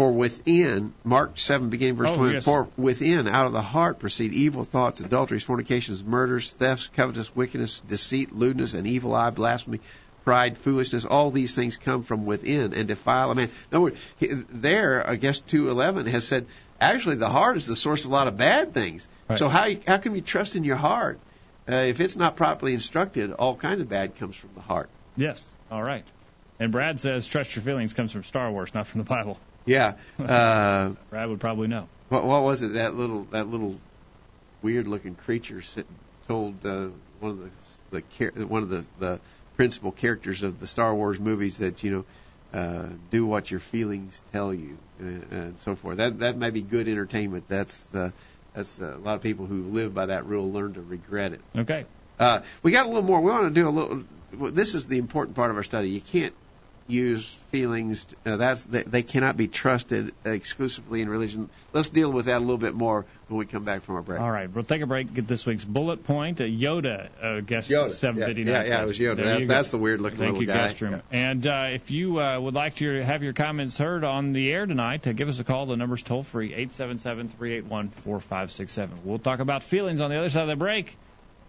For 0.00 0.10
within, 0.10 0.94
Mark 1.04 1.38
7, 1.38 1.68
beginning 1.68 1.96
verse 1.96 2.08
Oh, 2.08 2.16
20, 2.16 2.32
yes. 2.32 2.44
for 2.46 2.70
within, 2.78 3.28
out 3.28 3.44
of 3.44 3.52
the 3.52 3.60
heart 3.60 3.98
proceed 3.98 4.32
evil 4.32 4.64
thoughts, 4.64 5.00
adulteries, 5.00 5.42
fornications, 5.42 6.02
murders, 6.02 6.52
thefts, 6.52 6.86
covetous, 6.86 7.36
wickedness, 7.36 7.80
deceit, 7.80 8.32
lewdness, 8.32 8.72
and 8.72 8.86
evil 8.86 9.14
eye, 9.14 9.28
blasphemy, 9.28 9.78
pride, 10.24 10.56
foolishness. 10.56 11.04
All 11.04 11.30
these 11.30 11.54
things 11.54 11.76
come 11.76 12.02
from 12.02 12.24
within 12.24 12.72
and 12.72 12.88
defile 12.88 13.30
a 13.30 13.34
man. 13.34 13.48
In 13.48 13.76
other 13.76 13.80
words, 13.82 14.12
there, 14.18 15.06
I 15.06 15.16
guess 15.16 15.40
211 15.40 16.06
has 16.06 16.26
said, 16.26 16.46
actually, 16.80 17.16
the 17.16 17.28
heart 17.28 17.58
is 17.58 17.66
the 17.66 17.76
source 17.76 18.06
of 18.06 18.10
a 18.10 18.14
lot 18.14 18.26
of 18.26 18.38
bad 18.38 18.72
things. 18.72 19.06
Right. 19.28 19.38
So 19.38 19.50
how, 19.50 19.68
how 19.86 19.98
can 19.98 20.14
you 20.14 20.22
trust 20.22 20.56
in 20.56 20.64
your 20.64 20.76
heart? 20.76 21.20
Uh, 21.68 21.74
if 21.74 22.00
it's 22.00 22.16
not 22.16 22.36
properly 22.36 22.72
instructed, 22.72 23.32
all 23.32 23.54
kinds 23.54 23.82
of 23.82 23.90
bad 23.90 24.16
comes 24.16 24.34
from 24.34 24.48
the 24.54 24.62
heart. 24.62 24.88
Yes. 25.18 25.46
All 25.70 25.82
right. 25.82 26.06
And 26.58 26.72
Brad 26.72 26.98
says 27.00 27.26
trust 27.26 27.54
your 27.54 27.62
feelings 27.62 27.92
comes 27.92 28.12
from 28.12 28.24
Star 28.24 28.50
Wars, 28.50 28.72
not 28.72 28.86
from 28.86 29.02
the 29.02 29.06
Bible. 29.06 29.38
Yeah. 29.70 29.94
Uh, 30.18 30.94
Brad 31.10 31.28
would 31.28 31.40
probably 31.40 31.68
know. 31.68 31.86
What, 32.08 32.24
what 32.24 32.42
was 32.42 32.62
it? 32.62 32.72
That 32.72 32.96
little 32.96 33.22
that 33.30 33.46
little 33.46 33.76
weird 34.62 34.88
looking 34.88 35.14
creature 35.14 35.62
sit, 35.62 35.86
told 36.26 36.66
uh, 36.66 36.88
one 37.20 37.30
of 37.30 37.50
the 37.90 38.02
the 38.34 38.46
one 38.46 38.64
of 38.64 38.68
the 38.68 38.84
the 38.98 39.20
principal 39.54 39.92
characters 39.92 40.42
of 40.42 40.58
the 40.58 40.66
Star 40.66 40.92
Wars 40.92 41.20
movies 41.20 41.58
that 41.58 41.84
you 41.84 41.90
know 41.92 42.04
uh, 42.58 42.86
do 43.12 43.24
what 43.24 43.48
your 43.48 43.60
feelings 43.60 44.20
tell 44.32 44.52
you 44.52 44.76
uh, 45.00 45.04
and 45.04 45.60
so 45.60 45.76
forth. 45.76 45.98
That 45.98 46.18
that 46.18 46.36
may 46.36 46.50
be 46.50 46.62
good 46.62 46.88
entertainment. 46.88 47.44
That's 47.46 47.94
uh, 47.94 48.10
that's 48.54 48.80
uh, 48.80 48.96
a 48.96 48.98
lot 48.98 49.14
of 49.14 49.22
people 49.22 49.46
who 49.46 49.62
live 49.68 49.94
by 49.94 50.06
that 50.06 50.26
rule 50.26 50.50
learn 50.50 50.74
to 50.74 50.80
regret 50.80 51.32
it. 51.32 51.40
Okay. 51.56 51.84
Uh, 52.18 52.40
we 52.64 52.72
got 52.72 52.86
a 52.86 52.88
little 52.88 53.04
more. 53.04 53.20
We 53.20 53.30
want 53.30 53.54
to 53.54 53.60
do 53.60 53.68
a 53.68 53.70
little. 53.70 54.02
This 54.32 54.74
is 54.74 54.88
the 54.88 54.98
important 54.98 55.36
part 55.36 55.52
of 55.52 55.56
our 55.56 55.62
study. 55.62 55.90
You 55.90 56.00
can't 56.00 56.34
use 56.90 57.32
feelings. 57.50 58.06
Uh, 58.24 58.36
that's 58.36 58.64
they, 58.64 58.82
they 58.82 59.02
cannot 59.02 59.36
be 59.36 59.48
trusted 59.48 60.12
exclusively 60.24 61.02
in 61.02 61.08
religion. 61.08 61.48
Let's 61.72 61.88
deal 61.88 62.10
with 62.10 62.26
that 62.26 62.38
a 62.38 62.40
little 62.40 62.58
bit 62.58 62.74
more 62.74 63.04
when 63.28 63.38
we 63.38 63.46
come 63.46 63.64
back 63.64 63.82
from 63.82 63.96
our 63.96 64.02
break. 64.02 64.20
All 64.20 64.30
right, 64.30 64.52
we'll 64.52 64.64
take 64.64 64.82
a 64.82 64.86
break. 64.86 65.12
Get 65.14 65.26
this 65.26 65.46
week's 65.46 65.64
bullet 65.64 66.04
point. 66.04 66.40
Uh, 66.40 66.44
Yoda, 66.44 67.08
uh, 67.22 67.40
guest 67.40 67.70
Yoda. 67.70 67.90
759. 67.90 68.46
Yeah, 68.46 68.62
yeah, 68.62 68.68
yeah, 68.68 68.82
it 68.82 68.86
was 68.86 68.98
Yoda. 68.98 69.16
That's, 69.16 69.46
that's 69.46 69.70
the 69.70 69.78
weird 69.78 70.00
looking 70.00 70.18
Thank 70.18 70.32
little 70.32 70.42
you, 70.42 70.48
guy. 70.48 70.54
guest 70.54 70.80
room. 70.80 71.02
And 71.10 71.46
uh, 71.46 71.68
if 71.70 71.90
you 71.90 72.20
uh, 72.20 72.38
would 72.40 72.54
like 72.54 72.76
to 72.76 73.02
have 73.02 73.22
your 73.22 73.32
comments 73.32 73.78
heard 73.78 74.04
on 74.04 74.32
the 74.32 74.52
air 74.52 74.66
tonight, 74.66 75.06
uh, 75.06 75.12
give 75.12 75.28
us 75.28 75.38
a 75.38 75.44
call. 75.44 75.66
The 75.66 75.76
number's 75.76 76.02
toll 76.02 76.22
free, 76.22 76.52
877-381-4567. 76.66 78.88
We'll 79.04 79.18
talk 79.18 79.40
about 79.40 79.62
feelings 79.62 80.00
on 80.00 80.10
the 80.10 80.18
other 80.18 80.30
side 80.30 80.42
of 80.42 80.48
the 80.48 80.56
break. 80.56 80.96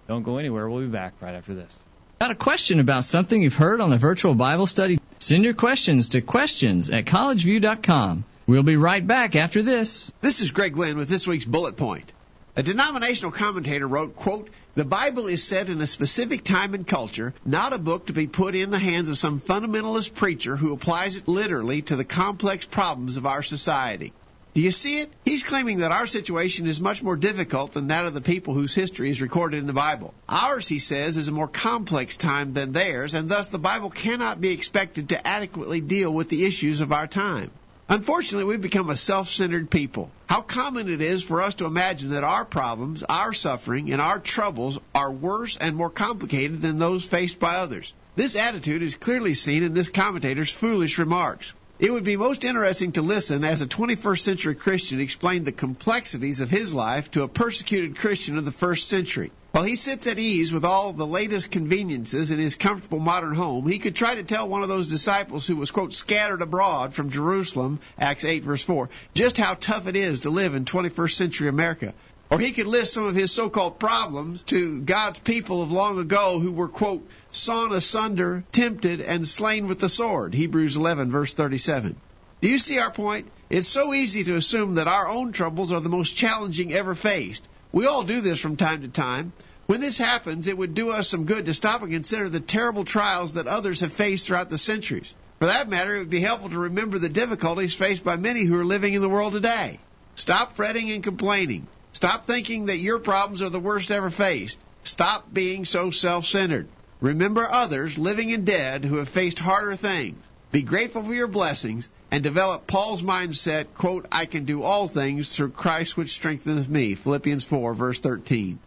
Don't 0.07 0.23
go 0.23 0.37
anywhere. 0.37 0.69
We'll 0.69 0.81
be 0.81 0.87
back 0.87 1.13
right 1.21 1.35
after 1.35 1.53
this. 1.53 1.77
Got 2.19 2.31
a 2.31 2.35
question 2.35 2.79
about 2.79 3.03
something 3.03 3.41
you've 3.41 3.55
heard 3.55 3.81
on 3.81 3.89
the 3.89 3.97
virtual 3.97 4.35
Bible 4.35 4.67
study? 4.67 4.99
Send 5.21 5.43
your 5.43 5.53
questions 5.53 6.09
to 6.09 6.21
questions 6.21 6.89
at 6.89 7.05
collegeview.com. 7.05 8.23
We'll 8.47 8.63
be 8.63 8.75
right 8.75 9.05
back 9.05 9.35
after 9.35 9.61
this. 9.61 10.11
This 10.19 10.41
is 10.41 10.49
Greg 10.49 10.73
Gwin 10.73 10.97
with 10.97 11.09
this 11.09 11.27
week's 11.27 11.45
bullet 11.45 11.77
point. 11.77 12.11
A 12.55 12.63
denominational 12.63 13.31
commentator 13.31 13.87
wrote, 13.87 14.15
quote, 14.15 14.49
The 14.73 14.83
Bible 14.83 15.27
is 15.27 15.43
set 15.43 15.69
in 15.69 15.79
a 15.79 15.85
specific 15.85 16.43
time 16.43 16.73
and 16.73 16.87
culture, 16.87 17.35
not 17.45 17.71
a 17.71 17.77
book 17.77 18.07
to 18.07 18.13
be 18.13 18.25
put 18.25 18.55
in 18.55 18.71
the 18.71 18.79
hands 18.79 19.09
of 19.09 19.17
some 19.19 19.39
fundamentalist 19.39 20.15
preacher 20.15 20.55
who 20.55 20.73
applies 20.73 21.17
it 21.17 21.27
literally 21.27 21.83
to 21.83 21.95
the 21.95 22.03
complex 22.03 22.65
problems 22.65 23.17
of 23.17 23.27
our 23.27 23.43
society. 23.43 24.13
Do 24.53 24.61
you 24.61 24.71
see 24.71 24.99
it? 24.99 25.09
He's 25.23 25.43
claiming 25.43 25.79
that 25.79 25.93
our 25.93 26.07
situation 26.07 26.67
is 26.67 26.81
much 26.81 27.01
more 27.01 27.15
difficult 27.15 27.71
than 27.71 27.87
that 27.87 28.05
of 28.05 28.13
the 28.13 28.19
people 28.19 28.53
whose 28.53 28.75
history 28.75 29.09
is 29.09 29.21
recorded 29.21 29.59
in 29.59 29.67
the 29.67 29.71
Bible. 29.71 30.13
Ours, 30.27 30.67
he 30.67 30.79
says, 30.79 31.15
is 31.15 31.29
a 31.29 31.31
more 31.31 31.47
complex 31.47 32.17
time 32.17 32.51
than 32.51 32.73
theirs, 32.73 33.13
and 33.13 33.29
thus 33.29 33.47
the 33.47 33.59
Bible 33.59 33.89
cannot 33.89 34.41
be 34.41 34.51
expected 34.51 35.09
to 35.09 35.25
adequately 35.25 35.79
deal 35.79 36.11
with 36.11 36.27
the 36.27 36.45
issues 36.45 36.81
of 36.81 36.91
our 36.91 37.07
time. 37.07 37.49
Unfortunately, 37.87 38.43
we've 38.43 38.61
become 38.61 38.89
a 38.89 38.97
self 38.97 39.29
centered 39.29 39.69
people. 39.69 40.11
How 40.27 40.41
common 40.41 40.89
it 40.89 41.01
is 41.01 41.23
for 41.23 41.41
us 41.41 41.55
to 41.55 41.65
imagine 41.65 42.09
that 42.09 42.25
our 42.25 42.43
problems, 42.43 43.03
our 43.03 43.31
suffering, 43.31 43.91
and 43.93 44.01
our 44.01 44.19
troubles 44.19 44.79
are 44.93 45.13
worse 45.13 45.55
and 45.55 45.77
more 45.77 45.89
complicated 45.89 46.61
than 46.61 46.77
those 46.77 47.05
faced 47.05 47.39
by 47.39 47.55
others. 47.55 47.93
This 48.17 48.35
attitude 48.35 48.81
is 48.81 48.95
clearly 48.95 49.33
seen 49.33 49.63
in 49.63 49.73
this 49.73 49.87
commentator's 49.87 50.51
foolish 50.51 50.97
remarks. 50.99 51.53
It 51.81 51.91
would 51.91 52.03
be 52.03 52.15
most 52.15 52.45
interesting 52.45 52.91
to 52.91 53.01
listen 53.01 53.43
as 53.43 53.63
a 53.63 53.65
21st 53.65 54.19
century 54.19 54.53
Christian 54.53 54.99
explain 54.99 55.43
the 55.43 55.51
complexities 55.51 56.39
of 56.39 56.51
his 56.51 56.75
life 56.75 57.09
to 57.11 57.23
a 57.23 57.27
persecuted 57.27 57.97
Christian 57.97 58.37
of 58.37 58.45
the 58.45 58.51
first 58.51 58.87
century. 58.87 59.31
While 59.51 59.63
he 59.63 59.75
sits 59.75 60.05
at 60.05 60.19
ease 60.19 60.53
with 60.53 60.63
all 60.63 60.93
the 60.93 61.07
latest 61.07 61.49
conveniences 61.49 62.29
in 62.29 62.37
his 62.37 62.53
comfortable 62.53 62.99
modern 62.99 63.33
home, 63.33 63.67
he 63.67 63.79
could 63.79 63.95
try 63.95 64.13
to 64.13 64.21
tell 64.21 64.47
one 64.47 64.61
of 64.61 64.69
those 64.69 64.89
disciples 64.89 65.47
who 65.47 65.55
was, 65.55 65.71
quote, 65.71 65.95
scattered 65.95 66.43
abroad 66.43 66.93
from 66.93 67.09
Jerusalem, 67.09 67.79
Acts 67.97 68.25
8, 68.25 68.43
verse 68.43 68.63
4, 68.63 68.87
just 69.15 69.39
how 69.39 69.55
tough 69.55 69.87
it 69.87 69.95
is 69.95 70.19
to 70.19 70.29
live 70.29 70.53
in 70.53 70.65
21st 70.65 71.13
century 71.13 71.47
America. 71.47 71.95
Or 72.31 72.39
he 72.39 72.53
could 72.53 72.67
list 72.67 72.93
some 72.93 73.05
of 73.05 73.13
his 73.13 73.29
so 73.29 73.49
called 73.49 73.77
problems 73.77 74.41
to 74.43 74.79
God's 74.79 75.19
people 75.19 75.61
of 75.61 75.73
long 75.73 75.99
ago 75.99 76.39
who 76.39 76.53
were, 76.53 76.69
quote, 76.69 77.05
sawn 77.31 77.73
asunder, 77.73 78.45
tempted, 78.53 79.01
and 79.01 79.27
slain 79.27 79.67
with 79.67 79.81
the 79.81 79.89
sword. 79.89 80.33
Hebrews 80.33 80.77
11, 80.77 81.11
verse 81.11 81.33
37. 81.33 81.97
Do 82.39 82.47
you 82.47 82.57
see 82.57 82.79
our 82.79 82.89
point? 82.89 83.29
It's 83.49 83.67
so 83.67 83.93
easy 83.93 84.23
to 84.23 84.37
assume 84.37 84.75
that 84.75 84.87
our 84.87 85.09
own 85.09 85.33
troubles 85.33 85.73
are 85.73 85.81
the 85.81 85.89
most 85.89 86.15
challenging 86.15 86.71
ever 86.71 86.95
faced. 86.95 87.45
We 87.73 87.85
all 87.85 88.03
do 88.03 88.21
this 88.21 88.39
from 88.39 88.55
time 88.55 88.83
to 88.83 88.87
time. 88.87 89.33
When 89.65 89.81
this 89.81 89.97
happens, 89.97 90.47
it 90.47 90.57
would 90.57 90.73
do 90.73 90.91
us 90.91 91.09
some 91.09 91.25
good 91.25 91.47
to 91.47 91.53
stop 91.53 91.81
and 91.81 91.91
consider 91.91 92.29
the 92.29 92.39
terrible 92.39 92.85
trials 92.85 93.33
that 93.33 93.47
others 93.47 93.81
have 93.81 93.91
faced 93.91 94.27
throughout 94.27 94.49
the 94.49 94.57
centuries. 94.57 95.13
For 95.39 95.47
that 95.47 95.69
matter, 95.69 95.97
it 95.97 95.99
would 95.99 96.09
be 96.09 96.21
helpful 96.21 96.49
to 96.51 96.59
remember 96.59 96.97
the 96.97 97.09
difficulties 97.09 97.75
faced 97.75 98.05
by 98.05 98.15
many 98.15 98.45
who 98.45 98.57
are 98.57 98.65
living 98.65 98.93
in 98.93 99.01
the 99.01 99.09
world 99.09 99.33
today. 99.33 99.79
Stop 100.15 100.53
fretting 100.53 100.91
and 100.91 101.03
complaining. 101.03 101.67
Stop 101.93 102.25
thinking 102.25 102.65
that 102.65 102.77
your 102.77 102.99
problems 102.99 103.41
are 103.41 103.49
the 103.49 103.59
worst 103.59 103.91
ever 103.91 104.09
faced. 104.09 104.57
Stop 104.83 105.31
being 105.31 105.65
so 105.65 105.91
self 105.91 106.25
centered. 106.25 106.67
Remember 107.01 107.47
others, 107.49 107.97
living 107.97 108.31
and 108.31 108.45
dead, 108.45 108.85
who 108.85 108.97
have 108.97 109.09
faced 109.09 109.39
harder 109.39 109.75
things. 109.75 110.17
Be 110.51 110.63
grateful 110.63 111.03
for 111.03 111.13
your 111.13 111.27
blessings 111.27 111.89
and 112.11 112.21
develop 112.21 112.67
Paul's 112.67 113.01
mindset, 113.01 113.67
quote, 113.73 114.05
I 114.11 114.25
can 114.25 114.43
do 114.43 114.63
all 114.63 114.87
things 114.87 115.33
through 115.33 115.51
Christ 115.51 115.95
which 115.95 116.11
strengtheneth 116.11 116.67
me. 116.67 116.95
Philippians 116.95 117.45
4, 117.45 117.73
verse 117.73 117.99
13. 118.01 118.59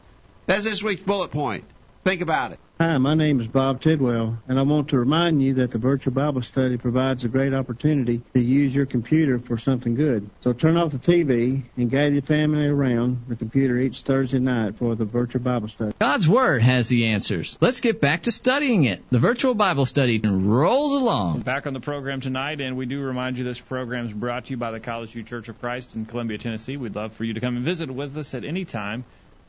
That's 0.46 0.64
this 0.64 0.82
week's 0.82 1.02
bullet 1.02 1.30
point. 1.30 1.64
Think 2.05 2.21
about 2.21 2.53
it. 2.53 2.59
Hi, 2.79 2.99
my 2.99 3.14
name 3.14 3.40
is 3.40 3.47
Bob 3.47 3.81
Tidwell, 3.81 4.37
and 4.47 4.59
I 4.59 4.62
want 4.62 4.88
to 4.90 4.99
remind 4.99 5.43
you 5.43 5.55
that 5.55 5.71
the 5.71 5.79
virtual 5.79 6.12
Bible 6.12 6.43
study 6.43 6.77
provides 6.77 7.25
a 7.25 7.29
great 7.29 7.55
opportunity 7.55 8.21
to 8.35 8.40
use 8.40 8.75
your 8.75 8.85
computer 8.85 9.38
for 9.38 9.57
something 9.57 9.95
good. 9.95 10.29
So 10.43 10.53
turn 10.53 10.77
off 10.77 10.90
the 10.90 10.99
TV 10.99 11.62
and 11.79 11.90
gather 11.90 12.11
your 12.11 12.23
family 12.23 12.67
around 12.67 13.25
the 13.29 13.37
computer 13.37 13.79
each 13.79 14.03
Thursday 14.03 14.38
night 14.38 14.77
for 14.77 14.95
the 14.97 15.07
virtual 15.07 15.40
Bible 15.40 15.69
study. 15.69 15.95
God's 15.99 16.29
Word 16.29 16.61
has 16.61 16.88
the 16.88 17.07
answers. 17.12 17.57
Let's 17.62 17.81
get 17.81 18.03
back 18.03 18.25
to 18.25 18.33
studying 18.33 18.85
it. 18.85 19.03
The 19.09 19.21
virtual 19.21 19.55
Bible 19.55 19.87
study 19.87 20.21
rolls 20.23 20.93
along. 20.93 21.40
Back 21.40 21.67
on 21.67 21.73
the 21.73 21.81
program 21.81 22.21
tonight, 22.21 22.61
and 22.61 22.77
we 22.77 22.85
do 22.85 23.01
remind 23.01 23.38
you 23.38 23.45
this 23.45 23.61
program 23.61 24.07
is 24.07 24.12
brought 24.12 24.47
to 24.47 24.51
you 24.51 24.57
by 24.59 24.73
the 24.73 24.81
College 24.81 25.11
View 25.12 25.23
Church 25.23 25.49
of 25.49 25.59
Christ 25.59 25.95
in 25.95 26.05
Columbia, 26.05 26.37
Tennessee. 26.37 26.77
We'd 26.77 26.97
love 26.97 27.14
for 27.14 27.25
you 27.25 27.33
to 27.33 27.40
come 27.40 27.57
and 27.57 27.64
visit 27.64 27.90
with 27.90 28.14
us 28.19 28.35
at 28.35 28.45
any 28.45 28.67
time, 28.67 29.05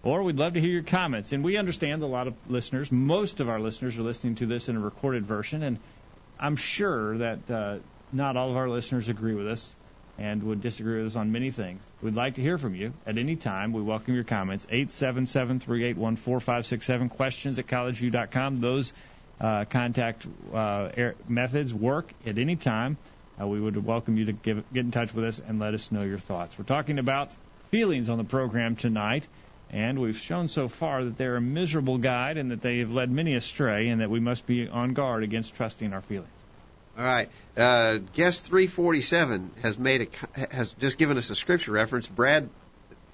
or 0.05 0.23
we'd 0.23 0.37
love 0.37 0.53
to 0.53 0.61
hear 0.61 0.69
your 0.69 0.83
comments. 0.83 1.33
And 1.33 1.43
we 1.43 1.57
understand 1.57 2.03
a 2.03 2.05
lot 2.05 2.27
of 2.27 2.35
listeners, 2.49 2.89
most 2.91 3.41
of 3.41 3.49
our 3.49 3.59
listeners 3.59 3.97
are 3.97 4.03
listening 4.03 4.35
to 4.35 4.45
this 4.45 4.69
in 4.69 4.77
a 4.77 4.79
recorded 4.79 5.25
version, 5.25 5.63
and 5.63 5.79
I'm 6.39 6.55
sure 6.55 7.17
that 7.17 7.51
uh, 7.51 7.77
not 8.13 8.37
all 8.37 8.51
of 8.51 8.55
our 8.55 8.69
listeners 8.69 9.09
agree 9.09 9.33
with 9.33 9.47
us 9.47 9.75
and 10.17 10.41
would 10.43 10.61
disagree 10.61 10.95
with 10.97 11.07
us 11.07 11.17
on 11.17 11.33
many 11.33 11.51
things. 11.51 11.83
We'd 12.01 12.15
like 12.15 12.35
to 12.35 12.41
hear 12.41 12.57
from 12.57 12.73
you 12.75 12.93
at 13.05 13.17
any 13.17 13.35
time. 13.35 13.73
We 13.73 13.81
welcome 13.81 14.15
your 14.15 14.23
comments. 14.23 14.65
877-381-4567, 14.67 17.09
questions 17.09 17.59
at 17.59 17.67
collegeview.com. 17.67 18.61
Those 18.61 18.93
uh, 19.41 19.65
contact 19.65 20.25
uh, 20.53 20.91
air- 20.95 21.15
methods 21.27 21.73
work 21.73 22.09
at 22.25 22.37
any 22.37 22.55
time. 22.55 22.95
Uh, 23.41 23.47
we 23.47 23.59
would 23.59 23.83
welcome 23.83 24.15
you 24.17 24.23
to 24.25 24.31
give, 24.31 24.63
get 24.71 24.85
in 24.85 24.91
touch 24.91 25.13
with 25.13 25.25
us 25.25 25.41
and 25.45 25.59
let 25.59 25.73
us 25.73 25.91
know 25.91 26.03
your 26.03 26.19
thoughts. 26.19 26.57
We're 26.57 26.63
talking 26.63 26.99
about 26.99 27.33
feelings 27.69 28.07
on 28.07 28.17
the 28.17 28.23
program 28.23 28.77
tonight, 28.77 29.27
and 29.71 29.99
we've 29.99 30.17
shown 30.17 30.47
so 30.47 30.67
far 30.67 31.03
that 31.03 31.17
they're 31.17 31.35
a 31.35 31.41
miserable 31.41 31.97
guide 31.97 32.37
and 32.37 32.51
that 32.51 32.61
they 32.61 32.79
have 32.79 32.91
led 32.91 33.09
many 33.09 33.33
astray, 33.33 33.89
and 33.89 34.01
that 34.01 34.09
we 34.09 34.19
must 34.19 34.45
be 34.45 34.67
on 34.67 34.93
guard 34.93 35.23
against 35.23 35.55
trusting 35.55 35.93
our 35.93 36.01
feelings. 36.01 36.29
All 36.97 37.03
right. 37.03 37.29
Uh, 37.57 37.97
guest 38.13 38.45
347 38.45 39.51
has 39.61 39.77
made 39.77 40.07
a 40.35 40.49
has 40.55 40.73
just 40.73 40.97
given 40.97 41.17
us 41.17 41.29
a 41.29 41.35
scripture 41.35 41.71
reference. 41.71 42.07
Brad 42.07 42.49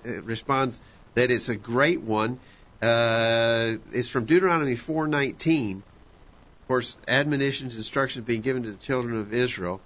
uh, 0.06 0.22
responds 0.22 0.80
that 1.16 1.32
it's 1.32 1.50
a 1.50 1.56
great 1.56 2.02
one. 2.02 2.40
Uh, 2.82 3.78
it's 3.92 4.08
from 4.08 4.26
Deuteronomy 4.26 4.76
4:19. 4.76 5.78
Of 5.78 6.68
course, 6.68 6.96
admonitions, 7.08 7.76
instructions 7.76 8.26
being 8.26 8.42
given 8.42 8.64
to 8.64 8.72
the 8.72 8.78
children 8.78 9.18
of 9.18 9.34
Israel. 9.34 9.82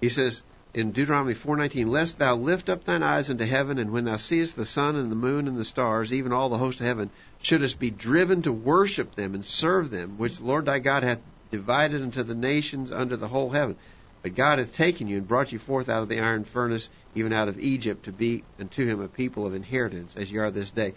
He 0.00 0.10
says 0.10 0.42
in 0.78 0.92
Deuteronomy 0.92 1.34
4:19, 1.34 1.88
"Lest 1.88 2.18
thou 2.18 2.36
lift 2.36 2.70
up 2.70 2.84
thine 2.84 3.02
eyes 3.02 3.30
unto 3.30 3.44
heaven, 3.44 3.78
and 3.78 3.90
when 3.90 4.04
thou 4.04 4.16
seest 4.16 4.54
the 4.54 4.64
sun 4.64 4.94
and 4.94 5.10
the 5.10 5.16
moon 5.16 5.48
and 5.48 5.56
the 5.56 5.64
stars, 5.64 6.12
even 6.12 6.32
all 6.32 6.48
the 6.48 6.56
host 6.56 6.78
of 6.78 6.86
heaven, 6.86 7.10
shouldest 7.42 7.80
be 7.80 7.90
driven 7.90 8.42
to 8.42 8.52
worship 8.52 9.16
them 9.16 9.34
and 9.34 9.44
serve 9.44 9.90
them, 9.90 10.16
which 10.18 10.36
the 10.36 10.44
Lord 10.44 10.66
thy 10.66 10.78
God 10.78 11.02
hath 11.02 11.20
divided 11.50 12.00
unto 12.00 12.22
the 12.22 12.34
nations 12.34 12.92
under 12.92 13.16
the 13.16 13.26
whole 13.26 13.50
heaven. 13.50 13.74
But 14.22 14.36
God 14.36 14.60
hath 14.60 14.72
taken 14.74 15.08
you 15.08 15.16
and 15.16 15.26
brought 15.26 15.50
you 15.50 15.58
forth 15.58 15.88
out 15.88 16.02
of 16.02 16.08
the 16.08 16.20
iron 16.20 16.44
furnace, 16.44 16.88
even 17.16 17.32
out 17.32 17.48
of 17.48 17.58
Egypt, 17.58 18.04
to 18.04 18.12
be 18.12 18.44
unto 18.60 18.86
him 18.86 19.00
a 19.00 19.08
people 19.08 19.46
of 19.46 19.54
inheritance, 19.54 20.14
as 20.16 20.30
ye 20.30 20.38
are 20.38 20.50
this 20.50 20.70
day." 20.70 20.94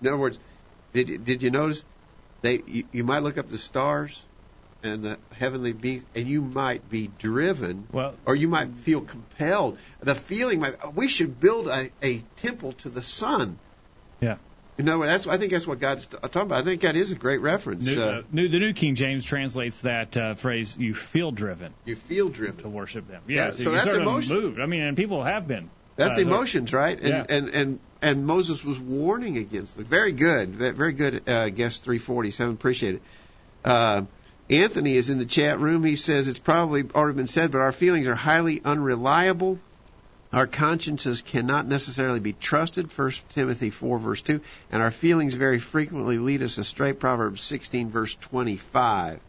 In 0.00 0.06
other 0.06 0.16
words, 0.16 0.38
did 0.92 1.24
did 1.24 1.42
you 1.42 1.50
notice 1.50 1.84
they 2.42 2.62
you, 2.66 2.84
you 2.92 3.02
might 3.02 3.24
look 3.24 3.38
up 3.38 3.50
the 3.50 3.58
stars 3.58 4.22
and 4.84 5.02
the 5.02 5.18
heavenly 5.38 5.72
beings, 5.72 6.04
and 6.14 6.26
you 6.28 6.40
might 6.42 6.88
be 6.90 7.10
driven, 7.18 7.86
Well- 7.92 8.14
or 8.26 8.36
you 8.36 8.48
might 8.48 8.68
feel 8.70 9.00
compelled. 9.00 9.78
The 10.00 10.14
feeling 10.14 10.60
might 10.60 10.76
"Oh, 10.82 10.90
we 10.90 11.08
should 11.08 11.40
build 11.40 11.68
a, 11.68 11.90
a 12.02 12.18
temple 12.36 12.72
to 12.84 12.88
the 12.90 13.02
sun. 13.02 13.58
Yeah. 14.20 14.36
You 14.76 14.84
know, 14.84 15.00
that's 15.02 15.26
I 15.28 15.36
think 15.38 15.52
that's 15.52 15.66
what 15.68 15.78
God's 15.78 16.06
talking 16.06 16.42
about. 16.42 16.58
I 16.58 16.62
think 16.62 16.80
that 16.82 16.96
is 16.96 17.12
a 17.12 17.14
great 17.14 17.40
reference. 17.40 17.94
New, 17.94 18.02
uh, 18.02 18.06
uh, 18.06 18.22
new, 18.32 18.48
the 18.48 18.58
New 18.58 18.72
King 18.72 18.96
James 18.96 19.24
translates 19.24 19.82
that 19.82 20.16
uh, 20.16 20.34
phrase, 20.34 20.76
you 20.76 20.94
feel 20.94 21.30
driven 21.30 21.72
you 21.84 21.94
feel 21.96 22.28
driven 22.28 22.56
to 22.62 22.68
worship 22.68 23.06
them. 23.06 23.22
Yeah, 23.28 23.46
Yeah, 23.46 23.50
so 23.52 23.70
you 23.70 23.76
that's 23.76 23.92
emotion. 23.94 24.36
moved. 24.36 24.60
I 24.60 24.66
mean, 24.66 24.82
and 24.82 24.96
people 24.96 25.22
have 25.22 25.46
been. 25.46 25.70
That's 25.96 26.18
Uh, 26.18 26.22
emotions, 26.22 26.72
right? 26.72 26.98
And, 26.98 27.08
Yeah. 27.08 27.24
and 27.28 27.48
and 27.50 27.78
and 28.02 28.26
Moses 28.26 28.64
was 28.64 28.78
warning 28.80 29.38
against 29.38 29.76
them. 29.76 29.84
Very 29.84 30.10
good, 30.12 30.50
very 30.56 30.92
good. 30.92 31.26
Uh, 31.28 31.48
guest 31.50 31.84
347, 31.84 32.52
appreciate 32.54 32.96
it. 32.96 33.02
Anthony 34.50 34.96
is 34.96 35.10
in 35.10 35.18
the 35.18 35.24
chat 35.24 35.58
room. 35.58 35.84
He 35.84 35.96
says 35.96 36.28
it's 36.28 36.38
probably 36.38 36.84
already 36.94 37.16
been 37.16 37.28
said, 37.28 37.50
but 37.50 37.60
our 37.60 37.72
feelings 37.72 38.08
are 38.08 38.14
highly 38.14 38.60
unreliable. 38.64 39.58
Our 40.32 40.46
consciences 40.46 41.22
cannot 41.22 41.66
necessarily 41.66 42.20
be 42.20 42.32
trusted. 42.32 42.90
1 42.90 43.12
Timothy 43.30 43.70
4 43.70 43.98
verse 43.98 44.20
2. 44.22 44.40
And 44.72 44.82
our 44.82 44.90
feelings 44.90 45.34
very 45.34 45.60
frequently 45.60 46.18
lead 46.18 46.42
us 46.42 46.58
astray. 46.58 46.92
Proverbs 46.92 47.42
16 47.42 47.90
verse 47.90 48.14
25. 48.16 49.20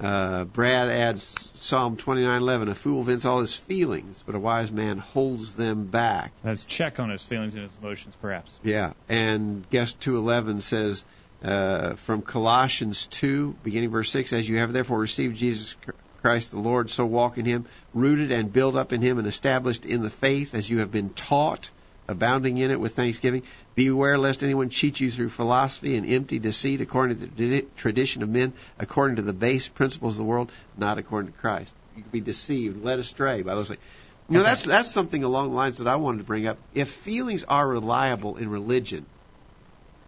Uh, 0.00 0.44
Brad 0.44 0.88
adds 0.88 1.50
Psalm 1.54 1.96
29:11. 1.96 2.70
A 2.70 2.74
fool 2.74 3.02
vents 3.02 3.26
all 3.26 3.40
his 3.40 3.54
feelings, 3.54 4.22
but 4.24 4.34
a 4.34 4.38
wise 4.38 4.72
man 4.72 4.96
holds 4.96 5.56
them 5.56 5.86
back. 5.86 6.32
Let's 6.42 6.64
check 6.64 6.98
on 6.98 7.10
his 7.10 7.22
feelings 7.22 7.52
and 7.52 7.64
his 7.64 7.72
emotions, 7.82 8.14
perhaps. 8.22 8.50
Yeah, 8.62 8.94
and 9.10 9.68
guest 9.68 10.00
211 10.00 10.62
says 10.62 11.04
uh, 11.42 11.94
from 11.94 12.22
Colossians 12.22 13.06
2, 13.06 13.56
beginning 13.62 13.90
verse 13.90 14.10
6, 14.10 14.32
as 14.32 14.48
you 14.48 14.58
have 14.58 14.72
therefore 14.72 14.98
received 14.98 15.36
Jesus 15.36 15.76
Christ 16.20 16.50
the 16.50 16.58
Lord, 16.58 16.90
so 16.90 17.06
walk 17.06 17.38
in 17.38 17.44
him, 17.44 17.64
rooted 17.94 18.30
and 18.30 18.52
built 18.52 18.76
up 18.76 18.92
in 18.92 19.00
him 19.00 19.18
and 19.18 19.26
established 19.26 19.86
in 19.86 20.02
the 20.02 20.10
faith 20.10 20.54
as 20.54 20.68
you 20.68 20.80
have 20.80 20.92
been 20.92 21.10
taught, 21.10 21.70
abounding 22.08 22.58
in 22.58 22.70
it 22.70 22.78
with 22.78 22.94
thanksgiving. 22.94 23.42
Beware 23.74 24.18
lest 24.18 24.42
anyone 24.42 24.68
cheat 24.68 25.00
you 25.00 25.10
through 25.10 25.30
philosophy 25.30 25.96
and 25.96 26.08
empty 26.08 26.38
deceit 26.38 26.82
according 26.82 27.18
to 27.18 27.26
the 27.26 27.66
tradition 27.76 28.22
of 28.22 28.28
men, 28.28 28.52
according 28.78 29.16
to 29.16 29.22
the 29.22 29.32
base 29.32 29.68
principles 29.68 30.14
of 30.14 30.18
the 30.18 30.24
world, 30.24 30.52
not 30.76 30.98
according 30.98 31.32
to 31.32 31.38
Christ. 31.38 31.72
You 31.96 32.02
can 32.02 32.10
be 32.10 32.20
deceived, 32.20 32.84
led 32.84 32.98
astray 32.98 33.42
by 33.42 33.54
those 33.54 33.68
things. 33.68 33.80
You 34.28 34.36
know, 34.36 34.44
that's 34.44 34.64
that's 34.64 34.88
something 34.88 35.24
along 35.24 35.50
the 35.50 35.56
lines 35.56 35.78
that 35.78 35.88
I 35.88 35.96
wanted 35.96 36.18
to 36.18 36.24
bring 36.24 36.46
up. 36.46 36.56
If 36.72 36.88
feelings 36.88 37.42
are 37.44 37.66
reliable 37.66 38.36
in 38.36 38.48
religion, 38.48 39.04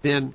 then 0.02 0.32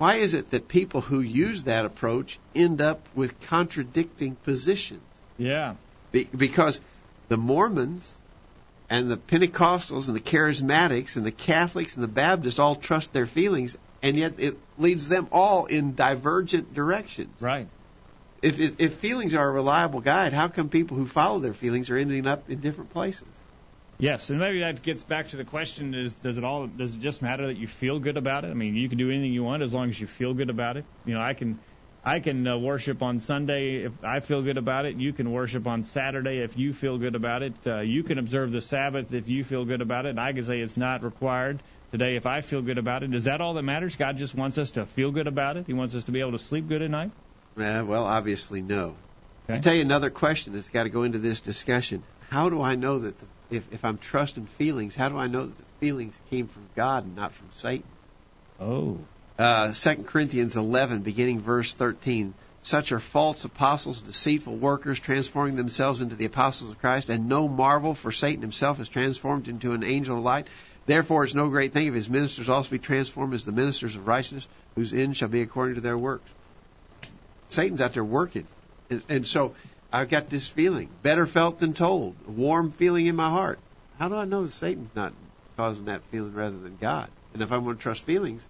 why 0.00 0.14
is 0.14 0.32
it 0.32 0.52
that 0.52 0.66
people 0.66 1.02
who 1.02 1.20
use 1.20 1.64
that 1.64 1.84
approach 1.84 2.38
end 2.54 2.80
up 2.80 3.06
with 3.14 3.38
contradicting 3.48 4.34
positions? 4.34 5.02
Yeah. 5.36 5.74
Be, 6.10 6.24
because 6.24 6.80
the 7.28 7.36
Mormons 7.36 8.10
and 8.88 9.10
the 9.10 9.18
Pentecostals 9.18 10.08
and 10.08 10.16
the 10.16 10.20
Charismatics 10.20 11.16
and 11.18 11.26
the 11.26 11.30
Catholics 11.30 11.96
and 11.96 12.02
the 12.02 12.08
Baptists 12.08 12.58
all 12.58 12.76
trust 12.76 13.12
their 13.12 13.26
feelings, 13.26 13.76
and 14.02 14.16
yet 14.16 14.36
it 14.38 14.56
leads 14.78 15.06
them 15.06 15.28
all 15.32 15.66
in 15.66 15.94
divergent 15.94 16.72
directions. 16.72 17.38
Right. 17.38 17.68
If, 18.40 18.58
if, 18.58 18.80
if 18.80 18.94
feelings 18.94 19.34
are 19.34 19.46
a 19.46 19.52
reliable 19.52 20.00
guide, 20.00 20.32
how 20.32 20.48
come 20.48 20.70
people 20.70 20.96
who 20.96 21.06
follow 21.06 21.40
their 21.40 21.52
feelings 21.52 21.90
are 21.90 21.96
ending 21.98 22.26
up 22.26 22.48
in 22.48 22.60
different 22.60 22.90
places? 22.90 23.28
Yes, 24.00 24.30
and 24.30 24.38
maybe 24.38 24.60
that 24.60 24.82
gets 24.82 25.02
back 25.02 25.28
to 25.28 25.36
the 25.36 25.44
question: 25.44 25.94
Is 25.94 26.20
does 26.20 26.38
it 26.38 26.44
all 26.44 26.66
does 26.66 26.94
it 26.94 27.00
just 27.00 27.22
matter 27.22 27.46
that 27.46 27.56
you 27.56 27.66
feel 27.66 27.98
good 27.98 28.16
about 28.16 28.44
it? 28.44 28.48
I 28.50 28.54
mean, 28.54 28.74
you 28.74 28.88
can 28.88 28.98
do 28.98 29.10
anything 29.10 29.32
you 29.32 29.44
want 29.44 29.62
as 29.62 29.74
long 29.74 29.88
as 29.88 30.00
you 30.00 30.06
feel 30.06 30.34
good 30.34 30.50
about 30.50 30.76
it. 30.76 30.86
You 31.04 31.14
know, 31.14 31.20
I 31.20 31.34
can 31.34 31.60
I 32.02 32.20
can 32.20 32.46
uh, 32.46 32.56
worship 32.56 33.02
on 33.02 33.18
Sunday 33.18 33.84
if 33.84 34.02
I 34.02 34.20
feel 34.20 34.40
good 34.40 34.56
about 34.56 34.86
it. 34.86 34.96
You 34.96 35.12
can 35.12 35.30
worship 35.30 35.66
on 35.66 35.84
Saturday 35.84 36.38
if 36.38 36.56
you 36.56 36.72
feel 36.72 36.96
good 36.96 37.14
about 37.14 37.42
it. 37.42 37.66
Uh, 37.66 37.80
you 37.80 38.02
can 38.02 38.18
observe 38.18 38.52
the 38.52 38.62
Sabbath 38.62 39.12
if 39.12 39.28
you 39.28 39.44
feel 39.44 39.66
good 39.66 39.82
about 39.82 40.06
it. 40.06 40.10
And 40.10 40.20
I 40.20 40.32
can 40.32 40.42
say 40.42 40.60
it's 40.60 40.78
not 40.78 41.02
required 41.02 41.62
today 41.92 42.16
if 42.16 42.24
I 42.24 42.40
feel 42.40 42.62
good 42.62 42.78
about 42.78 43.02
it. 43.02 43.14
Is 43.14 43.24
that 43.24 43.42
all 43.42 43.54
that 43.54 43.64
matters? 43.64 43.96
God 43.96 44.16
just 44.16 44.34
wants 44.34 44.56
us 44.56 44.70
to 44.72 44.86
feel 44.86 45.10
good 45.10 45.26
about 45.26 45.58
it. 45.58 45.66
He 45.66 45.74
wants 45.74 45.94
us 45.94 46.04
to 46.04 46.12
be 46.12 46.20
able 46.20 46.32
to 46.32 46.38
sleep 46.38 46.68
good 46.68 46.80
at 46.80 46.90
night. 46.90 47.10
Uh, 47.56 47.84
well, 47.86 48.04
obviously 48.04 48.62
no. 48.62 48.96
Okay. 49.44 49.56
I'll 49.56 49.60
tell 49.60 49.74
you 49.74 49.82
another 49.82 50.08
question 50.08 50.54
that's 50.54 50.70
got 50.70 50.84
to 50.84 50.90
go 50.90 51.02
into 51.02 51.18
this 51.18 51.42
discussion. 51.42 52.02
How 52.30 52.48
do 52.48 52.62
I 52.62 52.76
know 52.76 53.00
that 53.00 53.18
the 53.18 53.26
if, 53.50 53.72
if 53.72 53.84
I'm 53.84 53.98
trusting 53.98 54.46
feelings, 54.46 54.94
how 54.94 55.08
do 55.08 55.18
I 55.18 55.26
know 55.26 55.46
that 55.46 55.56
the 55.56 55.64
feelings 55.80 56.20
came 56.30 56.46
from 56.46 56.62
God 56.76 57.04
and 57.04 57.16
not 57.16 57.32
from 57.32 57.48
Satan? 57.52 57.84
Oh. 58.60 58.98
Uh, 59.38 59.72
2 59.72 60.04
Corinthians 60.04 60.56
11, 60.56 61.00
beginning 61.00 61.40
verse 61.40 61.74
13. 61.74 62.34
Such 62.62 62.92
are 62.92 63.00
false 63.00 63.44
apostles, 63.44 64.02
deceitful 64.02 64.54
workers, 64.54 65.00
transforming 65.00 65.56
themselves 65.56 66.02
into 66.02 66.14
the 66.14 66.26
apostles 66.26 66.70
of 66.70 66.78
Christ, 66.78 67.08
and 67.08 67.28
no 67.28 67.48
marvel, 67.48 67.94
for 67.94 68.12
Satan 68.12 68.42
himself 68.42 68.78
is 68.80 68.88
transformed 68.88 69.48
into 69.48 69.72
an 69.72 69.82
angel 69.82 70.18
of 70.18 70.22
light. 70.22 70.46
Therefore, 70.84 71.24
it's 71.24 71.34
no 71.34 71.48
great 71.48 71.72
thing 71.72 71.86
if 71.86 71.94
his 71.94 72.10
ministers 72.10 72.48
also 72.48 72.70
be 72.70 72.78
transformed 72.78 73.32
as 73.32 73.46
the 73.46 73.52
ministers 73.52 73.96
of 73.96 74.06
righteousness, 74.06 74.46
whose 74.74 74.92
end 74.92 75.16
shall 75.16 75.28
be 75.28 75.40
according 75.40 75.76
to 75.76 75.80
their 75.80 75.96
works. 75.96 76.28
Satan's 77.48 77.80
out 77.80 77.94
there 77.94 78.04
working. 78.04 78.46
And, 78.90 79.02
and 79.08 79.26
so 79.26 79.54
I've 79.92 80.08
got 80.08 80.30
this 80.30 80.48
feeling, 80.48 80.88
better 81.02 81.26
felt 81.26 81.58
than 81.58 81.74
told, 81.74 82.14
a 82.28 82.30
warm 82.30 82.70
feeling 82.70 83.06
in 83.06 83.16
my 83.16 83.28
heart. 83.28 83.58
How 83.98 84.08
do 84.08 84.14
I 84.14 84.24
know 84.24 84.46
Satan's 84.46 84.94
not 84.94 85.12
causing 85.56 85.86
that 85.86 86.02
feeling 86.04 86.34
rather 86.34 86.56
than 86.56 86.76
God? 86.80 87.08
And 87.34 87.42
if 87.42 87.52
I 87.52 87.58
want 87.58 87.78
to 87.78 87.82
trust 87.82 88.04
feelings, 88.04 88.46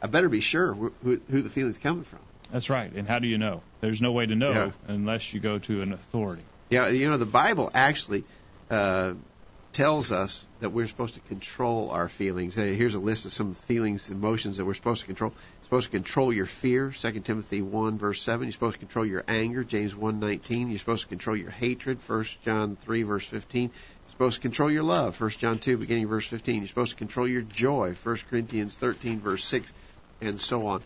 I 0.00 0.06
better 0.06 0.28
be 0.28 0.40
sure 0.40 0.72
who, 0.74 0.92
who 1.02 1.42
the 1.42 1.50
feeling's 1.50 1.78
coming 1.78 2.04
from. 2.04 2.20
That's 2.52 2.70
right. 2.70 2.92
And 2.92 3.08
how 3.08 3.18
do 3.18 3.26
you 3.26 3.38
know? 3.38 3.62
There's 3.80 4.00
no 4.00 4.12
way 4.12 4.26
to 4.26 4.34
know 4.34 4.50
yeah. 4.50 4.70
unless 4.86 5.32
you 5.34 5.40
go 5.40 5.58
to 5.58 5.80
an 5.80 5.92
authority. 5.92 6.42
Yeah, 6.70 6.88
you 6.88 7.10
know, 7.10 7.16
the 7.16 7.26
Bible 7.26 7.70
actually 7.74 8.24
uh, 8.70 9.14
tells 9.72 10.12
us 10.12 10.46
that 10.60 10.70
we're 10.70 10.86
supposed 10.86 11.14
to 11.14 11.20
control 11.20 11.90
our 11.90 12.08
feelings. 12.08 12.54
Here's 12.54 12.94
a 12.94 13.00
list 13.00 13.26
of 13.26 13.32
some 13.32 13.54
feelings, 13.54 14.10
emotions 14.10 14.58
that 14.58 14.64
we're 14.64 14.74
supposed 14.74 15.00
to 15.00 15.06
control. 15.06 15.32
You're 15.64 15.80
supposed 15.80 15.92
to 15.92 15.96
control 15.96 16.30
your 16.30 16.44
fear, 16.44 16.90
2 16.90 17.20
Timothy 17.20 17.62
1 17.62 17.96
verse 17.96 18.20
7. 18.20 18.46
You're 18.46 18.52
supposed 18.52 18.74
to 18.74 18.80
control 18.80 19.06
your 19.06 19.24
anger, 19.26 19.64
James 19.64 19.94
1:19. 19.94 20.68
You're 20.68 20.78
supposed 20.78 21.04
to 21.04 21.08
control 21.08 21.34
your 21.34 21.50
hatred, 21.50 22.00
1 22.06 22.24
John 22.44 22.76
3 22.76 23.02
verse 23.02 23.24
15. 23.24 23.62
You're 23.62 24.10
supposed 24.10 24.36
to 24.36 24.42
control 24.42 24.70
your 24.70 24.82
love, 24.82 25.18
1 25.18 25.30
John 25.30 25.58
2 25.58 25.78
beginning 25.78 26.06
verse 26.06 26.26
15. 26.26 26.56
You're 26.56 26.66
supposed 26.66 26.90
to 26.90 26.98
control 26.98 27.26
your 27.26 27.40
joy, 27.40 27.94
1 27.94 28.16
Corinthians 28.28 28.76
13 28.76 29.20
verse 29.20 29.42
6, 29.42 29.72
and 30.20 30.38
so 30.38 30.66
on. 30.66 30.82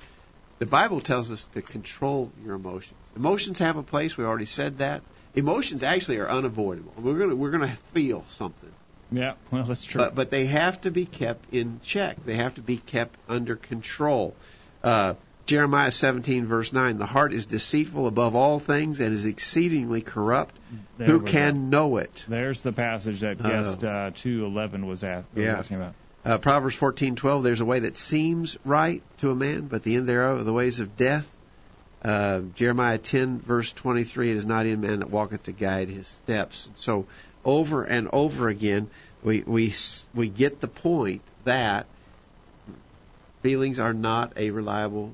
The 0.61 0.66
Bible 0.66 1.01
tells 1.01 1.33
us 1.33 1.47
to 1.55 1.61
control 1.61 2.31
your 2.45 2.55
emotions. 2.55 2.95
Emotions 3.16 3.59
have 3.59 3.79
a 3.79 3.83
place. 3.83 4.16
We 4.16 4.24
already 4.24 4.47
said 4.47 4.79
that. 4.79 5.03
Emotions 5.35 5.83
actually 5.83 6.18
are 6.18 6.29
unavoidable. 6.29 6.93
We're 6.99 7.18
gonna 7.18 7.35
we're 7.35 7.51
gonna 7.51 7.76
feel 7.95 8.24
something. 8.29 8.70
Yeah, 9.11 9.35
well, 9.51 9.64
that's 9.64 9.85
true. 9.85 10.03
But, 10.03 10.14
but 10.14 10.31
they 10.31 10.47
have 10.47 10.81
to 10.83 10.93
be 10.93 11.05
kept 11.05 11.53
in 11.53 11.81
check. 11.83 12.24
They 12.24 12.37
have 12.37 12.55
to 12.55 12.62
be 12.62 12.76
kept 12.76 13.16
under 13.29 13.57
control. 13.57 14.37
Uh, 14.83 15.14
Jeremiah 15.47 15.91
17, 15.91 16.47
verse 16.47 16.72
9 16.74 16.99
The 16.99 17.07
heart 17.07 17.33
is 17.33 17.47
deceitful 17.47 18.07
above 18.07 18.35
all 18.35 18.59
things 18.59 19.01
and 19.01 19.12
is 19.12 19.24
exceedingly 19.24 20.03
corrupt. 20.03 20.55
There 20.99 21.07
Who 21.07 21.22
can 21.22 21.55
go. 21.55 21.61
know 21.61 21.97
it? 21.97 22.26
There's 22.29 22.62
the 22.62 22.72
passage 22.72 23.20
that 23.20 23.41
uh, 23.41 23.49
guest 23.49 23.83
uh, 23.83 24.11
211 24.14 24.87
was, 24.87 25.03
at, 25.05 25.24
was 25.35 25.45
yeah. 25.45 25.59
asking 25.59 25.79
about. 25.79 25.95
Uh, 26.24 26.37
Proverbs 26.37 26.76
14:12 26.76 27.43
There's 27.43 27.62
a 27.62 27.64
way 27.64 27.79
that 27.81 27.97
seems 27.97 28.59
right 28.64 29.03
to 29.18 29.31
a 29.31 29.35
man, 29.35 29.62
but 29.62 29.83
the 29.83 29.97
end 29.97 30.07
thereof 30.07 30.41
are 30.41 30.45
the 30.45 30.53
ways 30.53 30.81
of 30.81 30.97
death. 30.97 31.35
Uh, 32.03 32.41
Jeremiah 32.55 32.99
10 32.99 33.41
verse 33.41 33.72
23 33.72 34.31
It 34.31 34.37
is 34.37 34.45
not 34.45 34.66
in 34.66 34.83
man 34.83 34.99
that 34.99 35.11
walketh 35.11 35.45
to 35.45 35.53
guide 35.53 35.89
his 35.89 36.07
steps. 36.07 36.68
So 36.76 37.07
over 37.45 37.85
and 37.85 38.11
over 38.12 38.49
again, 38.49 38.91
we 39.22 39.43
we 39.47 39.72
we 40.14 40.29
get 40.29 40.61
the 40.61 40.68
point 40.68 41.22
that 41.45 41.87
feelings 43.43 43.78
are 43.78 43.95
not 43.95 44.32
a 44.36 44.51
reliable 44.51 45.12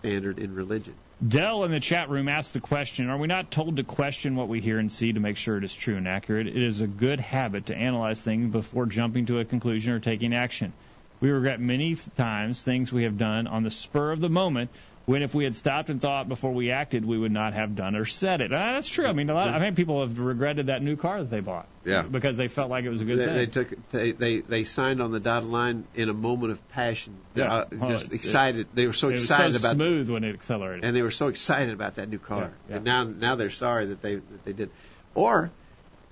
standard 0.00 0.38
in 0.38 0.54
religion. 0.54 0.94
Dell 1.26 1.62
in 1.62 1.70
the 1.70 1.78
chat 1.78 2.10
room 2.10 2.28
asked 2.28 2.52
the 2.52 2.60
question 2.60 3.08
Are 3.08 3.16
we 3.16 3.28
not 3.28 3.50
told 3.50 3.76
to 3.76 3.84
question 3.84 4.34
what 4.34 4.48
we 4.48 4.60
hear 4.60 4.78
and 4.78 4.90
see 4.90 5.12
to 5.12 5.20
make 5.20 5.36
sure 5.36 5.56
it 5.56 5.64
is 5.64 5.74
true 5.74 5.96
and 5.96 6.08
accurate? 6.08 6.48
It 6.48 6.56
is 6.56 6.80
a 6.80 6.88
good 6.88 7.20
habit 7.20 7.66
to 7.66 7.76
analyze 7.76 8.22
things 8.22 8.50
before 8.50 8.86
jumping 8.86 9.26
to 9.26 9.38
a 9.38 9.44
conclusion 9.44 9.92
or 9.92 10.00
taking 10.00 10.34
action. 10.34 10.72
We 11.20 11.30
regret 11.30 11.60
many 11.60 11.94
times 12.16 12.64
things 12.64 12.92
we 12.92 13.04
have 13.04 13.16
done 13.16 13.46
on 13.46 13.62
the 13.62 13.70
spur 13.70 14.10
of 14.10 14.20
the 14.20 14.28
moment 14.28 14.70
when 15.04 15.22
if 15.22 15.34
we 15.34 15.44
had 15.44 15.56
stopped 15.56 15.88
and 15.88 16.00
thought 16.00 16.28
before 16.28 16.52
we 16.52 16.70
acted, 16.70 17.04
we 17.04 17.18
would 17.18 17.32
not 17.32 17.54
have 17.54 17.74
done 17.74 17.96
or 17.96 18.04
said 18.04 18.40
it. 18.40 18.52
Uh, 18.52 18.74
that's 18.74 18.88
true. 18.88 19.06
I 19.06 19.12
mean, 19.12 19.28
a 19.30 19.34
lot. 19.34 19.48
I 19.48 19.58
think 19.58 19.76
people 19.76 20.00
have 20.00 20.18
regretted 20.18 20.66
that 20.66 20.80
new 20.82 20.96
car 20.96 21.20
that 21.20 21.30
they 21.30 21.40
bought. 21.40 21.66
Yeah. 21.84 22.02
Because 22.02 22.36
they 22.36 22.46
felt 22.46 22.70
like 22.70 22.84
it 22.84 22.88
was 22.88 23.00
a 23.00 23.04
good 23.04 23.18
they, 23.18 23.24
thing. 23.26 23.36
They 23.36 23.46
took. 23.46 23.90
They, 23.90 24.12
they 24.12 24.40
they 24.40 24.64
signed 24.64 25.02
on 25.02 25.10
the 25.10 25.18
dotted 25.18 25.48
line 25.48 25.84
in 25.96 26.08
a 26.08 26.12
moment 26.12 26.52
of 26.52 26.68
passion. 26.70 27.14
Yeah. 27.34 27.52
Uh, 27.52 27.64
well, 27.72 27.90
just 27.90 28.12
excited. 28.12 28.60
It, 28.60 28.74
they 28.74 28.86
were 28.86 28.92
so 28.92 29.08
excited 29.08 29.54
so 29.54 29.66
about. 29.66 29.74
Smooth 29.74 30.08
when 30.08 30.22
it 30.22 30.34
accelerated. 30.34 30.84
And 30.84 30.94
they 30.94 31.02
were 31.02 31.10
so 31.10 31.28
excited 31.28 31.74
about 31.74 31.96
that 31.96 32.08
new 32.08 32.18
car. 32.18 32.40
Yeah, 32.40 32.48
yeah. 32.68 32.76
And 32.76 32.84
now 32.84 33.04
now 33.04 33.34
they're 33.34 33.50
sorry 33.50 33.86
that 33.86 34.02
they 34.02 34.16
that 34.16 34.44
they 34.44 34.52
did. 34.52 34.70
Or, 35.14 35.50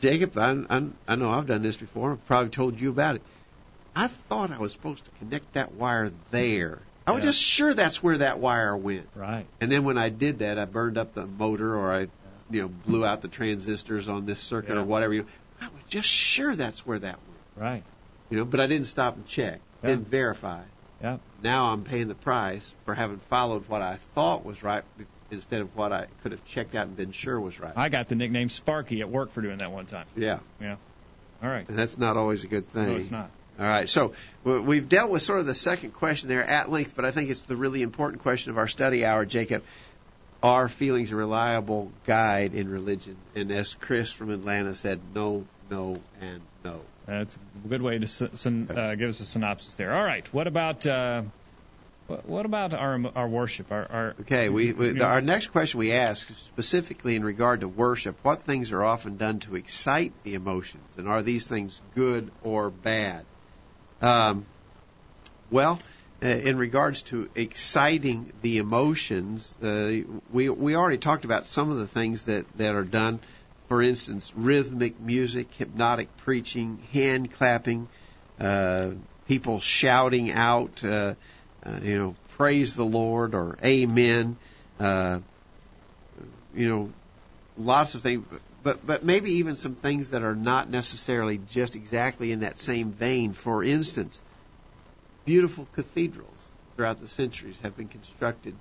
Jacob, 0.00 0.36
I, 0.36 0.64
I 0.68 0.86
I 1.06 1.14
know 1.14 1.30
I've 1.30 1.46
done 1.46 1.62
this 1.62 1.76
before. 1.76 2.12
I've 2.12 2.26
probably 2.26 2.50
told 2.50 2.80
you 2.80 2.90
about 2.90 3.14
it. 3.14 3.22
I 3.94 4.08
thought 4.08 4.50
I 4.50 4.58
was 4.58 4.72
supposed 4.72 5.04
to 5.04 5.10
connect 5.20 5.52
that 5.54 5.72
wire 5.74 6.12
there 6.30 6.78
I 7.10 7.12
was 7.12 7.24
yeah. 7.24 7.30
just 7.30 7.42
sure 7.42 7.74
that's 7.74 8.02
where 8.02 8.18
that 8.18 8.38
wire 8.38 8.76
went. 8.76 9.08
Right. 9.16 9.44
And 9.60 9.70
then 9.70 9.84
when 9.84 9.98
I 9.98 10.10
did 10.10 10.40
that, 10.40 10.58
I 10.58 10.64
burned 10.64 10.96
up 10.96 11.12
the 11.14 11.26
motor 11.26 11.76
or 11.76 11.92
I, 11.92 12.00
you 12.50 12.62
know, 12.62 12.68
blew 12.68 13.04
out 13.04 13.20
the 13.20 13.28
transistors 13.28 14.08
on 14.08 14.26
this 14.26 14.38
circuit 14.38 14.74
yeah. 14.74 14.80
or 14.80 14.84
whatever. 14.84 15.14
You 15.14 15.22
know, 15.22 15.28
I 15.60 15.64
was 15.66 15.82
just 15.88 16.08
sure 16.08 16.54
that's 16.54 16.86
where 16.86 17.00
that 17.00 17.18
went. 17.56 17.72
Right. 17.72 17.82
You 18.30 18.38
know, 18.38 18.44
but 18.44 18.60
I 18.60 18.68
didn't 18.68 18.86
stop 18.86 19.16
and 19.16 19.26
check, 19.26 19.60
yeah. 19.82 19.90
didn't 19.90 20.06
verify. 20.06 20.62
Yeah. 21.02 21.18
Now 21.42 21.72
I'm 21.72 21.82
paying 21.82 22.08
the 22.08 22.14
price 22.14 22.72
for 22.84 22.94
having 22.94 23.18
followed 23.18 23.68
what 23.68 23.82
I 23.82 23.96
thought 23.96 24.44
was 24.44 24.62
right 24.62 24.84
instead 25.32 25.62
of 25.62 25.76
what 25.76 25.92
I 25.92 26.06
could 26.22 26.32
have 26.32 26.44
checked 26.46 26.74
out 26.76 26.86
and 26.86 26.96
been 26.96 27.12
sure 27.12 27.40
was 27.40 27.58
right. 27.58 27.72
I 27.74 27.88
got 27.88 28.08
the 28.08 28.14
nickname 28.14 28.50
Sparky 28.50 29.00
at 29.00 29.08
work 29.08 29.30
for 29.30 29.40
doing 29.40 29.58
that 29.58 29.72
one 29.72 29.86
time. 29.86 30.06
Yeah. 30.16 30.38
Yeah. 30.60 30.76
All 31.42 31.48
right. 31.48 31.68
And 31.68 31.78
that's 31.78 31.98
not 31.98 32.16
always 32.16 32.44
a 32.44 32.46
good 32.46 32.68
thing. 32.68 32.86
No, 32.88 32.96
it's 32.96 33.10
not. 33.10 33.30
All 33.60 33.66
right, 33.66 33.86
so 33.86 34.14
we've 34.42 34.88
dealt 34.88 35.10
with 35.10 35.22
sort 35.22 35.40
of 35.40 35.44
the 35.44 35.54
second 35.54 35.90
question 35.92 36.30
there 36.30 36.42
at 36.42 36.70
length, 36.70 36.96
but 36.96 37.04
I 37.04 37.10
think 37.10 37.28
it's 37.28 37.42
the 37.42 37.56
really 37.56 37.82
important 37.82 38.22
question 38.22 38.52
of 38.52 38.56
our 38.56 38.66
study 38.66 39.04
hour, 39.04 39.26
Jacob. 39.26 39.62
Are 40.42 40.66
feelings 40.66 41.12
a 41.12 41.16
reliable 41.16 41.92
guide 42.06 42.54
in 42.54 42.70
religion? 42.70 43.16
And 43.34 43.52
as 43.52 43.74
Chris 43.74 44.10
from 44.10 44.30
Atlanta 44.30 44.74
said, 44.74 44.98
no, 45.14 45.44
no, 45.70 46.00
and 46.22 46.40
no. 46.64 46.80
That's 47.04 47.36
a 47.36 47.68
good 47.68 47.82
way 47.82 47.98
to 47.98 48.06
uh, 48.06 48.94
give 48.94 49.10
us 49.10 49.20
a 49.20 49.26
synopsis 49.26 49.74
there. 49.74 49.92
All 49.92 50.04
right, 50.04 50.26
what 50.32 50.46
about 50.46 50.86
uh, 50.86 51.22
What, 52.10 52.26
what 52.26 52.46
about 52.46 52.74
our 52.74 52.98
our 53.14 53.28
worship? 53.28 53.70
Our, 53.70 53.86
our 53.90 54.14
Okay, 54.22 54.48
we, 54.48 54.72
we 54.72 54.90
the, 54.90 55.04
our 55.04 55.20
next 55.20 55.48
question 55.48 55.78
we 55.78 55.92
ask 55.92 56.28
specifically 56.38 57.14
in 57.14 57.22
regard 57.24 57.60
to 57.60 57.68
worship: 57.68 58.16
What 58.22 58.42
things 58.42 58.72
are 58.72 58.82
often 58.82 59.16
done 59.16 59.38
to 59.40 59.54
excite 59.54 60.12
the 60.24 60.34
emotions, 60.34 60.82
and 60.96 61.08
are 61.08 61.22
these 61.22 61.46
things 61.46 61.80
good 61.94 62.30
or 62.42 62.70
bad? 62.70 63.24
Um, 64.02 64.46
well, 65.50 65.78
uh, 66.22 66.28
in 66.28 66.58
regards 66.58 67.02
to 67.02 67.28
exciting 67.34 68.32
the 68.42 68.58
emotions, 68.58 69.54
uh, 69.62 70.00
we 70.32 70.48
we 70.48 70.76
already 70.76 70.98
talked 70.98 71.24
about 71.24 71.46
some 71.46 71.70
of 71.70 71.78
the 71.78 71.86
things 71.86 72.26
that 72.26 72.46
that 72.58 72.74
are 72.74 72.84
done. 72.84 73.20
For 73.68 73.82
instance, 73.82 74.32
rhythmic 74.34 75.00
music, 75.00 75.54
hypnotic 75.54 76.08
preaching, 76.18 76.78
hand 76.92 77.32
clapping, 77.32 77.88
uh, 78.40 78.90
people 79.28 79.60
shouting 79.60 80.30
out. 80.32 80.82
Uh, 80.84 81.14
uh, 81.64 81.78
you 81.82 81.98
know, 81.98 82.14
praise 82.36 82.74
the 82.74 82.84
Lord 82.84 83.34
or 83.34 83.56
Amen. 83.64 84.36
Uh, 84.78 85.20
you 86.54 86.68
know, 86.68 86.90
lots 87.58 87.94
of 87.94 88.02
things, 88.02 88.26
but 88.62 88.86
but 88.86 89.04
maybe 89.04 89.32
even 89.32 89.56
some 89.56 89.74
things 89.74 90.10
that 90.10 90.22
are 90.22 90.36
not 90.36 90.68
necessarily 90.68 91.38
just 91.50 91.76
exactly 91.76 92.32
in 92.32 92.40
that 92.40 92.58
same 92.58 92.92
vein. 92.92 93.32
For 93.32 93.64
instance, 93.64 94.20
beautiful 95.24 95.66
cathedrals 95.74 96.28
throughout 96.76 97.00
the 97.00 97.08
centuries 97.08 97.58
have 97.62 97.76
been 97.76 97.88
constructed 97.88 98.54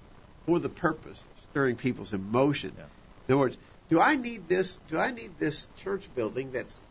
for 0.46 0.60
the 0.60 0.70
purpose 0.70 1.24
of 1.24 1.50
stirring 1.52 1.76
people's 1.76 2.14
emotion. 2.14 2.74
Yeah. 2.78 2.84
In 3.28 3.34
other 3.34 3.40
words, 3.40 3.58
do 3.90 4.00
I 4.00 4.16
need 4.16 4.48
this? 4.48 4.80
Do 4.90 4.98
I 4.98 5.12
need 5.12 5.38
this 5.40 5.68
church 5.78 6.08
building 6.16 6.52
that's 6.52 6.84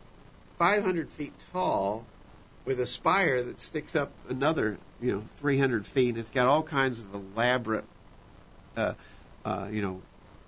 500 0.59 1.09
feet 1.09 1.33
tall 1.53 2.05
with 2.65 2.79
a 2.79 2.85
spire 2.85 3.41
that 3.41 3.61
sticks 3.61 3.95
up 3.95 4.11
another, 4.29 4.77
you 5.01 5.13
know, 5.13 5.23
300 5.37 5.87
feet. 5.87 6.09
And 6.09 6.17
it's 6.17 6.29
got 6.29 6.47
all 6.47 6.61
kinds 6.61 6.99
of 6.99 7.13
elaborate, 7.15 7.85
uh, 8.75 8.93
uh, 9.45 9.67
you 9.71 9.81
know, 9.81 10.01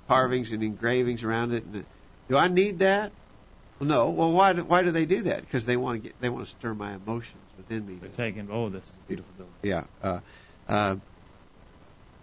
carvings 0.08 0.52
and 0.52 0.62
engravings 0.62 1.24
around 1.24 1.54
it. 1.54 1.64
And 1.64 1.86
do 2.32 2.38
I 2.38 2.48
need 2.48 2.80
that? 2.80 3.12
Well, 3.78 3.90
no. 3.90 4.10
Well, 4.10 4.32
why 4.32 4.54
do, 4.54 4.64
why 4.64 4.84
do 4.84 4.92
they 4.92 5.06
do 5.06 5.24
that? 5.24 5.42
Because 5.42 5.66
they 5.66 5.76
want 5.76 6.02
to 6.02 6.08
get 6.08 6.22
they 6.22 6.30
want 6.30 6.46
to 6.46 6.50
stir 6.50 6.74
my 6.74 6.94
emotions 6.94 7.44
within 7.58 7.86
me. 7.86 7.96
They're 7.96 8.10
taking, 8.10 8.48
oh, 8.50 8.70
this 8.70 8.84
is 8.84 8.90
a 8.90 9.08
beautiful 9.08 9.34
building. 9.38 9.54
Yeah. 9.64 9.84
Uh, 10.02 10.20
uh, 10.66 10.96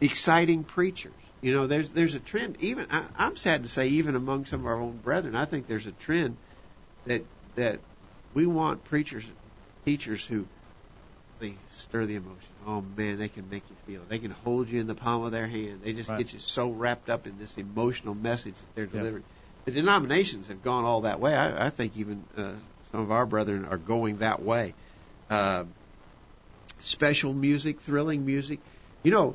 exciting 0.00 0.64
preachers. 0.64 1.12
You 1.42 1.52
know, 1.52 1.66
there's 1.66 1.90
there's 1.90 2.14
a 2.14 2.20
trend. 2.20 2.56
Even 2.60 2.86
I, 2.90 3.04
I'm 3.16 3.36
sad 3.36 3.64
to 3.64 3.68
say, 3.68 3.88
even 3.88 4.16
among 4.16 4.46
some 4.46 4.60
of 4.60 4.66
our 4.66 4.80
own 4.80 4.96
brethren, 4.96 5.36
I 5.36 5.44
think 5.44 5.66
there's 5.66 5.86
a 5.86 5.92
trend 5.92 6.38
that 7.04 7.22
that 7.56 7.80
we 8.32 8.46
want 8.46 8.82
preachers, 8.84 9.30
teachers 9.84 10.24
who 10.24 10.46
they 11.38 11.52
stir 11.76 12.06
the 12.06 12.14
emotion. 12.14 12.54
Oh 12.66 12.80
man, 12.80 13.18
they 13.18 13.28
can 13.28 13.50
make 13.50 13.64
you 13.68 13.76
feel. 13.86 14.02
it. 14.02 14.08
They 14.08 14.18
can 14.18 14.30
hold 14.30 14.70
you 14.70 14.80
in 14.80 14.86
the 14.86 14.94
palm 14.94 15.22
of 15.24 15.32
their 15.32 15.46
hand. 15.46 15.80
They 15.84 15.92
just 15.92 16.08
Right. 16.08 16.18
get 16.18 16.32
you 16.32 16.38
so 16.38 16.70
wrapped 16.70 17.10
up 17.10 17.26
in 17.26 17.38
this 17.38 17.58
emotional 17.58 18.14
message 18.14 18.54
that 18.54 18.74
they're 18.74 19.02
Yeah. 19.02 19.18
The 19.68 19.74
denominations 19.82 20.48
have 20.48 20.64
gone 20.64 20.84
all 20.84 21.02
that 21.02 21.20
way. 21.20 21.34
I, 21.36 21.66
I 21.66 21.70
think 21.70 21.94
even 21.98 22.24
uh, 22.38 22.52
some 22.90 23.00
of 23.00 23.10
our 23.12 23.26
brethren 23.26 23.66
are 23.66 23.76
going 23.76 24.18
that 24.18 24.42
way. 24.42 24.72
Uh, 25.28 25.64
special 26.78 27.34
music, 27.34 27.80
thrilling 27.80 28.24
music. 28.24 28.60
You 29.02 29.10
know, 29.10 29.34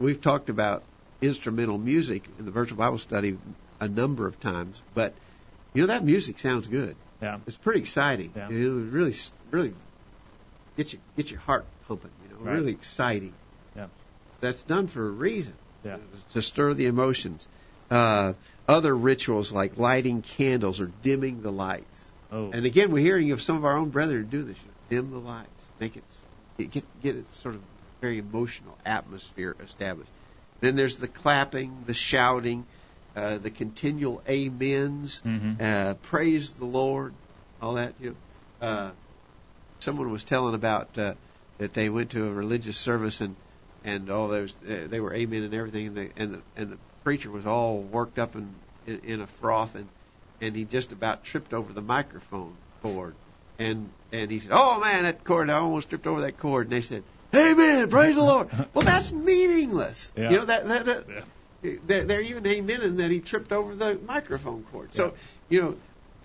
we've 0.00 0.20
talked 0.20 0.50
about 0.50 0.82
instrumental 1.22 1.78
music 1.78 2.24
in 2.40 2.46
the 2.46 2.50
virtual 2.50 2.78
Bible 2.78 2.98
study 2.98 3.38
a 3.78 3.86
number 3.86 4.26
of 4.26 4.40
times, 4.40 4.82
but 4.92 5.14
you 5.72 5.82
know 5.82 5.86
that 5.86 6.04
music 6.04 6.40
sounds 6.40 6.66
good. 6.66 6.96
Yeah. 7.22 7.38
It's 7.46 7.58
pretty 7.58 7.78
exciting. 7.78 8.32
Yeah. 8.34 8.48
It 8.48 8.54
really, 8.54 9.14
really 9.52 9.72
get 10.76 10.92
you 10.92 10.98
get 11.16 11.30
your 11.30 11.38
heart 11.40 11.64
pumping. 11.86 12.10
You 12.24 12.34
know, 12.34 12.44
Right. 12.44 12.56
really 12.56 12.72
exciting. 12.72 13.34
Yeah. 13.76 13.86
That's 14.40 14.62
done 14.62 14.88
for 14.88 15.06
a 15.06 15.10
reason. 15.10 15.52
Yeah. 15.84 15.98
To 16.32 16.42
stir 16.42 16.74
the 16.74 16.86
emotions. 16.86 17.46
Uh, 17.90 18.32
other 18.70 18.96
rituals 18.96 19.52
like 19.52 19.76
lighting 19.78 20.22
candles 20.22 20.80
or 20.80 20.86
dimming 21.02 21.42
the 21.42 21.50
lights. 21.50 22.04
Oh. 22.32 22.50
And 22.52 22.64
again, 22.64 22.92
we're 22.92 23.04
hearing 23.04 23.32
of 23.32 23.42
some 23.42 23.56
of 23.56 23.64
our 23.64 23.76
own 23.76 23.90
brethren 23.90 24.28
do 24.30 24.42
this. 24.42 24.56
Dim 24.88 25.10
the 25.10 25.18
lights, 25.18 25.48
make 25.80 25.96
it 25.96 26.04
get 26.58 26.70
get, 26.70 26.84
get 27.02 27.16
it 27.16 27.24
sort 27.36 27.54
of 27.56 27.60
very 28.00 28.18
emotional 28.18 28.76
atmosphere 28.86 29.56
established. 29.60 30.10
Then 30.60 30.76
there's 30.76 30.96
the 30.96 31.08
clapping, 31.08 31.84
the 31.86 31.94
shouting, 31.94 32.64
uh, 33.16 33.38
the 33.38 33.50
continual 33.50 34.22
amens, 34.28 35.20
Mhm. 35.24 35.60
uh, 35.60 35.94
praise 35.94 36.52
the 36.52 36.66
Lord, 36.66 37.12
all 37.60 37.74
that. 37.74 37.92
You 38.00 38.10
know, 38.10 38.66
uh, 38.66 38.90
someone 39.80 40.12
was 40.12 40.24
telling 40.24 40.54
about 40.54 40.96
uh, 40.96 41.14
that 41.58 41.74
they 41.74 41.88
went 41.88 42.10
to 42.10 42.26
a 42.26 42.32
religious 42.32 42.76
service 42.78 43.20
and 43.20 43.34
and 43.84 44.06
there 44.08 44.42
was, 44.42 44.54
uh, 44.68 44.86
they 44.88 45.00
were 45.00 45.14
amen 45.14 45.42
and 45.42 45.54
everything, 45.54 45.86
and 45.88 45.96
the 45.96 46.10
and 46.16 46.34
the 46.34 46.40
and 46.56 46.70
the 46.72 46.78
preacher 47.04 47.30
was 47.30 47.46
all 47.46 47.78
worked 47.78 48.18
up 48.18 48.34
in 48.34 48.48
in, 48.86 49.00
in 49.04 49.20
a 49.20 49.26
froth 49.26 49.74
and 49.74 49.88
and 50.40 50.56
he 50.56 50.64
just 50.64 50.92
about 50.92 51.24
tripped 51.24 51.52
over 51.52 51.72
the 51.72 51.82
microphone 51.82 52.54
cord. 52.82 53.14
And 53.58 53.90
and 54.12 54.30
he 54.30 54.40
said, 54.40 54.52
"Oh 54.54 54.80
man, 54.80 55.04
that 55.04 55.24
cord! 55.24 55.50
I 55.50 55.54
almost 55.54 55.90
tripped 55.90 56.06
over 56.06 56.22
that 56.22 56.38
cord." 56.38 56.66
And 56.66 56.72
they 56.72 56.80
said, 56.80 57.02
"Amen, 57.34 57.88
praise 57.88 58.16
the 58.16 58.22
Lord." 58.22 58.48
Well, 58.74 58.84
that's 58.84 59.12
meaningless. 59.12 60.12
Yeah. 60.16 60.30
You 60.30 60.36
know 60.38 60.44
that 60.46 60.68
that, 60.68 60.84
that 60.86 61.06
they're, 61.86 62.04
they're 62.04 62.20
even 62.22 62.44
amening 62.44 62.96
that 62.98 63.10
he 63.10 63.20
tripped 63.20 63.52
over 63.52 63.74
the 63.74 63.98
microphone 64.06 64.64
cord. 64.72 64.94
So 64.94 65.14
you 65.48 65.60
know, 65.60 65.76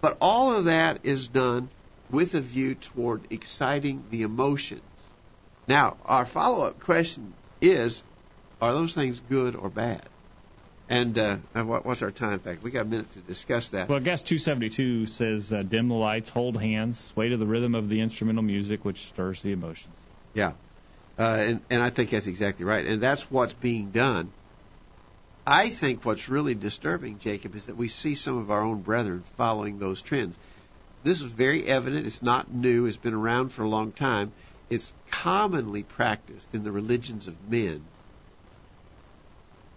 but 0.01 0.17
all 0.21 0.53
of 0.53 0.65
that 0.65 0.99
is 1.03 1.27
done 1.27 1.67
with 2.09 2.35
a 2.35 2.41
view 2.41 2.75
toward 2.75 3.31
exciting 3.31 4.05
the 4.11 4.21
emotions. 4.21 4.81
Now, 5.67 5.97
our 6.05 6.25
follow-up 6.25 6.79
question 6.79 7.33
is: 7.59 8.01
Are 8.61 8.71
those 8.71 8.95
things 8.95 9.19
good 9.29 9.55
or 9.55 9.69
bad? 9.69 10.03
And 10.87 11.17
uh, 11.17 11.37
what, 11.53 11.85
what's 11.85 12.03
our 12.03 12.11
time 12.11 12.39
factor? 12.39 12.59
We 12.61 12.69
got 12.69 12.81
a 12.81 12.89
minute 12.89 13.11
to 13.11 13.19
discuss 13.19 13.69
that. 13.69 13.89
Well, 13.89 13.99
guess 13.99 14.21
272 14.21 15.07
says 15.07 15.51
uh, 15.51 15.63
dim 15.63 15.87
the 15.87 15.95
lights, 15.95 16.29
hold 16.29 16.61
hands, 16.61 16.99
sway 16.99 17.29
to 17.29 17.37
the 17.37 17.47
rhythm 17.47 17.73
of 17.73 17.89
the 17.89 18.01
instrumental 18.01 18.43
music, 18.43 18.85
which 18.85 19.07
stirs 19.07 19.41
the 19.41 19.51
emotions. 19.51 19.95
Yeah, 20.33 20.53
uh, 21.17 21.37
and 21.39 21.61
and 21.69 21.81
I 21.81 21.89
think 21.89 22.11
that's 22.11 22.27
exactly 22.27 22.65
right, 22.65 22.85
and 22.85 23.01
that's 23.01 23.31
what's 23.31 23.53
being 23.53 23.89
done. 23.89 24.31
I 25.47 25.69
think 25.69 26.05
what's 26.05 26.27
really 26.27 26.55
disturbing, 26.55 27.19
Jacob, 27.19 27.55
is 27.55 27.67
that 27.67 27.77
we 27.77 27.87
see 27.87 28.15
some 28.15 28.37
of 28.37 28.51
our 28.51 28.61
own 28.61 28.81
brethren 28.81 29.23
following 29.37 29.79
those 29.79 30.01
trends. 30.01 30.37
This 31.03 31.21
is 31.21 31.31
very 31.31 31.65
evident. 31.65 32.07
It's 32.07 32.23
not 32.23 32.51
new. 32.51 32.87
It's 32.87 32.97
been 32.97 33.13
around 33.13 33.49
for 33.49 33.63
a 33.63 33.69
long 33.69 33.91
time. 33.91 34.33
It's 34.71 34.91
commonly 35.11 35.83
practiced 35.83 36.55
in 36.55 36.63
the 36.63 36.71
religions 36.71 37.27
of 37.27 37.35
men. 37.47 37.85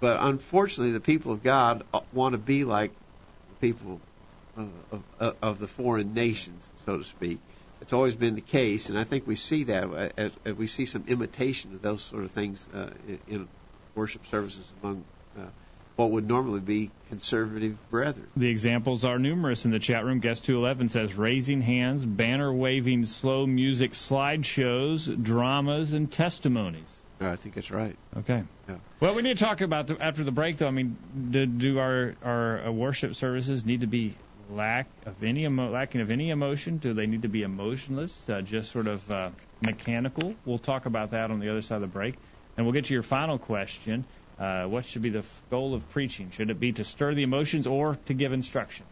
But 0.01 0.19
unfortunately, 0.21 0.93
the 0.93 1.01
people 1.01 1.33
of 1.33 1.43
God 1.43 1.85
want 2.13 2.33
to 2.33 2.39
be 2.39 2.65
like 2.65 2.93
the 3.61 3.69
people 3.69 4.01
of, 4.57 5.03
of, 5.19 5.37
of 5.43 5.59
the 5.59 5.67
foreign 5.67 6.15
nations, 6.15 6.69
so 6.87 6.99
to 6.99 7.05
speak. 7.05 7.39
It's 7.81 7.93
always 7.93 8.17
been 8.17 8.35
the 8.35 8.41
case, 8.41 8.91
and 8.91 8.99
I 8.99 9.05
think 9.05 9.27
we 9.27 9.37
see 9.37 9.65
that 9.65 10.13
as, 10.17 10.33
as 10.45 10.55
we 10.55 10.67
see 10.67 10.85
some 10.85 11.05
imitation 11.07 11.75
of 11.75 11.83
those 11.83 12.03
sort 12.03 12.25
of 12.25 12.31
things 12.33 12.69
uh, 12.75 12.91
in, 13.07 13.19
in 13.29 13.49
worship 13.95 14.27
services 14.27 14.73
among 14.83 15.05
uh, 15.39 15.43
what 15.97 16.13
would 16.13 16.29
normally 16.29 16.61
be 16.61 16.91
conservative 17.09 17.77
brethren. 17.91 18.27
The 18.37 18.49
examples 18.49 19.05
are 19.05 19.19
numerous 19.19 19.65
in 19.65 19.73
the 19.73 19.81
chat 19.81 20.05
room. 20.05 20.21
Guest 20.21 20.45
211 20.45 20.91
says 20.91 21.15
raising 21.17 21.61
hands, 21.61 22.05
banner 22.05 22.53
waving, 22.53 23.05
slow 23.05 23.47
music 23.47 23.93
slideshows, 23.93 25.23
dramas, 25.23 25.93
and 25.93 26.11
testimonies. 26.11 27.01
Uh, 27.21 27.31
I 27.31 27.37
think 27.37 27.55
that's 27.55 27.71
right. 27.71 27.97
Okay. 28.17 28.45
Yeah. 28.69 28.77
Well, 29.01 29.15
we 29.15 29.23
need 29.23 29.39
to 29.39 29.45
talk 29.45 29.61
about 29.61 29.87
the, 29.89 29.97
after 30.01 30.23
the 30.25 30.31
break, 30.33 30.59
though. 30.59 30.69
I 30.69 30.71
mean, 30.71 30.97
do, 31.31 31.47
do 31.47 31.79
our 31.79 32.15
our 32.23 32.67
uh, 32.67 32.71
worship 32.73 33.15
services 33.15 33.65
need 33.65 33.81
to 33.81 33.87
be 33.87 34.17
lack 34.49 34.89
of 35.05 35.23
any 35.23 35.45
emo- 35.45 35.71
lacking 35.71 36.01
of 36.01 36.11
any 36.11 36.31
emotion? 36.31 36.79
Do 36.79 36.95
they 36.95 37.07
need 37.07 37.23
to 37.23 37.29
be 37.29 37.43
emotionless, 37.43 38.29
uh, 38.29 38.41
just 38.41 38.71
sort 38.71 38.87
of 38.87 39.11
uh, 39.11 39.31
mechanical? 39.61 40.35
We'll 40.45 40.59
talk 40.59 40.87
about 40.87 41.11
that 41.11 41.31
on 41.31 41.41
the 41.41 41.49
other 41.51 41.61
side 41.61 41.77
of 41.77 41.83
the 41.83 41.87
break, 41.89 42.15
and 42.57 42.67
we'll 42.67 42.73
get 42.73 42.87
to 42.87 42.95
your 42.95 43.03
final 43.03 43.39
question. 43.39 44.07
Uh, 44.39 44.65
what 44.67 44.87
should 44.87 45.03
be 45.03 45.11
the 45.11 45.19
f- 45.21 45.43
goal 45.51 45.75
of 45.75 45.89
preaching? 45.89 46.31
Should 46.31 46.51
it 46.51 46.61
be 46.61 46.73
to 46.75 46.85
stir 46.85 47.15
the 47.15 47.25
emotions 47.25 47.67
or 47.67 47.97
to 48.07 48.15
give 48.15 48.33
instruction, 48.33 48.87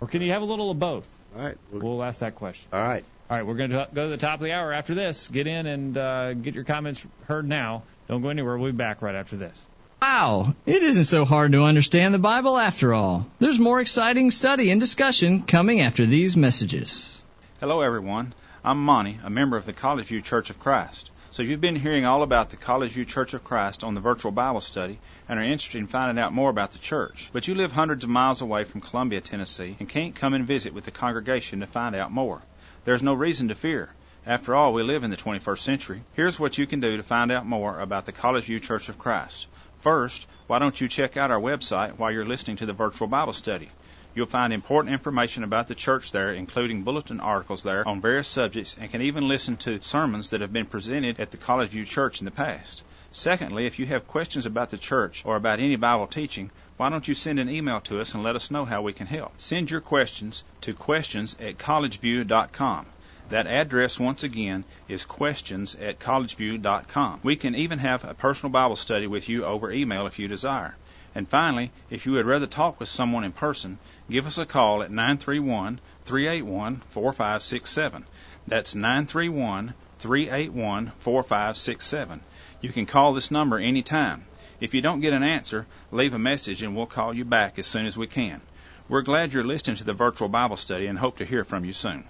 or 0.00 0.08
can 0.08 0.22
you 0.22 0.32
have 0.32 0.42
a 0.42 0.46
little 0.46 0.70
of 0.70 0.78
both? 0.78 1.08
All 1.36 1.42
right. 1.42 1.56
Well, 1.70 1.82
We'll 1.82 2.02
ask 2.02 2.20
that 2.20 2.34
question. 2.34 2.68
all 2.72 2.86
right. 2.86 3.04
All 3.30 3.36
right, 3.36 3.46
we're 3.46 3.54
going 3.54 3.70
to 3.70 3.88
go 3.94 4.02
to 4.02 4.08
the 4.08 4.16
top 4.16 4.40
of 4.40 4.40
the 4.40 4.52
hour 4.52 4.72
after 4.72 4.92
this. 4.92 5.28
Get 5.28 5.46
in 5.46 5.66
and 5.66 5.96
uh, 5.96 6.34
get 6.34 6.56
your 6.56 6.64
comments 6.64 7.06
heard 7.26 7.46
now. 7.46 7.84
Don't 8.08 8.22
go 8.22 8.28
anywhere. 8.28 8.58
We'll 8.58 8.72
be 8.72 8.76
back 8.76 9.02
right 9.02 9.14
after 9.14 9.36
this. 9.36 9.64
Wow, 10.02 10.56
it 10.66 10.82
isn't 10.82 11.04
so 11.04 11.24
hard 11.24 11.52
to 11.52 11.62
understand 11.62 12.12
the 12.12 12.18
Bible 12.18 12.58
after 12.58 12.92
all. 12.92 13.28
There's 13.38 13.60
more 13.60 13.80
exciting 13.80 14.32
study 14.32 14.72
and 14.72 14.80
discussion 14.80 15.42
coming 15.42 15.80
after 15.80 16.06
these 16.06 16.36
messages. 16.36 17.22
Hello, 17.60 17.82
everyone. 17.82 18.34
I'm 18.64 18.84
Monty, 18.84 19.18
a 19.22 19.30
member 19.30 19.56
of 19.56 19.64
the 19.64 19.74
College 19.74 20.06
View 20.06 20.22
Church 20.22 20.50
of 20.50 20.58
Christ. 20.58 21.12
So, 21.30 21.44
you've 21.44 21.60
been 21.60 21.76
hearing 21.76 22.04
all 22.04 22.24
about 22.24 22.50
the 22.50 22.56
College 22.56 22.90
View 22.90 23.04
Church 23.04 23.34
of 23.34 23.44
Christ 23.44 23.84
on 23.84 23.94
the 23.94 24.00
virtual 24.00 24.32
Bible 24.32 24.60
study 24.60 24.98
and 25.28 25.38
are 25.38 25.44
interested 25.44 25.78
in 25.78 25.86
finding 25.86 26.20
out 26.20 26.32
more 26.32 26.50
about 26.50 26.72
the 26.72 26.78
church. 26.78 27.30
But 27.32 27.46
you 27.46 27.54
live 27.54 27.70
hundreds 27.70 28.02
of 28.02 28.10
miles 28.10 28.40
away 28.40 28.64
from 28.64 28.80
Columbia, 28.80 29.20
Tennessee, 29.20 29.76
and 29.78 29.88
can't 29.88 30.16
come 30.16 30.34
and 30.34 30.44
visit 30.44 30.74
with 30.74 30.84
the 30.84 30.90
congregation 30.90 31.60
to 31.60 31.68
find 31.68 31.94
out 31.94 32.10
more. 32.10 32.42
There's 32.84 33.02
no 33.02 33.12
reason 33.12 33.48
to 33.48 33.54
fear. 33.54 33.92
After 34.24 34.54
all, 34.54 34.72
we 34.72 34.82
live 34.82 35.04
in 35.04 35.10
the 35.10 35.16
21st 35.16 35.58
century. 35.58 36.02
Here's 36.14 36.40
what 36.40 36.56
you 36.56 36.66
can 36.66 36.80
do 36.80 36.96
to 36.96 37.02
find 37.02 37.30
out 37.30 37.44
more 37.44 37.78
about 37.78 38.06
the 38.06 38.12
College 38.12 38.44
View 38.44 38.58
Church 38.58 38.88
of 38.88 38.98
Christ. 38.98 39.48
First, 39.82 40.26
why 40.46 40.58
don't 40.58 40.80
you 40.80 40.88
check 40.88 41.18
out 41.18 41.30
our 41.30 41.40
website 41.40 41.98
while 41.98 42.10
you're 42.10 42.24
listening 42.24 42.56
to 42.56 42.66
the 42.66 42.72
virtual 42.72 43.06
Bible 43.06 43.34
study? 43.34 43.68
You'll 44.14 44.26
find 44.26 44.52
important 44.52 44.94
information 44.94 45.44
about 45.44 45.68
the 45.68 45.74
church 45.74 46.10
there, 46.10 46.32
including 46.32 46.82
bulletin 46.82 47.20
articles 47.20 47.62
there 47.62 47.86
on 47.86 48.00
various 48.00 48.28
subjects, 48.28 48.76
and 48.80 48.90
can 48.90 49.02
even 49.02 49.28
listen 49.28 49.58
to 49.58 49.82
sermons 49.82 50.30
that 50.30 50.40
have 50.40 50.52
been 50.52 50.66
presented 50.66 51.20
at 51.20 51.30
the 51.30 51.36
College 51.36 51.70
View 51.70 51.84
Church 51.84 52.20
in 52.20 52.24
the 52.24 52.30
past. 52.30 52.82
Secondly, 53.12 53.66
if 53.66 53.78
you 53.78 53.84
have 53.86 54.08
questions 54.08 54.46
about 54.46 54.70
the 54.70 54.78
church 54.78 55.22
or 55.26 55.36
about 55.36 55.60
any 55.60 55.76
Bible 55.76 56.06
teaching, 56.06 56.50
why 56.80 56.88
don't 56.88 57.06
you 57.06 57.12
send 57.12 57.38
an 57.38 57.50
email 57.50 57.78
to 57.78 58.00
us 58.00 58.14
and 58.14 58.22
let 58.22 58.36
us 58.36 58.50
know 58.50 58.64
how 58.64 58.80
we 58.80 58.94
can 58.94 59.06
help? 59.06 59.34
Send 59.36 59.70
your 59.70 59.82
questions 59.82 60.42
to 60.62 60.72
questions 60.72 61.36
at 61.38 61.58
collegeview.com. 61.58 62.86
That 63.28 63.46
address, 63.46 64.00
once 64.00 64.22
again, 64.22 64.64
is 64.88 65.04
questions 65.04 65.74
at 65.74 65.98
collegeview.com. 65.98 67.20
We 67.22 67.36
can 67.36 67.54
even 67.54 67.80
have 67.80 68.04
a 68.04 68.14
personal 68.14 68.50
Bible 68.50 68.76
study 68.76 69.06
with 69.06 69.28
you 69.28 69.44
over 69.44 69.70
email 69.70 70.06
if 70.06 70.18
you 70.18 70.26
desire. 70.26 70.74
And 71.14 71.28
finally, 71.28 71.70
if 71.90 72.06
you 72.06 72.12
would 72.12 72.24
rather 72.24 72.46
talk 72.46 72.80
with 72.80 72.88
someone 72.88 73.24
in 73.24 73.32
person, 73.32 73.78
give 74.08 74.24
us 74.24 74.38
a 74.38 74.46
call 74.46 74.82
at 74.82 74.90
931 74.90 75.80
381 76.06 76.80
4567. 76.92 78.06
That's 78.48 78.74
931 78.74 79.74
381 79.98 80.92
4567. 80.98 82.20
You 82.62 82.72
can 82.72 82.86
call 82.86 83.12
this 83.12 83.30
number 83.30 83.58
anytime. 83.58 84.24
If 84.60 84.74
you 84.74 84.82
don't 84.82 85.00
get 85.00 85.14
an 85.14 85.22
answer, 85.22 85.66
leave 85.90 86.12
a 86.12 86.18
message 86.18 86.62
and 86.62 86.76
we'll 86.76 86.86
call 86.86 87.14
you 87.14 87.24
back 87.24 87.58
as 87.58 87.66
soon 87.66 87.86
as 87.86 87.96
we 87.96 88.06
can. 88.06 88.40
We're 88.88 89.02
glad 89.02 89.32
you're 89.32 89.44
listening 89.44 89.76
to 89.76 89.84
the 89.84 89.94
virtual 89.94 90.28
Bible 90.28 90.56
study 90.56 90.86
and 90.86 90.98
hope 90.98 91.18
to 91.18 91.24
hear 91.24 91.44
from 91.44 91.64
you 91.64 91.72
soon. 91.72 92.04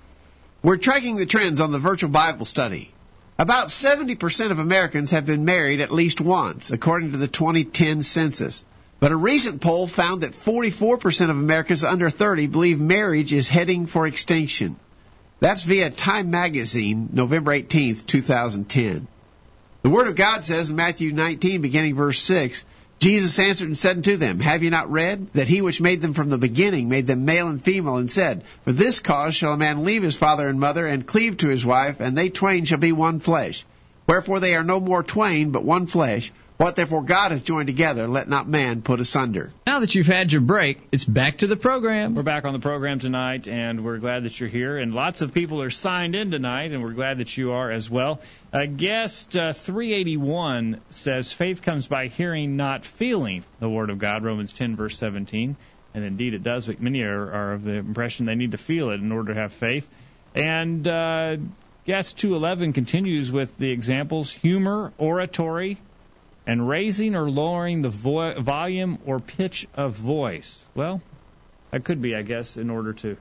We're 0.62 0.76
tracking 0.76 1.16
the 1.16 1.26
trends 1.26 1.60
on 1.60 1.70
the 1.70 1.78
virtual 1.78 2.10
Bible 2.10 2.44
study. 2.44 2.90
About 3.38 3.68
70% 3.68 4.50
of 4.50 4.58
Americans 4.58 5.12
have 5.12 5.24
been 5.24 5.44
married 5.44 5.80
at 5.80 5.92
least 5.92 6.20
once, 6.20 6.70
according 6.70 7.12
to 7.12 7.18
the 7.18 7.28
2010 7.28 8.02
census. 8.02 8.64
But 8.98 9.12
a 9.12 9.16
recent 9.16 9.62
poll 9.62 9.86
found 9.86 10.22
that 10.22 10.32
44% 10.32 11.30
of 11.30 11.38
Americans 11.38 11.84
under 11.84 12.10
30 12.10 12.48
believe 12.48 12.80
marriage 12.80 13.32
is 13.32 13.48
heading 13.48 13.86
for 13.86 14.06
extinction. 14.06 14.76
That's 15.38 15.62
via 15.62 15.88
Time 15.88 16.30
Magazine, 16.30 17.08
November 17.12 17.52
18, 17.52 17.96
2010. 17.96 19.06
The 19.82 19.88
Word 19.88 20.08
of 20.08 20.16
God 20.16 20.44
says 20.44 20.68
in 20.68 20.76
Matthew 20.76 21.12
19, 21.12 21.62
beginning 21.62 21.94
verse 21.94 22.18
6, 22.20 22.64
Jesus 22.98 23.38
answered 23.38 23.68
and 23.68 23.78
said 23.78 23.96
unto 23.96 24.18
them, 24.18 24.38
Have 24.40 24.62
ye 24.62 24.68
not 24.68 24.92
read 24.92 25.32
that 25.32 25.48
he 25.48 25.62
which 25.62 25.80
made 25.80 26.02
them 26.02 26.12
from 26.12 26.28
the 26.28 26.36
beginning 26.36 26.90
made 26.90 27.06
them 27.06 27.24
male 27.24 27.48
and 27.48 27.62
female, 27.62 27.96
and 27.96 28.10
said, 28.10 28.42
For 28.64 28.72
this 28.72 29.00
cause 29.00 29.34
shall 29.34 29.54
a 29.54 29.56
man 29.56 29.86
leave 29.86 30.02
his 30.02 30.16
father 30.16 30.46
and 30.48 30.60
mother, 30.60 30.86
and 30.86 31.06
cleave 31.06 31.38
to 31.38 31.48
his 31.48 31.64
wife, 31.64 31.98
and 31.98 32.16
they 32.16 32.28
twain 32.28 32.66
shall 32.66 32.76
be 32.76 32.92
one 32.92 33.20
flesh. 33.20 33.64
Wherefore 34.06 34.38
they 34.38 34.54
are 34.54 34.64
no 34.64 34.80
more 34.80 35.02
twain, 35.02 35.50
but 35.50 35.64
one 35.64 35.86
flesh. 35.86 36.30
What 36.60 36.76
therefore 36.76 37.02
God 37.02 37.32
hath 37.32 37.42
joined 37.42 37.68
together, 37.68 38.06
let 38.06 38.28
not 38.28 38.46
man 38.46 38.82
put 38.82 39.00
asunder. 39.00 39.50
Now 39.66 39.80
that 39.80 39.94
you've 39.94 40.06
had 40.06 40.30
your 40.30 40.42
break, 40.42 40.78
it's 40.92 41.06
back 41.06 41.38
to 41.38 41.46
the 41.46 41.56
program. 41.56 42.14
We're 42.14 42.22
back 42.22 42.44
on 42.44 42.52
the 42.52 42.58
program 42.58 42.98
tonight, 42.98 43.48
and 43.48 43.82
we're 43.82 43.96
glad 43.96 44.24
that 44.24 44.38
you're 44.38 44.50
here. 44.50 44.76
And 44.76 44.94
lots 44.94 45.22
of 45.22 45.32
people 45.32 45.62
are 45.62 45.70
signed 45.70 46.14
in 46.14 46.30
tonight, 46.30 46.72
and 46.72 46.82
we're 46.82 46.92
glad 46.92 47.16
that 47.16 47.34
you 47.34 47.52
are 47.52 47.70
as 47.70 47.88
well. 47.88 48.20
Uh, 48.52 48.66
guest 48.66 49.34
uh, 49.38 49.54
381 49.54 50.82
says, 50.90 51.32
Faith 51.32 51.62
comes 51.62 51.86
by 51.86 52.08
hearing, 52.08 52.58
not 52.58 52.84
feeling 52.84 53.42
the 53.58 53.70
Word 53.70 53.88
of 53.88 53.98
God, 53.98 54.22
Romans 54.22 54.52
10, 54.52 54.76
verse 54.76 54.98
17. 54.98 55.56
And 55.94 56.04
indeed 56.04 56.34
it 56.34 56.42
does, 56.42 56.66
but 56.66 56.78
many 56.78 57.00
are, 57.00 57.32
are 57.32 57.52
of 57.54 57.64
the 57.64 57.76
impression 57.76 58.26
they 58.26 58.34
need 58.34 58.52
to 58.52 58.58
feel 58.58 58.90
it 58.90 59.00
in 59.00 59.12
order 59.12 59.32
to 59.32 59.40
have 59.40 59.54
faith. 59.54 59.88
And 60.34 60.86
uh, 60.86 61.38
guest 61.86 62.18
211 62.18 62.74
continues 62.74 63.32
with 63.32 63.56
the 63.56 63.70
examples 63.70 64.30
humor, 64.30 64.92
oratory, 64.98 65.78
and 66.50 66.68
raising 66.68 67.14
or 67.14 67.30
lowering 67.30 67.80
the 67.80 67.90
vo- 67.90 68.40
volume 68.40 68.98
or 69.06 69.20
pitch 69.20 69.68
of 69.74 69.92
voice. 69.92 70.66
Well, 70.74 71.00
that 71.70 71.84
could 71.84 72.02
be, 72.02 72.16
I 72.16 72.22
guess, 72.22 72.56
in 72.56 72.70
order 72.70 72.92
to 72.92 73.16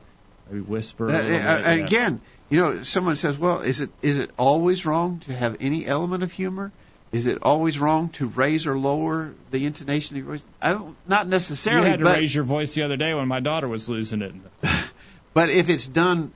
maybe 0.50 0.62
whisper. 0.62 1.10
Uh, 1.10 1.14
uh, 1.14 1.22
bit, 1.22 1.32
yeah. 1.32 1.70
again, 1.70 2.22
you 2.50 2.60
know, 2.60 2.82
someone 2.82 3.16
says, 3.16 3.38
"Well, 3.38 3.62
is 3.62 3.82
it 3.82 3.92
is 4.02 4.18
it 4.18 4.32
always 4.40 4.84
wrong 4.84 5.20
to 5.26 5.34
have 5.34 5.58
any 5.60 5.86
element 5.86 6.24
of 6.24 6.32
humor? 6.32 6.72
Is 7.12 7.28
it 7.28 7.44
always 7.44 7.78
wrong 7.78 8.10
to 8.10 8.26
raise 8.26 8.66
or 8.66 8.80
lower 8.80 9.32
the 9.52 9.64
intonation 9.68 10.18
of 10.18 10.24
your 10.24 10.34
voice?" 10.34 10.44
I 10.60 10.74
don't, 10.74 10.96
not 11.08 11.28
necessarily. 11.28 11.86
you 11.86 11.92
had 11.92 12.00
to 12.00 12.06
but 12.06 12.18
raise 12.18 12.34
your 12.34 12.46
voice 12.46 12.74
the 12.74 12.82
other 12.82 12.98
day 12.98 13.14
when 13.14 13.28
my 13.28 13.42
daughter 13.42 13.68
was 13.68 13.88
losing 13.88 14.24
it. 14.24 14.34
but 15.36 15.52
if 15.52 15.70
it's 15.70 15.86
done 15.86 16.32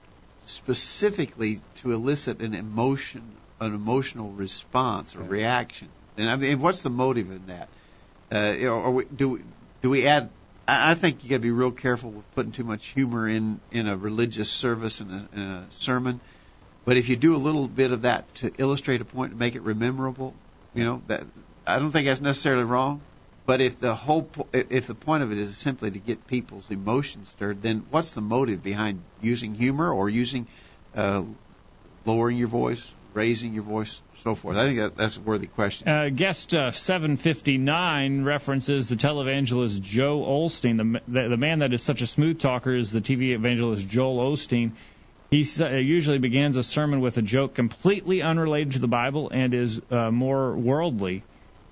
specifically 0.46 1.60
to 1.78 1.92
elicit 1.92 2.42
an 2.42 2.54
emotion, 2.54 3.24
an 3.60 3.74
emotional 3.74 4.30
response 4.30 5.16
or 5.16 5.24
reaction, 5.24 5.90
and 6.18 6.30
I 6.30 6.36
mean, 6.36 6.60
what's 6.60 6.84
the 6.84 6.90
motive 6.90 7.30
in 7.32 7.48
that? 7.48 7.70
Uh, 8.32 8.54
you 8.58 9.08
do 9.16 9.30
we, 9.30 9.42
do 9.82 9.90
we 9.90 10.08
add? 10.08 10.30
I 10.68 10.94
think 10.94 11.24
you 11.24 11.30
got 11.30 11.36
to 11.38 11.42
be 11.42 11.52
real 11.52 11.72
careful 11.72 12.10
with 12.10 12.36
putting 12.36 12.54
too 12.54 12.64
much 12.64 12.88
humor 12.88 13.28
in 13.28 13.60
in 13.72 13.88
a 13.88 13.98
religious 13.98 14.50
service 14.50 15.02
and 15.02 15.12
a, 15.12 15.28
in 15.36 15.42
a 15.42 15.66
sermon. 15.72 16.20
But 16.86 16.98
if 16.98 17.10
you 17.10 17.16
do 17.16 17.36
a 17.36 17.38
little 17.38 17.68
bit 17.68 17.92
of 17.92 18.02
that 18.02 18.34
to 18.36 18.52
illustrate 18.58 19.02
a 19.02 19.06
point 19.06 19.32
to 19.32 19.38
make 19.38 19.56
it 19.56 19.62
rememberable, 19.62 20.34
you 20.74 20.84
know 20.84 21.02
that 21.08 21.24
I 21.66 21.80
don't 21.80 21.92
think 21.92 22.08
that's 22.08 22.22
necessarily 22.22 22.64
wrong. 22.64 23.02
But 23.46 23.60
if 23.60 23.80
the 23.80 23.94
whole 23.94 24.24
po- 24.24 24.48
if 24.54 24.88
the 24.88 24.96
point 24.96 25.24
of 25.24 25.32
it 25.32 25.38
is 25.38 25.58
simply 25.58 25.92
to 25.92 26.00
get 26.00 26.28
people's 26.28 26.72
emotions 26.72 27.30
stirred, 27.30 27.62
then 27.62 27.86
what's 27.92 28.14
the 28.14 28.22
motive 28.22 28.64
behind 28.64 29.02
using 29.22 29.54
humor 29.54 29.92
or 29.92 30.10
using 30.10 30.48
uh, 30.96 31.24
lowering 32.06 32.38
your 32.38 32.48
voice, 32.48 32.92
raising 33.14 33.54
your 33.54 33.64
voice, 33.64 34.00
so 34.24 34.36
forth? 34.36 34.56
I 34.56 34.66
think 34.66 34.80
that, 34.80 34.96
that's 34.96 35.18
a 35.18 35.22
worthy 35.22 35.48
question. 35.48 35.88
Uh, 35.88 36.10
guest 36.10 36.54
uh, 36.54 36.72
759 36.72 38.24
references 38.24 38.90
the 38.90 38.96
televangelist 38.96 39.82
Joel 39.82 40.48
Osteen. 40.48 40.78
The, 40.78 41.22
the, 41.22 41.30
the 41.30 41.38
man 41.38 41.60
that 41.60 41.74
is 41.74 41.84
such 41.84 42.02
a 42.02 42.08
smooth 42.08 42.40
talker 42.40 42.76
is 42.76 42.92
the 42.92 43.02
TV 43.02 43.34
evangelist 43.34 43.88
Joel 43.88 44.32
Osteen. 44.32 44.72
He 45.30 45.46
uh, 45.60 45.70
usually 45.70 46.20
begins 46.20 46.58
a 46.58 46.64
sermon 46.64 47.02
with 47.02 47.18
a 47.18 47.22
joke 47.22 47.56
completely 47.56 48.22
unrelated 48.22 48.74
to 48.74 48.80
the 48.80 48.88
Bible 48.88 49.30
and 49.32 49.54
is 49.54 49.82
uh, 49.92 50.12
more 50.12 50.56
worldly. 50.56 51.24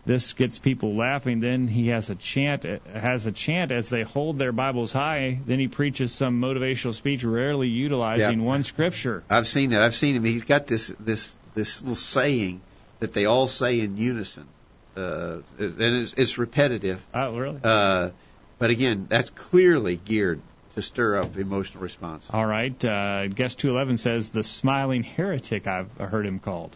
This 0.03 0.33
gets 0.33 0.57
people 0.57 0.95
laughing. 0.95 1.41
Then 1.41 1.67
he 1.67 1.89
has 1.89 2.09
a 2.09 2.15
chant, 2.15 2.65
uh, 2.65 2.79
has 2.91 3.27
a 3.27 3.31
chant 3.31 3.71
as 3.71 3.89
they 3.89 4.01
hold 4.01 4.39
their 4.39 4.51
Bibles 4.51 4.91
high. 4.91 5.39
Then 5.45 5.59
he 5.59 5.67
preaches 5.67 6.11
some 6.11 6.41
motivational 6.41 6.95
speech, 6.95 7.23
rarely 7.23 7.67
utilizing 7.67 8.39
Yeah. 8.41 8.45
one 8.47 8.63
scripture. 8.63 9.23
I've 9.29 9.47
seen 9.47 9.71
it. 9.73 9.79
I've 9.79 9.93
seen 9.93 10.15
him. 10.15 10.23
He's 10.23 10.43
got 10.43 10.65
this 10.65 10.87
this 10.99 11.37
this 11.53 11.81
little 11.81 11.95
saying 11.95 12.61
that 12.99 13.13
they 13.13 13.25
all 13.25 13.47
say 13.47 13.79
in 13.79 13.97
unison, 13.97 14.47
uh, 14.95 15.37
and 15.57 15.75
it's, 15.79 16.13
it's 16.13 16.37
repetitive. 16.37 17.05
Oh, 17.13 17.37
really? 17.37 17.59
Uh, 17.63 18.11
but 18.59 18.69
again, 18.69 19.07
that's 19.09 19.29
clearly 19.29 19.97
geared 19.97 20.41
to 20.75 20.81
stir 20.81 21.17
up 21.21 21.37
emotional 21.37 21.83
response. 21.83 22.29
All 22.31 22.45
right. 22.45 22.85
Uh, 22.85 23.27
guest 23.27 23.59
211 23.59 23.97
says 23.97 24.29
the 24.29 24.43
smiling 24.43 25.03
heretic 25.03 25.67
I've 25.67 25.91
heard 25.97 26.25
him 26.25 26.39
called. 26.39 26.75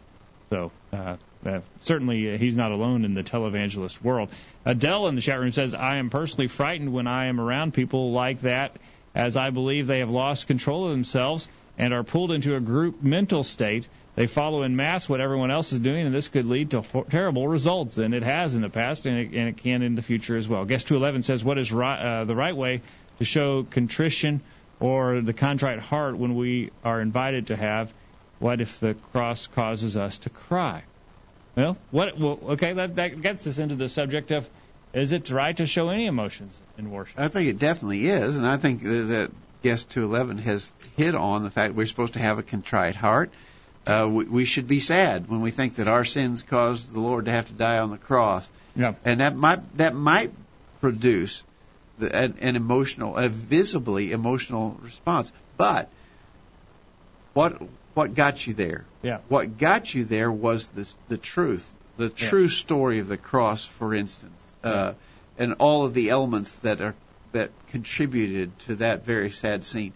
So 0.49 0.71
uh, 0.91 1.17
uh, 1.45 1.59
certainly 1.79 2.33
uh, 2.33 2.37
he's 2.37 2.57
not 2.57 2.71
alone 2.71 3.05
in 3.05 3.13
the 3.13 3.23
televangelist 3.23 4.01
world. 4.01 4.29
Adele 4.65 5.07
in 5.07 5.15
the 5.15 5.21
chat 5.21 5.39
room 5.39 5.51
says, 5.51 5.73
I 5.73 5.97
am 5.97 6.09
personally 6.09 6.47
frightened 6.47 6.91
when 6.91 7.07
I 7.07 7.27
am 7.27 7.39
around 7.39 7.73
people 7.73 8.11
like 8.11 8.41
that, 8.41 8.75
as 9.13 9.37
I 9.37 9.49
believe 9.49 9.87
they 9.87 9.99
have 9.99 10.11
lost 10.11 10.47
control 10.47 10.85
of 10.85 10.91
themselves 10.91 11.47
and 11.77 11.93
are 11.93 12.03
pulled 12.03 12.31
into 12.31 12.55
a 12.55 12.59
group 12.59 13.01
mental 13.01 13.43
state. 13.43 13.87
They 14.15 14.27
follow 14.27 14.63
in 14.63 14.75
mass 14.77 15.09
what 15.09 15.19
everyone 15.19 15.51
else 15.51 15.73
is 15.73 15.79
doing, 15.79 16.05
and 16.05 16.15
this 16.15 16.29
could 16.29 16.45
lead 16.45 16.71
to 16.71 16.83
terrible 17.09 17.47
results. 17.47 17.97
And 17.97 18.13
it 18.13 18.23
has 18.23 18.55
in 18.55 18.61
the 18.61 18.69
past, 18.69 19.05
and 19.05 19.17
it, 19.17 19.37
and 19.37 19.49
it 19.49 19.57
can 19.57 19.81
in 19.81 19.95
the 19.95 20.01
future 20.01 20.37
as 20.37 20.47
well. 20.47 20.63
Guest 20.63 20.87
211 20.87 21.21
says, 21.21 21.43
What 21.43 21.57
is 21.57 21.73
uh, 21.73 22.23
the 22.25 22.35
right 22.35 22.55
way 22.55 22.81
to 23.19 23.25
show 23.25 23.63
contrition 23.63 24.41
or 24.79 25.21
the 25.21 25.33
contrite 25.33 25.79
heart 25.79 26.17
when 26.17 26.35
we 26.35 26.71
are 26.83 27.01
invited 27.01 27.47
to 27.47 27.57
have? 27.57 27.93
What 28.39 28.61
if 28.61 28.79
the 28.79 28.93
cross 29.11 29.47
causes 29.47 29.97
us 29.97 30.19
to 30.19 30.29
cry? 30.29 30.83
Well, 31.55 31.77
what? 31.91 32.17
Well, 32.17 32.39
okay, 32.49 32.73
that 32.73 32.95
that 32.97 33.21
gets 33.21 33.47
us 33.47 33.59
into 33.59 33.75
the 33.75 33.87
subject 33.87 34.31
of 34.31 34.47
is 34.93 35.11
it 35.11 35.29
right 35.29 35.55
to 35.57 35.65
show 35.65 35.89
any 35.89 36.05
emotions 36.05 36.57
in 36.77 36.91
worship? 36.91 37.19
I 37.19 37.27
think 37.27 37.49
it 37.49 37.59
definitely 37.59 38.07
is, 38.07 38.37
and 38.37 38.45
I 38.45 38.57
think 38.57 38.81
that 38.83 39.31
guest 39.63 39.89
211 39.89 40.43
has 40.43 40.71
hit 40.97 41.15
on 41.15 41.43
the 41.43 41.49
fact 41.49 41.75
we're 41.75 41.85
supposed 41.85 42.13
to 42.13 42.19
have 42.19 42.39
a 42.39 42.43
contrite 42.43 42.95
heart. 42.95 43.31
Uh, 43.87 44.09
we, 44.11 44.25
we 44.25 44.45
should 44.45 44.67
be 44.67 44.79
sad 44.79 45.29
when 45.29 45.41
we 45.41 45.51
think 45.51 45.75
that 45.75 45.87
our 45.87 46.05
sins 46.05 46.41
caused 46.43 46.91
the 46.93 46.99
Lord 46.99 47.25
to 47.25 47.31
have 47.31 47.47
to 47.47 47.53
die 47.53 47.77
on 47.77 47.91
the 47.91 47.97
cross, 47.97 48.49
Yeah. 48.75 48.95
and 49.05 49.19
that 49.19 49.35
might 49.35 49.77
that 49.77 49.93
might 49.93 50.31
produce 50.81 51.43
the, 51.99 52.15
an, 52.15 52.35
an 52.41 52.55
emotional, 52.55 53.15
a 53.15 53.29
visibly 53.29 54.11
emotional 54.11 54.79
response. 54.83 55.31
But 55.57 55.89
what 57.33 57.61
what 57.93 58.13
got 58.15 58.45
you 58.45 58.53
there? 58.53 58.85
Yeah. 59.03 59.19
What 59.29 59.57
got 59.57 59.93
you 59.93 60.03
there 60.03 60.31
was 60.31 60.69
the 60.69 60.91
the 61.07 61.17
truth, 61.17 61.71
the 61.97 62.09
true 62.09 62.47
story 62.47 62.99
of 62.99 63.07
the 63.07 63.17
cross, 63.17 63.65
for 63.65 63.93
instance, 63.93 64.51
uh, 64.63 64.93
and 65.37 65.55
all 65.59 65.85
of 65.85 65.93
the 65.93 66.09
elements 66.09 66.55
that 66.59 66.81
are 66.81 66.95
that 67.33 67.51
contributed 67.69 68.57
to 68.59 68.75
that 68.77 69.05
very 69.05 69.29
sad 69.29 69.63
scene. 69.63 69.93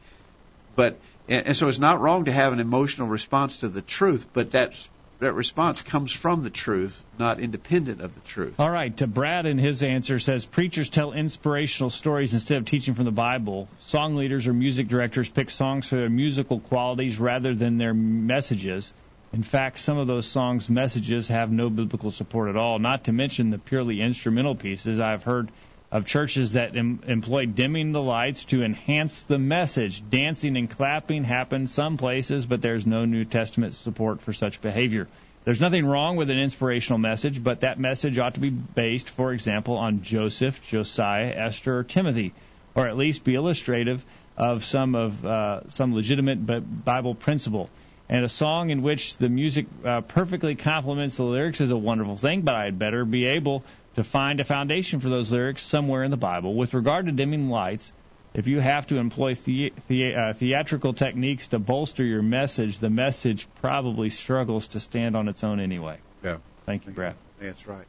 But 0.76 0.98
And, 1.30 1.48
and 1.48 1.56
so 1.56 1.68
it's 1.68 1.80
not 1.80 2.02
wrong 2.02 2.26
to 2.26 2.32
have 2.32 2.52
an 2.52 2.60
emotional 2.60 3.08
response 3.08 3.58
to 3.58 3.70
the 3.70 3.82
truth, 3.82 4.28
but 4.34 4.52
that's 4.52 4.90
that 5.20 5.34
response 5.34 5.82
comes 5.82 6.14
from 6.14 6.44
the 6.44 6.50
truth, 6.50 7.02
not 7.18 7.40
independent 7.40 8.00
of 8.00 8.16
the 8.16 8.22
truth. 8.22 8.58
All 8.58 8.70
right. 8.70 8.96
To 8.98 9.08
Brad 9.08 9.46
in 9.46 9.58
his 9.58 9.84
answer 9.84 10.18
says 10.18 10.46
preachers 10.46 10.90
tell 10.90 11.12
inspirational 11.12 11.90
stories 11.90 12.34
instead 12.34 12.58
of 12.58 12.66
teaching 12.66 12.94
from 12.94 13.04
the 13.04 13.12
Bible. 13.12 13.68
Song 13.80 14.16
leaders 14.16 14.48
or 14.48 14.54
music 14.54 14.88
directors 14.88 15.28
pick 15.28 15.50
songs 15.50 15.90
for 15.90 15.98
their 15.98 16.10
musical 16.10 16.62
qualities 16.62 17.20
rather 17.20 17.54
than 17.54 17.78
their 17.78 17.94
messages. 17.94 18.94
In 19.34 19.44
fact, 19.44 19.80
some 19.80 19.98
of 19.98 20.08
those 20.08 20.26
songs' 20.26 20.70
messages 20.70 21.28
have 21.28 21.52
no 21.52 21.70
biblical 21.70 22.12
support 22.12 22.50
at 22.50 22.56
all, 22.56 22.80
not 22.80 23.04
to 23.04 23.12
mention 23.12 23.50
the 23.50 23.58
purely 23.58 24.02
instrumental 24.02 24.56
pieces. 24.56 25.00
I've 25.00 25.24
heard 25.24 25.50
of 25.92 26.06
churches 26.06 26.54
that 26.54 26.76
em- 26.76 27.02
employ 27.08 27.46
dimming 27.46 27.92
the 27.92 28.02
lights 28.02 28.46
to 28.46 28.64
enhance 28.64 29.24
the 29.24 29.40
message. 29.40 30.08
Dancing 30.10 30.56
and 30.58 30.70
clapping 30.70 31.24
happen 31.24 31.68
some 31.68 31.98
places, 31.98 32.46
but 32.46 32.62
there's 32.62 32.86
no 32.86 33.06
New 33.06 33.26
Testament 33.26 33.74
support 33.74 34.22
for 34.22 34.34
such 34.34 34.62
behavior. 34.62 35.08
There's 35.46 35.62
nothing 35.62 35.86
wrong 35.86 36.16
with 36.16 36.30
an 36.30 36.38
inspirational 36.38 37.00
message, 37.00 37.44
but 37.44 37.62
that 37.62 37.80
message 37.80 38.20
ought 38.20 38.36
to 38.36 38.40
be 38.40 38.50
based, 38.50 39.10
for 39.10 39.34
example, 39.34 39.78
on 39.78 40.02
Joseph, 40.02 40.62
Josiah, 40.68 41.34
Esther, 41.36 41.80
or 41.80 41.84
Timothy, 41.84 42.34
or 42.76 42.88
at 42.88 42.98
least 42.98 43.24
be 43.24 43.36
illustrative 43.36 44.04
of 44.38 44.64
some 44.64 44.96
of 44.96 45.26
uh, 45.26 45.68
some 45.70 45.96
legitimate 45.96 46.86
Bible 46.86 47.16
principle. 47.16 47.70
And 48.10 48.26
a 48.26 48.30
song 48.30 48.70
in 48.72 48.82
which 48.82 49.18
the 49.18 49.30
music 49.30 49.68
uh, 49.86 50.02
perfectly 50.02 50.56
complements 50.56 51.18
the 51.18 51.24
lyrics 51.24 51.62
is 51.62 51.72
a 51.72 51.78
wonderful 51.78 52.18
thing, 52.18 52.42
but 52.42 52.56
I'd 52.56 52.80
better 52.80 53.06
be 53.06 53.26
able 53.26 53.64
to 54.00 54.04
find 54.06 54.40
a 54.40 54.46
foundation 54.46 55.02
for 55.02 55.10
those 55.10 55.30
lyrics 55.30 55.62
somewhere 55.62 56.04
in 56.06 56.12
the 56.12 56.16
Bible. 56.18 56.56
With 56.56 56.74
regard 56.74 57.08
to 57.08 57.12
dimming 57.12 57.50
lights, 57.50 57.92
if 58.34 58.48
you 58.48 58.62
have 58.62 58.88
to 58.88 58.96
employ 58.96 59.34
the, 59.34 59.74
the, 59.90 60.16
uh, 60.16 60.34
theatrical 60.34 60.94
techniques 60.94 61.50
to 61.50 61.60
bolster 61.60 62.06
your 62.06 62.22
message, 62.22 62.78
the 62.78 62.90
message 62.90 63.46
probably 63.62 64.10
struggles 64.10 64.70
to 64.70 64.80
stand 64.80 65.18
on 65.18 65.28
its 65.28 65.44
own 65.44 65.60
anyway. 65.60 65.98
Yeah. 66.24 66.38
Thank 66.66 66.86
you, 66.86 66.94
Brad. 66.94 67.16
That's 67.42 67.68
right. 67.68 67.86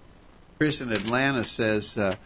Chris 0.59 0.81
in 0.81 0.91
Atlanta 0.91 1.45
says 1.45 1.97
uh, 1.97 2.17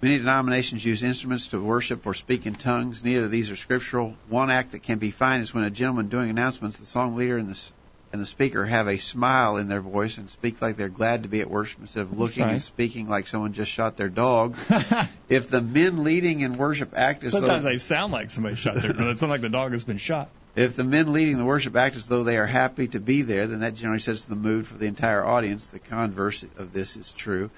many 0.00 0.18
denominations 0.18 0.84
use 0.84 1.02
instruments 1.02 1.48
to 1.48 1.60
worship 1.60 2.06
or 2.06 2.14
speak 2.14 2.46
in 2.46 2.54
tongues. 2.54 3.02
Neither 3.02 3.24
of 3.24 3.32
these 3.32 3.50
are 3.50 3.56
scriptural. 3.56 4.14
One 4.28 4.52
act 4.52 4.70
that 4.70 4.84
can 4.84 4.98
be 4.98 5.10
fine 5.10 5.40
is 5.40 5.52
when 5.52 5.64
a 5.64 5.70
gentleman 5.70 6.06
doing 6.06 6.30
announcements, 6.30 6.78
the 6.78 6.86
song 6.86 7.16
leader 7.16 7.38
and 7.38 7.48
the 7.48 7.70
and 8.12 8.20
the 8.20 8.26
speaker 8.26 8.64
have 8.64 8.88
a 8.88 8.98
smile 8.98 9.56
in 9.56 9.68
their 9.68 9.80
voice 9.80 10.18
and 10.18 10.28
speak 10.28 10.60
like 10.60 10.76
they're 10.76 10.90
glad 10.90 11.22
to 11.22 11.28
be 11.28 11.40
at 11.40 11.48
worship 11.48 11.80
instead 11.80 12.02
of 12.02 12.18
looking 12.18 12.44
right. 12.44 12.52
and 12.52 12.62
speaking 12.62 13.08
like 13.08 13.26
someone 13.26 13.54
just 13.54 13.70
shot 13.70 13.96
their 13.96 14.10
dog. 14.10 14.54
if 15.28 15.48
the 15.48 15.62
men 15.62 16.04
leading 16.04 16.40
in 16.40 16.52
worship 16.52 16.92
act 16.94 17.24
as 17.24 17.32
Sometimes 17.32 17.64
though 17.64 17.70
they 17.70 17.78
sound 17.78 18.12
like 18.12 18.30
somebody 18.30 18.56
shot 18.56 18.74
their 18.74 18.92
dog. 18.92 19.08
It 19.08 19.18
sounds 19.18 19.30
like 19.30 19.40
the 19.40 19.48
dog 19.48 19.72
has 19.72 19.84
been 19.84 19.96
shot. 19.96 20.28
if 20.54 20.74
the 20.74 20.84
men 20.84 21.12
leading 21.12 21.38
the 21.38 21.44
worship 21.44 21.74
act 21.74 21.96
as 21.96 22.06
though 22.06 22.22
they 22.22 22.36
are 22.36 22.46
happy 22.46 22.88
to 22.88 23.00
be 23.00 23.22
there, 23.22 23.46
then 23.46 23.60
that 23.60 23.74
generally 23.74 23.98
sets 23.98 24.26
the 24.26 24.36
mood 24.36 24.66
for 24.66 24.76
the 24.76 24.86
entire 24.86 25.24
audience. 25.24 25.68
The 25.68 25.78
converse 25.78 26.44
of 26.58 26.74
this 26.74 26.96
is 26.96 27.12
true. 27.12 27.50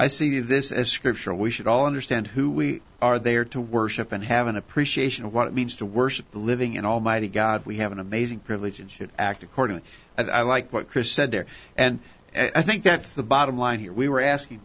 I 0.00 0.06
see 0.06 0.40
this 0.40 0.72
as 0.72 0.90
scriptural. 0.90 1.36
We 1.36 1.50
should 1.50 1.66
all 1.66 1.84
understand 1.84 2.26
who 2.26 2.48
we 2.48 2.80
are 3.02 3.18
there 3.18 3.44
to 3.44 3.60
worship 3.60 4.12
and 4.12 4.24
have 4.24 4.46
an 4.46 4.56
appreciation 4.56 5.26
of 5.26 5.34
what 5.34 5.46
it 5.46 5.52
means 5.52 5.76
to 5.76 5.84
worship 5.84 6.30
the 6.30 6.38
living 6.38 6.78
and 6.78 6.86
almighty 6.86 7.28
God. 7.28 7.66
We 7.66 7.76
have 7.76 7.92
an 7.92 7.98
amazing 7.98 8.38
privilege 8.38 8.80
and 8.80 8.90
should 8.90 9.10
act 9.18 9.42
accordingly. 9.42 9.82
I, 10.16 10.22
I 10.22 10.40
like 10.42 10.72
what 10.72 10.88
Chris 10.88 11.12
said 11.12 11.30
there. 11.30 11.44
And 11.76 11.98
I 12.34 12.62
think 12.62 12.82
that's 12.82 13.12
the 13.12 13.22
bottom 13.22 13.58
line 13.58 13.78
here. 13.78 13.92
We 13.92 14.08
were 14.08 14.20
asking 14.20 14.62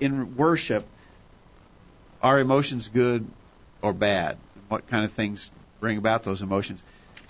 in 0.00 0.34
worship, 0.34 0.84
are 2.20 2.40
emotions 2.40 2.88
good 2.88 3.24
or 3.80 3.92
bad? 3.92 4.38
What 4.66 4.88
kind 4.88 5.04
of 5.04 5.12
things 5.12 5.52
bring 5.78 5.98
about 5.98 6.24
those 6.24 6.42
emotions? 6.42 6.82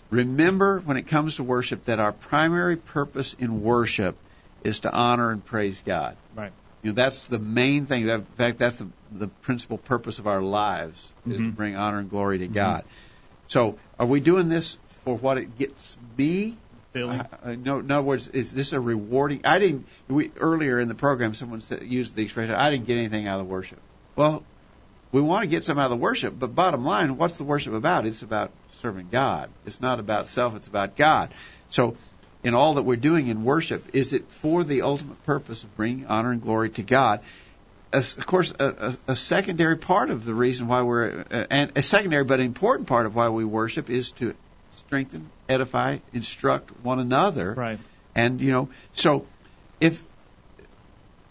Remember 0.09 0.81
when 0.81 0.97
it 0.97 1.09
comes 1.09 1.37
to 1.37 1.43
worship 1.43 1.85
that 1.85 1.99
our 1.99 2.13
primary 2.13 2.77
purpose 2.77 3.35
in 3.35 3.63
worship 3.63 4.17
is 4.65 4.81
to 4.81 4.93
honor 4.93 5.31
and 5.31 5.45
praise 5.45 5.83
God. 5.85 6.17
Right. 6.35 6.53
You 6.83 6.91
know, 6.91 6.95
that's 6.95 7.29
the 7.29 7.39
main 7.39 7.87
thing. 7.87 8.09
In 8.09 8.25
fact, 8.25 8.59
that's 8.59 8.79
the, 8.79 8.89
the 9.13 9.29
principal 9.29 9.79
purpose 9.79 10.19
of 10.19 10.27
our 10.27 10.41
lives 10.43 11.13
is 11.27 11.35
Mm-hmm. 11.35 11.47
to 11.47 11.53
bring 11.53 11.77
honor 11.77 12.01
and 12.01 12.11
glory 12.11 12.39
to 12.39 12.49
God. 12.49 12.85
So, 13.47 13.79
are 13.99 14.07
we 14.07 14.21
doing 14.21 14.49
this 14.49 14.79
for 15.05 15.17
what 15.17 15.39
it 15.39 15.57
gets 15.59 15.97
me? 16.19 16.57
Feeling. 16.93 17.21
Uh, 17.21 17.57
no, 17.59 17.79
in 17.79 17.91
other 17.91 18.07
words, 18.07 18.29
is 18.29 18.53
this 18.53 18.73
a 18.73 18.81
rewarding? 18.81 19.41
I 19.45 19.59
didn't. 19.59 19.87
We 20.09 20.31
earlier 20.39 20.79
in 20.79 20.89
the 20.89 20.95
program, 20.95 21.35
someone 21.35 21.61
said, 21.61 21.83
used 21.83 22.15
the 22.15 22.23
expression, 22.23 22.55
"I 22.55 22.71
didn't 22.71 22.87
get 22.87 22.97
anything 22.99 23.27
out 23.27 23.41
of 23.41 23.47
the 23.47 23.53
worship." 23.53 23.79
Well, 24.17 24.43
we 25.11 25.21
want 25.21 25.43
to 25.43 25.49
get 25.49 25.65
some 25.65 25.79
out 25.79 25.87
of 25.87 25.91
the 25.91 25.97
worship, 25.97 26.35
but 26.39 26.55
bottom 26.55 26.85
line, 26.85 27.17
what's 27.17 27.37
the 27.39 27.45
worship 27.45 27.73
about? 27.73 28.07
It's 28.07 28.23
about 28.23 28.51
serving 28.73 29.09
God. 29.11 29.49
It's 29.67 29.81
not 29.81 29.99
about 30.01 30.29
self. 30.29 30.55
It's 30.57 30.69
about 30.69 30.97
God. 30.97 31.31
So, 31.71 31.97
in 32.45 32.55
all 32.55 32.75
that 32.75 32.83
we're 32.83 32.97
doing 32.97 33.29
in 33.29 33.43
worship, 33.43 33.95
is 33.95 34.13
it 34.13 34.29
for 34.29 34.63
the 34.63 34.83
ultimate 34.83 35.25
purpose 35.25 35.65
of 35.65 35.77
bringing 35.77 36.07
honor 36.07 36.31
and 36.31 36.43
glory 36.43 36.71
to 36.71 36.83
God? 36.83 37.21
As, 37.93 38.17
of 38.17 38.27
course, 38.27 38.53
a, 38.59 38.97
a, 39.09 39.13
a 39.13 39.17
secondary 39.17 39.79
part 39.79 40.11
of 40.11 40.25
the 40.25 40.35
reason 40.35 40.69
why 40.69 40.83
we're, 40.83 41.25
uh, 41.31 41.47
and 41.51 41.73
a 41.77 41.83
secondary 41.83 42.25
but 42.25 42.41
important 42.41 42.87
part 42.87 43.07
of 43.07 43.17
why 43.17 43.31
we 43.31 43.45
worship 43.45 43.89
is 43.89 44.11
to 44.13 44.35
strengthen, 44.77 45.31
edify, 45.49 45.99
instruct 46.13 46.71
one 46.83 47.01
another. 47.01 47.55
Right. 47.55 47.79
And 48.15 48.41
you 48.41 48.53
know, 48.53 48.69
so 48.93 49.27
if 49.81 50.05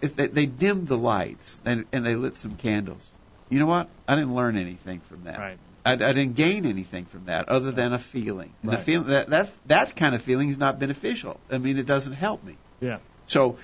if 0.02 0.16
they, 0.16 0.28
they 0.28 0.46
dimmed 0.46 0.88
the 0.88 0.98
lights 0.98 1.60
and, 1.64 1.86
and 1.94 2.06
they 2.06 2.16
lit 2.16 2.36
some 2.36 2.56
candles, 2.56 3.10
you 3.50 3.60
know 3.60 3.68
what? 3.68 3.88
I 4.08 4.16
didn't 4.16 4.36
learn 4.36 4.58
anything 4.58 5.00
from 5.02 5.26
that. 5.26 5.40
Right. 5.40 5.58
I, 5.86 5.94
I 5.94 5.96
didn't 5.96 6.36
gain 6.36 6.66
anything 6.66 7.06
from 7.06 7.26
that 7.26 7.50
other 7.50 7.72
than 7.72 7.94
a 7.94 8.00
feeling. 8.00 8.52
And 8.62 8.72
Right. 8.72 8.78
the 8.78 8.84
feeling 8.84 9.08
that, 9.08 9.30
that 9.30 9.52
that 9.68 9.96
kind 9.96 10.16
of 10.16 10.22
feeling 10.22 10.50
is 10.50 10.58
not 10.58 10.80
beneficial. 10.80 11.40
I 11.52 11.58
mean, 11.58 11.78
it 11.78 11.86
doesn't 11.86 12.14
help 12.14 12.44
me. 12.44 12.56
Yeah. 12.80 13.00
So 13.28 13.58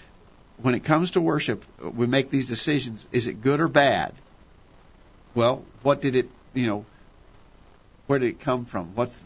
when 0.62 0.76
it 0.76 0.84
comes 0.84 1.12
to 1.12 1.22
worship, 1.22 1.64
we 1.82 2.08
make 2.08 2.30
these 2.30 2.48
decisions. 2.48 3.06
Is 3.12 3.28
it 3.28 3.42
good 3.42 3.62
or 3.62 3.68
bad? 3.68 4.14
Well, 5.36 5.64
what 5.84 6.02
did 6.02 6.16
it? 6.16 6.30
You 6.54 6.68
know, 6.68 6.86
where 8.08 8.20
did 8.20 8.30
it 8.30 8.40
come 8.42 8.66
from? 8.66 8.96
What's? 8.96 9.24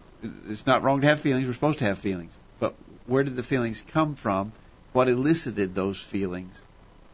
It's 0.50 0.66
not 0.66 0.84
wrong 0.84 1.02
to 1.02 1.08
have 1.08 1.20
feelings. 1.20 1.48
We're 1.48 1.54
supposed 1.54 1.80
to 1.80 1.86
have 1.86 1.98
feelings, 1.98 2.34
but 2.60 2.76
where 3.08 3.24
did 3.24 3.36
the 3.36 3.44
feelings 3.44 3.82
come 3.88 4.16
from? 4.16 4.52
What 4.94 5.08
elicited 5.08 5.74
those 5.74 6.00
feelings? 6.00 6.62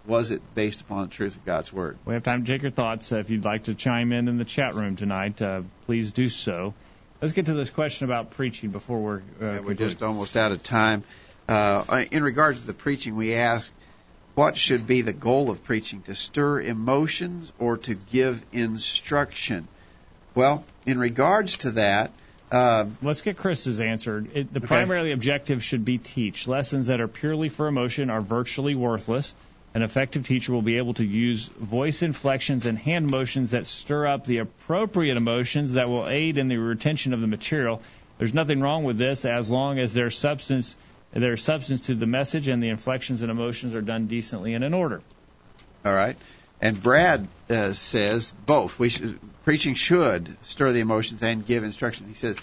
Was 0.10 0.32
it 0.32 0.42
based 0.56 0.82
upon 0.82 1.04
the 1.04 1.14
truth 1.14 1.36
of 1.36 1.46
God's 1.46 1.72
word? 1.72 2.00
We 2.04 2.16
have 2.16 2.24
time 2.24 2.44
to 2.44 2.52
take 2.52 2.64
your 2.64 2.72
thoughts. 2.72 3.12
Uh, 3.12 3.18
if 3.18 3.30
you'd 3.30 3.46
like 3.46 3.66
to 3.66 3.76
chime 3.76 4.12
in 4.12 4.28
in 4.28 4.40
the 4.40 4.44
chat 4.46 4.74
room 4.74 4.96
tonight, 4.96 5.40
uh, 5.40 5.62
please 5.86 6.14
do 6.14 6.30
so. 6.30 6.74
Let's 7.22 7.36
get 7.36 7.46
to 7.46 7.54
this 7.54 7.70
question 7.70 8.06
about 8.06 8.32
preaching 8.32 8.72
before 8.72 9.00
we're. 9.00 9.22
Uh, 9.40 9.46
Yeah, 9.54 9.60
we're 9.60 9.76
just 9.76 10.02
almost 10.02 10.36
out 10.36 10.52
of 10.52 10.64
time. 10.64 11.04
Uh, 11.48 12.06
in 12.12 12.24
regards 12.24 12.62
to 12.62 12.68
the 12.68 12.74
preaching, 12.74 13.16
we 13.16 13.36
ask, 13.36 13.72
what 14.34 14.58
should 14.58 14.88
be 14.88 15.02
the 15.04 15.14
goal 15.14 15.52
of 15.52 15.64
preaching? 15.64 16.02
To 16.04 16.16
stir 16.16 16.62
emotions 16.62 17.54
or 17.60 17.78
to 17.78 17.94
give 17.94 18.44
instruction? 18.52 19.68
Well, 20.34 20.64
in 20.88 20.98
regards 20.98 21.58
to 21.58 21.72
that, 21.72 22.12
um, 22.52 22.98
Let's 23.04 23.22
get 23.22 23.38
Chris's 23.38 23.80
answer. 23.80 24.26
It, 24.34 24.52
the 24.52 24.60
Okay. 24.60 24.68
primary 24.68 25.12
objective 25.12 25.64
should 25.64 25.86
be 25.86 26.00
teach. 26.00 26.48
Lessons 26.48 26.88
that 26.88 27.00
are 27.00 27.08
purely 27.08 27.50
for 27.50 27.68
emotion 27.68 28.10
are 28.10 28.22
virtually 28.22 28.74
worthless. 28.74 29.36
An 29.74 29.84
effective 29.84 30.26
teacher 30.26 30.52
will 30.52 30.64
be 30.64 30.78
able 30.78 30.96
to 30.96 31.06
use 31.06 31.46
voice 31.46 32.02
inflections 32.02 32.66
and 32.66 32.78
hand 32.78 33.10
motions 33.12 33.52
that 33.52 33.68
stir 33.68 34.08
up 34.08 34.26
the 34.26 34.40
appropriate 34.40 35.16
emotions 35.16 35.74
that 35.74 35.90
will 35.90 36.08
aid 36.08 36.38
in 36.38 36.48
the 36.48 36.58
retention 36.58 37.14
of 37.14 37.22
the 37.22 37.28
material. 37.28 37.82
There's 38.18 38.34
nothing 38.34 38.62
wrong 38.62 38.84
with 38.84 38.98
this 38.98 39.26
as 39.26 39.52
long 39.52 39.80
as 39.80 39.94
there's 39.94 40.18
substance 40.18 40.76
there's 41.12 41.44
substance 41.44 41.82
to 41.82 41.96
the 41.96 42.06
message 42.06 42.48
and 42.48 42.62
the 42.62 42.70
inflections 42.70 43.22
and 43.22 43.32
emotions 43.32 43.74
are 43.74 43.82
done 43.82 44.08
decently 44.08 44.54
and 44.54 44.64
in 44.64 44.74
order. 44.74 45.02
all 45.84 45.94
right. 45.94 46.16
And 46.62 46.82
Brad 46.82 47.28
uh, 47.50 47.74
says 47.74 48.34
both. 48.46 48.78
We 48.78 48.90
should, 48.90 49.18
preaching 49.46 49.76
should 49.76 50.36
stir 50.44 50.72
the 50.74 50.82
emotions 50.82 51.24
and 51.24 51.46
give 51.46 51.64
instruction. 51.64 52.08
He 52.08 52.14
says 52.14 52.38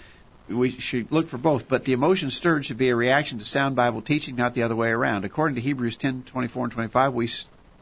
we 0.49 0.71
should 0.71 1.11
look 1.11 1.29
for 1.29 1.39
both, 1.39 1.69
but 1.69 1.85
the 1.85 1.93
emotion 1.93 2.31
stirred 2.31 2.65
should 2.65 2.79
be 2.79 2.91
a 2.91 2.97
reaction 2.97 3.39
to 3.39 3.45
sound 3.45 3.77
Bible 3.77 4.03
teaching, 4.03 4.37
not 4.37 4.55
the 4.55 4.63
other 4.63 4.77
way 4.77 4.91
around. 4.91 5.25
According 5.25 5.57
to 5.57 5.61
Hebrews 5.61 5.97
10:24 5.97 6.65
and 6.65 6.73
25, 6.73 7.15
we 7.15 7.31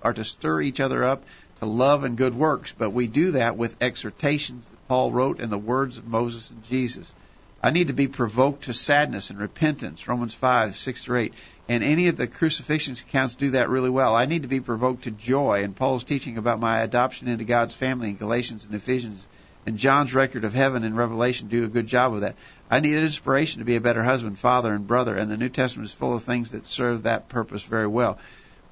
are 0.03 0.15
to 0.15 0.25
stir 0.25 0.61
each 0.61 0.81
other 0.81 1.05
up 1.05 1.23
to 1.61 1.67
love 1.67 2.05
and 2.05 2.17
good 2.17 2.35
works, 2.35 2.75
but 2.77 2.93
we 2.93 3.07
do 3.07 3.33
that 3.33 3.57
with 3.57 3.77
exhortations 3.81 4.69
that 4.69 4.89
Paul 4.89 5.13
wrote 5.13 5.41
and 5.41 5.53
the 5.53 5.59
words 5.59 5.99
of 5.99 6.07
Moses 6.07 6.51
and 6.51 6.65
Jesus. 6.65 7.15
I 7.63 7.71
need 7.71 7.87
to 7.87 7.95
be 7.95 8.09
provoked 8.09 8.65
to 8.65 8.75
sadness 8.75 9.31
and 9.31 9.39
repentance, 9.39 10.07
Romans 10.07 10.35
5, 10.35 10.77
6 10.77 11.05
through 11.05 11.19
8. 11.19 11.35
And 11.67 11.83
any 11.83 12.09
of 12.09 12.17
the 12.19 12.27
crucifixion 12.27 12.95
accounts 12.95 13.37
do 13.37 13.53
that 13.53 13.71
really 13.71 13.89
well. 13.89 14.15
I 14.15 14.27
need 14.27 14.43
to 14.43 14.49
be 14.49 14.61
provoked 14.61 15.05
to 15.05 15.11
joy, 15.11 15.65
and 15.65 15.75
Paul's 15.75 16.05
teaching 16.05 16.37
about 16.37 16.61
my 16.61 16.81
adoption 16.81 17.27
into 17.27 17.45
God's 17.45 17.75
family 17.75 18.11
in 18.11 18.17
Galatians 18.17 18.67
and 18.67 18.75
Ephesians, 18.75 19.27
and 19.65 19.79
John's 19.79 20.13
record 20.13 20.45
of 20.45 20.53
heaven 20.53 20.85
in 20.85 20.95
Revelation 20.95 21.49
do 21.49 21.65
a 21.65 21.69
good 21.69 21.87
job 21.87 22.13
of 22.13 22.21
that. 22.21 22.37
I 22.71 22.81
need 22.81 22.97
inspiration 22.97 23.59
to 23.59 23.65
be 23.65 23.77
a 23.77 23.81
better 23.81 24.03
husband, 24.03 24.39
father, 24.39 24.73
and 24.73 24.87
brother, 24.87 25.17
and 25.17 25.31
the 25.31 25.37
New 25.37 25.49
Testament 25.49 25.87
is 25.87 25.95
full 25.95 26.15
of 26.15 26.23
things 26.23 26.53
that 26.53 26.67
serve 26.67 27.03
that 27.03 27.29
purpose 27.29 27.63
very 27.63 27.87
well. 27.87 28.19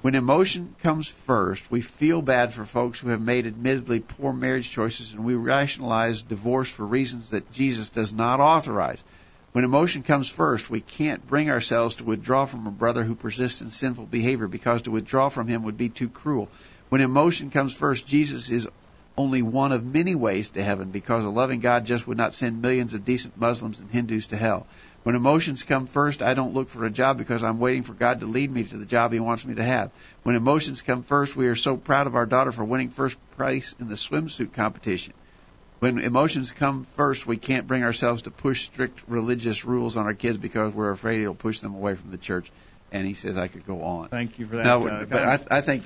When 0.01 0.15
emotion 0.15 0.75
comes 0.83 1.07
first, 1.07 1.71
we 1.71 1.79
feel 1.79 2.21
bad 2.21 2.53
for 2.53 2.65
folks 2.65 2.99
who 2.99 3.09
have 3.09 3.21
made 3.21 3.47
admittedly 3.47 4.01
poor 4.01 4.33
marriage 4.33 4.69
choices 4.69 5.13
and 5.13 5.23
we 5.23 5.35
rationalize 5.35 6.23
divorce 6.23 6.69
for 6.69 6.85
reasons 6.85 7.29
that 7.29 7.53
Jesus 7.53 7.87
does 7.87 8.13
not 8.13 8.41
authorize. 8.41 9.01
When 9.53 9.63
emotion 9.63 10.03
comes 10.03 10.27
first, 10.27 10.69
we 10.69 10.81
can't 10.81 11.25
bring 11.25 11.49
ourselves 11.49 11.97
to 11.97 12.03
withdraw 12.03 12.45
from 12.45 12.67
a 12.67 12.71
brother 12.71 13.03
who 13.03 13.15
persists 13.15 13.61
in 13.61 13.69
sinful 13.69 14.07
behavior 14.07 14.47
because 14.47 14.81
to 14.81 14.91
withdraw 14.91 15.29
from 15.29 15.47
him 15.47 15.63
would 15.63 15.77
be 15.77 15.89
too 15.89 16.09
cruel. 16.09 16.49
When 16.89 16.99
emotion 17.01 17.51
comes 17.51 17.73
first, 17.73 18.05
Jesus 18.05 18.49
is 18.49 18.67
only 19.17 19.41
one 19.41 19.71
of 19.71 19.85
many 19.85 20.15
ways 20.15 20.51
to 20.51 20.63
heaven 20.63 20.89
because 20.89 21.23
a 21.23 21.29
loving 21.29 21.59
God 21.59 21.85
just 21.85 22.07
would 22.07 22.17
not 22.17 22.33
send 22.33 22.61
millions 22.61 22.93
of 22.93 23.05
decent 23.05 23.37
Muslims 23.37 23.79
and 23.79 23.89
Hindus 23.89 24.27
to 24.27 24.37
hell. 24.37 24.65
When 25.03 25.15
emotions 25.15 25.63
come 25.63 25.85
first, 25.85 26.21
I 26.21 26.33
don't 26.33 26.53
look 26.53 26.69
for 26.69 26.85
a 26.85 26.89
job 26.89 27.17
because 27.17 27.43
I'm 27.43 27.59
waiting 27.59 27.83
for 27.83 27.93
God 27.93 28.21
to 28.21 28.25
lead 28.25 28.49
me 28.49 28.63
to 28.63 28.77
the 28.77 28.85
job 28.85 29.11
He 29.11 29.19
wants 29.19 29.45
me 29.45 29.55
to 29.55 29.63
have. 29.63 29.91
When 30.23 30.35
emotions 30.35 30.81
come 30.81 31.03
first, 31.03 31.35
we 31.35 31.47
are 31.47 31.55
so 31.55 31.75
proud 31.75 32.07
of 32.07 32.15
our 32.15 32.25
daughter 32.25 32.51
for 32.51 32.63
winning 32.63 32.89
first 32.89 33.17
place 33.35 33.75
in 33.79 33.89
the 33.89 33.95
swimsuit 33.95 34.53
competition. 34.53 35.13
When 35.79 35.99
emotions 35.99 36.53
come 36.53 36.85
first, 36.95 37.27
we 37.27 37.35
can't 37.35 37.67
bring 37.67 37.83
ourselves 37.83 38.21
to 38.21 38.31
push 38.31 38.63
strict 38.63 39.01
religious 39.09 39.65
rules 39.65 39.97
on 39.97 40.05
our 40.05 40.13
kids 40.13 40.37
because 40.37 40.73
we're 40.73 40.91
afraid 40.91 41.19
it'll 41.19 41.35
push 41.35 41.59
them 41.59 41.75
away 41.75 41.95
from 41.95 42.11
the 42.11 42.17
church. 42.17 42.49
And 42.93 43.05
he 43.05 43.13
says 43.13 43.35
I 43.35 43.49
could 43.49 43.67
go 43.67 43.83
on. 43.83 44.07
Thank 44.07 44.39
you 44.39 44.45
for 44.45 44.55
that. 44.55 44.63
No, 44.63 44.87
uh, 44.87 45.03
but 45.03 45.23
I, 45.23 45.57
I 45.57 45.61
think, 45.61 45.83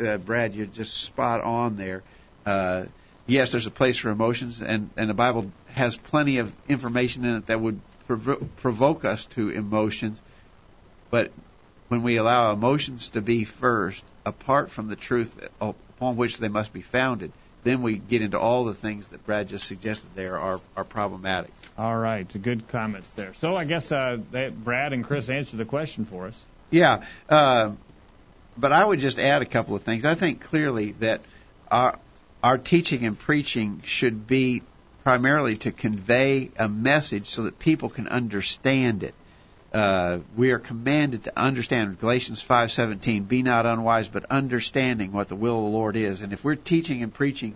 uh, 0.00 0.18
Brad, 0.18 0.54
you're 0.54 0.66
just 0.66 0.98
spot 0.98 1.40
on 1.40 1.76
there. 1.76 2.04
Uh, 2.46 2.84
yes, 3.26 3.52
there's 3.52 3.66
a 3.66 3.70
place 3.70 3.98
for 3.98 4.10
emotions, 4.10 4.62
and, 4.62 4.90
and 4.96 5.08
the 5.08 5.14
Bible 5.14 5.50
has 5.74 5.96
plenty 5.96 6.38
of 6.38 6.52
information 6.68 7.24
in 7.24 7.36
it 7.36 7.46
that 7.46 7.60
would 7.60 7.80
provo- 8.06 8.48
provoke 8.58 9.04
us 9.04 9.26
to 9.26 9.50
emotions. 9.50 10.20
But 11.10 11.30
when 11.88 12.02
we 12.02 12.16
allow 12.16 12.52
emotions 12.52 13.10
to 13.10 13.20
be 13.20 13.44
first, 13.44 14.04
apart 14.24 14.70
from 14.70 14.88
the 14.88 14.96
truth 14.96 15.48
upon 15.60 16.16
which 16.16 16.38
they 16.38 16.48
must 16.48 16.72
be 16.72 16.82
founded, 16.82 17.32
then 17.64 17.82
we 17.82 17.96
get 17.96 18.22
into 18.22 18.38
all 18.38 18.64
the 18.64 18.74
things 18.74 19.08
that 19.08 19.24
Brad 19.26 19.48
just 19.48 19.66
suggested 19.66 20.08
there 20.14 20.38
are, 20.38 20.60
are 20.76 20.84
problematic. 20.84 21.50
All 21.76 21.96
right, 21.96 22.26
good 22.42 22.68
comments 22.68 23.12
there. 23.14 23.34
So 23.34 23.56
I 23.56 23.64
guess 23.64 23.90
uh, 23.92 24.18
they, 24.30 24.48
Brad 24.48 24.92
and 24.92 25.04
Chris 25.04 25.30
answered 25.30 25.58
the 25.58 25.64
question 25.64 26.04
for 26.04 26.26
us. 26.26 26.40
Yeah, 26.70 27.04
uh, 27.28 27.72
but 28.56 28.72
I 28.72 28.84
would 28.84 29.00
just 29.00 29.18
add 29.18 29.42
a 29.42 29.46
couple 29.46 29.74
of 29.74 29.82
things. 29.82 30.04
I 30.04 30.14
think 30.14 30.40
clearly 30.40 30.92
that 31.00 31.22
our 31.70 31.98
our 32.42 32.58
teaching 32.58 33.04
and 33.04 33.18
preaching 33.18 33.82
should 33.84 34.26
be 34.26 34.62
primarily 35.04 35.56
to 35.56 35.72
convey 35.72 36.50
a 36.58 36.68
message 36.68 37.26
so 37.26 37.42
that 37.42 37.58
people 37.58 37.88
can 37.88 38.08
understand 38.08 39.02
it. 39.02 39.14
Uh, 39.72 40.18
we 40.36 40.50
are 40.50 40.58
commanded 40.58 41.24
to 41.24 41.38
understand 41.38 41.98
Galatians 42.00 42.42
5:17. 42.42 43.24
Be 43.24 43.42
not 43.42 43.66
unwise, 43.66 44.08
but 44.08 44.24
understanding 44.30 45.12
what 45.12 45.28
the 45.28 45.36
will 45.36 45.58
of 45.58 45.64
the 45.64 45.78
Lord 45.78 45.96
is. 45.96 46.22
And 46.22 46.32
if 46.32 46.42
we're 46.42 46.56
teaching 46.56 47.02
and 47.02 47.14
preaching, 47.14 47.54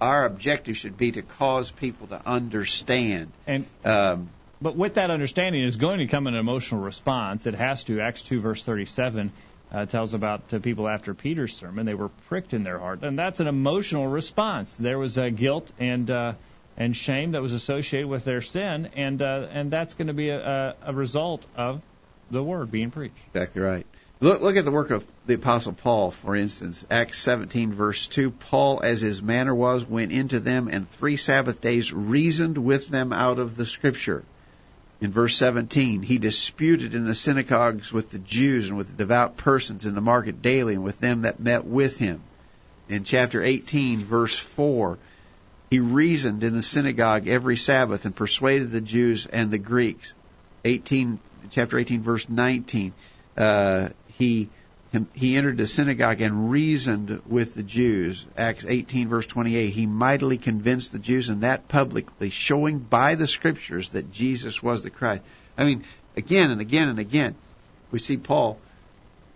our 0.00 0.24
objective 0.24 0.76
should 0.76 0.96
be 0.96 1.12
to 1.12 1.22
cause 1.22 1.70
people 1.70 2.06
to 2.08 2.20
understand. 2.24 3.32
And 3.46 3.66
Um, 3.84 4.28
but 4.60 4.76
with 4.76 4.94
that 4.94 5.10
understanding 5.10 5.62
is 5.62 5.76
going 5.76 5.98
to 5.98 6.06
come 6.06 6.26
an 6.26 6.34
emotional 6.34 6.80
response. 6.80 7.46
It 7.46 7.54
has 7.54 7.84
to. 7.84 8.00
Acts 8.00 8.22
2 8.22 8.40
verse 8.40 8.62
37 8.62 9.32
uh, 9.72 9.86
tells 9.86 10.14
about 10.14 10.48
people 10.62 10.88
after 10.88 11.14
Peter's 11.14 11.56
sermon. 11.56 11.86
They 11.86 11.94
were 11.94 12.08
pricked 12.28 12.54
in 12.54 12.64
their 12.64 12.78
heart, 12.78 13.02
and 13.02 13.18
that's 13.18 13.40
an 13.40 13.46
emotional 13.46 14.06
response. 14.06 14.76
There 14.76 14.98
was 14.98 15.18
uh, 15.18 15.28
guilt 15.28 15.70
and 15.78 16.10
uh, 16.10 16.32
and 16.76 16.96
shame 16.96 17.32
that 17.32 17.42
was 17.42 17.52
associated 17.52 18.08
with 18.08 18.24
their 18.24 18.40
sin, 18.40 18.88
and 18.94 19.20
uh, 19.20 19.46
and 19.50 19.70
that's 19.70 19.94
going 19.94 20.08
to 20.08 20.14
be 20.14 20.30
a, 20.30 20.40
a, 20.40 20.74
a 20.86 20.92
result 20.92 21.46
of 21.56 21.82
the 22.30 22.42
word 22.42 22.70
being 22.70 22.90
preached. 22.90 23.16
Exactly 23.34 23.62
right. 23.62 23.86
Look, 24.20 24.40
look 24.40 24.56
at 24.56 24.64
the 24.64 24.72
work 24.72 24.90
of 24.90 25.06
the 25.26 25.34
Apostle 25.34 25.74
Paul, 25.74 26.10
for 26.10 26.34
instance. 26.34 26.84
Acts 26.90 27.20
17, 27.20 27.72
verse 27.72 28.08
2. 28.08 28.32
Paul, 28.32 28.80
as 28.82 29.00
his 29.00 29.22
manner 29.22 29.54
was, 29.54 29.84
went 29.84 30.10
into 30.10 30.40
them 30.40 30.66
and 30.66 30.90
three 30.90 31.16
Sabbath 31.16 31.60
days 31.60 31.92
reasoned 31.92 32.58
with 32.58 32.88
them 32.88 33.12
out 33.12 33.38
of 33.38 33.56
the 33.56 33.64
Scripture. 33.64 34.24
In 35.00 35.12
verse 35.12 35.36
17, 35.36 36.02
he 36.02 36.18
disputed 36.18 36.94
in 36.94 37.04
the 37.04 37.14
synagogues 37.14 37.92
with 37.92 38.10
the 38.10 38.18
Jews 38.18 38.68
and 38.68 38.76
with 38.76 38.88
the 38.88 38.96
devout 38.96 39.36
persons 39.36 39.86
in 39.86 39.94
the 39.94 40.00
market 40.00 40.42
daily 40.42 40.74
and 40.74 40.82
with 40.82 40.98
them 40.98 41.22
that 41.22 41.38
met 41.38 41.64
with 41.64 41.98
him. 41.98 42.20
In 42.88 43.04
chapter 43.04 43.42
18, 43.42 44.00
verse 44.00 44.36
4, 44.36 44.98
he 45.70 45.78
reasoned 45.78 46.42
in 46.42 46.54
the 46.54 46.62
synagogue 46.62 47.28
every 47.28 47.56
Sabbath 47.56 48.06
and 48.06 48.16
persuaded 48.16 48.70
the 48.70 48.80
Jews 48.80 49.26
and 49.26 49.50
the 49.50 49.58
Greeks. 49.58 50.14
18, 50.64 51.20
chapter 51.50 51.78
18, 51.78 52.02
verse 52.02 52.28
19, 52.28 52.92
uh, 53.36 53.90
he 54.16 54.48
he 55.14 55.36
entered 55.36 55.58
the 55.58 55.66
synagogue 55.66 56.20
and 56.22 56.50
reasoned 56.50 57.20
with 57.26 57.54
the 57.54 57.62
Jews. 57.62 58.24
Acts 58.36 58.64
18, 58.66 59.08
verse 59.08 59.26
28. 59.26 59.70
He 59.70 59.86
mightily 59.86 60.38
convinced 60.38 60.92
the 60.92 60.98
Jews, 60.98 61.28
and 61.28 61.42
that 61.42 61.68
publicly, 61.68 62.30
showing 62.30 62.78
by 62.78 63.14
the 63.14 63.26
Scriptures 63.26 63.90
that 63.90 64.12
Jesus 64.12 64.62
was 64.62 64.82
the 64.82 64.90
Christ. 64.90 65.22
I 65.58 65.64
mean, 65.64 65.84
again 66.16 66.50
and 66.50 66.60
again 66.60 66.88
and 66.88 66.98
again, 66.98 67.34
we 67.90 67.98
see 67.98 68.16
Paul 68.16 68.58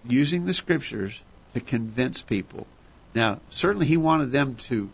using 0.09 0.47
the 0.47 0.55
Scriptures 0.55 1.21
to 1.55 1.61
convince 1.61 2.23
people. 2.23 2.67
Now, 3.15 3.41
certainly 3.51 3.87
he 3.87 3.99
wanted 3.99 4.33
them 4.33 4.57
to 4.57 4.89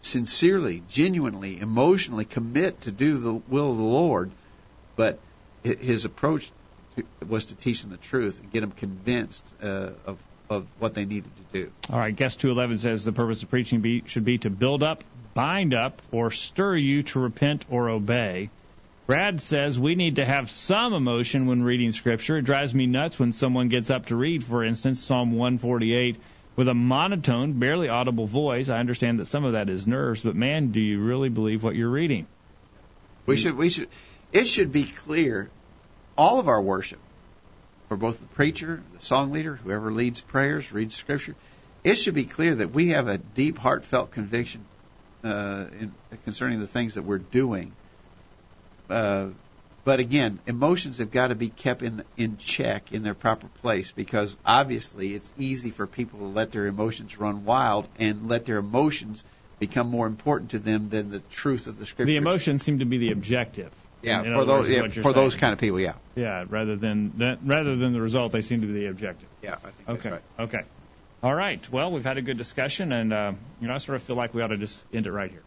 sincerely, 0.00 0.82
genuinely, 0.90 1.58
emotionally 1.58 2.24
commit 2.24 2.82
to 2.82 2.92
do 2.92 3.18
the 3.18 3.34
will 3.34 3.72
of 3.72 3.78
the 3.78 3.82
Lord, 3.82 4.30
but 4.96 5.18
his 5.64 6.04
approach 6.04 6.50
was 7.28 7.46
to 7.46 7.54
teach 7.54 7.82
them 7.82 7.90
the 7.90 7.96
truth 7.96 8.40
and 8.40 8.52
get 8.52 8.60
them 8.60 8.72
convinced 8.72 9.54
uh, 9.62 9.90
of 10.06 10.18
of 10.50 10.66
what 10.78 10.94
they 10.94 11.04
needed 11.04 11.30
to 11.36 11.60
do. 11.60 11.72
All 11.90 11.98
right, 11.98 12.14
guest 12.14 12.40
211 12.40 12.78
says 12.78 13.04
the 13.04 13.12
purpose 13.12 13.42
of 13.42 13.50
preaching 13.50 13.80
be, 13.80 14.02
should 14.06 14.24
be 14.24 14.38
to 14.38 14.50
build 14.50 14.82
up, 14.82 15.02
bind 15.32 15.72
up, 15.72 16.02
or 16.12 16.30
stir 16.30 16.76
you 16.76 17.02
to 17.04 17.18
repent 17.18 17.64
or 17.70 17.88
obey. 17.88 18.50
Brad 19.06 19.42
says 19.42 19.78
we 19.78 19.94
need 19.94 20.16
to 20.16 20.24
have 20.24 20.50
some 20.50 20.94
emotion 20.94 21.46
when 21.46 21.62
reading 21.62 21.92
Scripture. 21.92 22.38
It 22.38 22.42
drives 22.42 22.74
me 22.74 22.86
nuts 22.86 23.18
when 23.18 23.32
someone 23.32 23.68
gets 23.68 23.90
up 23.90 24.06
to 24.06 24.16
read, 24.16 24.44
for 24.44 24.64
instance, 24.64 25.00
Psalm 25.00 25.32
148 25.32 26.16
with 26.56 26.68
a 26.68 26.74
monotone, 26.74 27.54
barely 27.54 27.88
audible 27.88 28.26
voice. 28.26 28.68
I 28.68 28.78
understand 28.78 29.18
that 29.18 29.26
some 29.26 29.44
of 29.44 29.52
that 29.52 29.68
is 29.68 29.86
nerves, 29.86 30.22
but 30.22 30.36
man, 30.36 30.72
do 30.72 30.80
you 30.80 31.00
really 31.00 31.28
believe 31.28 31.62
what 31.62 31.74
you're 31.74 31.90
reading? 31.90 32.26
We 33.26 33.36
should 33.36 33.56
we 33.56 33.70
should 33.70 33.88
it 34.32 34.46
should 34.46 34.72
be 34.72 34.84
clear 34.84 35.50
all 36.16 36.38
of 36.38 36.48
our 36.48 36.60
worship 36.60 36.98
for 37.88 37.96
both 37.96 38.18
the 38.18 38.26
preacher, 38.26 38.82
the 38.92 39.02
song 39.02 39.32
leader, 39.32 39.54
whoever 39.54 39.92
leads 39.92 40.20
prayers, 40.20 40.72
reads 40.72 40.94
scripture, 40.94 41.34
it 41.82 41.96
should 41.96 42.14
be 42.14 42.24
clear 42.24 42.54
that 42.54 42.72
we 42.72 42.88
have 42.88 43.08
a 43.08 43.18
deep, 43.18 43.58
heartfelt 43.58 44.10
conviction 44.10 44.64
uh, 45.22 45.66
in, 45.80 45.92
concerning 46.24 46.60
the 46.60 46.66
things 46.66 46.94
that 46.94 47.02
we're 47.02 47.18
doing. 47.18 47.72
Uh, 48.88 49.28
but 49.84 50.00
again, 50.00 50.38
emotions 50.46 50.98
have 50.98 51.10
got 51.10 51.26
to 51.26 51.34
be 51.34 51.50
kept 51.50 51.82
in 51.82 52.02
in 52.16 52.38
check 52.38 52.92
in 52.92 53.02
their 53.02 53.14
proper 53.14 53.46
place 53.60 53.92
because 53.92 54.34
obviously 54.44 55.14
it's 55.14 55.30
easy 55.36 55.70
for 55.70 55.86
people 55.86 56.20
to 56.20 56.24
let 56.24 56.52
their 56.52 56.66
emotions 56.66 57.18
run 57.18 57.44
wild 57.44 57.86
and 57.98 58.28
let 58.28 58.46
their 58.46 58.58
emotions 58.58 59.24
become 59.58 59.88
more 59.88 60.06
important 60.06 60.52
to 60.52 60.58
them 60.58 60.88
than 60.88 61.10
the 61.10 61.20
truth 61.30 61.66
of 61.66 61.78
the 61.78 61.84
scripture. 61.84 62.06
The 62.06 62.16
emotions 62.16 62.62
seem 62.62 62.78
to 62.78 62.86
be 62.86 62.96
the 62.96 63.12
objective. 63.12 63.72
Yeah, 64.04 64.22
in 64.22 64.34
for 64.34 64.44
those 64.44 64.68
yeah, 64.68 64.86
for 64.88 65.12
those 65.12 65.34
kind 65.34 65.52
of 65.52 65.58
people, 65.58 65.80
yeah. 65.80 65.94
Yeah, 66.14 66.44
rather 66.48 66.76
than 66.76 67.12
that, 67.18 67.38
rather 67.44 67.74
than 67.76 67.92
the 67.92 68.00
result, 68.00 68.32
they 68.32 68.42
seem 68.42 68.60
to 68.60 68.66
be 68.66 68.72
the 68.74 68.86
objective. 68.86 69.28
Yeah, 69.42 69.54
I 69.54 69.70
think 69.70 69.88
Okay. 69.88 70.08
that's 70.10 70.22
right. 70.38 70.44
Okay. 70.46 70.64
All 71.22 71.34
right. 71.34 71.70
Well, 71.70 71.90
we've 71.90 72.04
had 72.04 72.18
a 72.18 72.22
good 72.22 72.36
discussion, 72.36 72.92
and 72.92 73.12
uh, 73.12 73.32
you 73.60 73.68
know, 73.68 73.74
I 73.74 73.78
sort 73.78 73.96
of 73.96 74.02
feel 74.02 74.16
like 74.16 74.34
we 74.34 74.42
ought 74.42 74.48
to 74.48 74.58
just 74.58 74.84
end 74.92 75.06
it 75.06 75.12
right 75.12 75.30
here. 75.30 75.42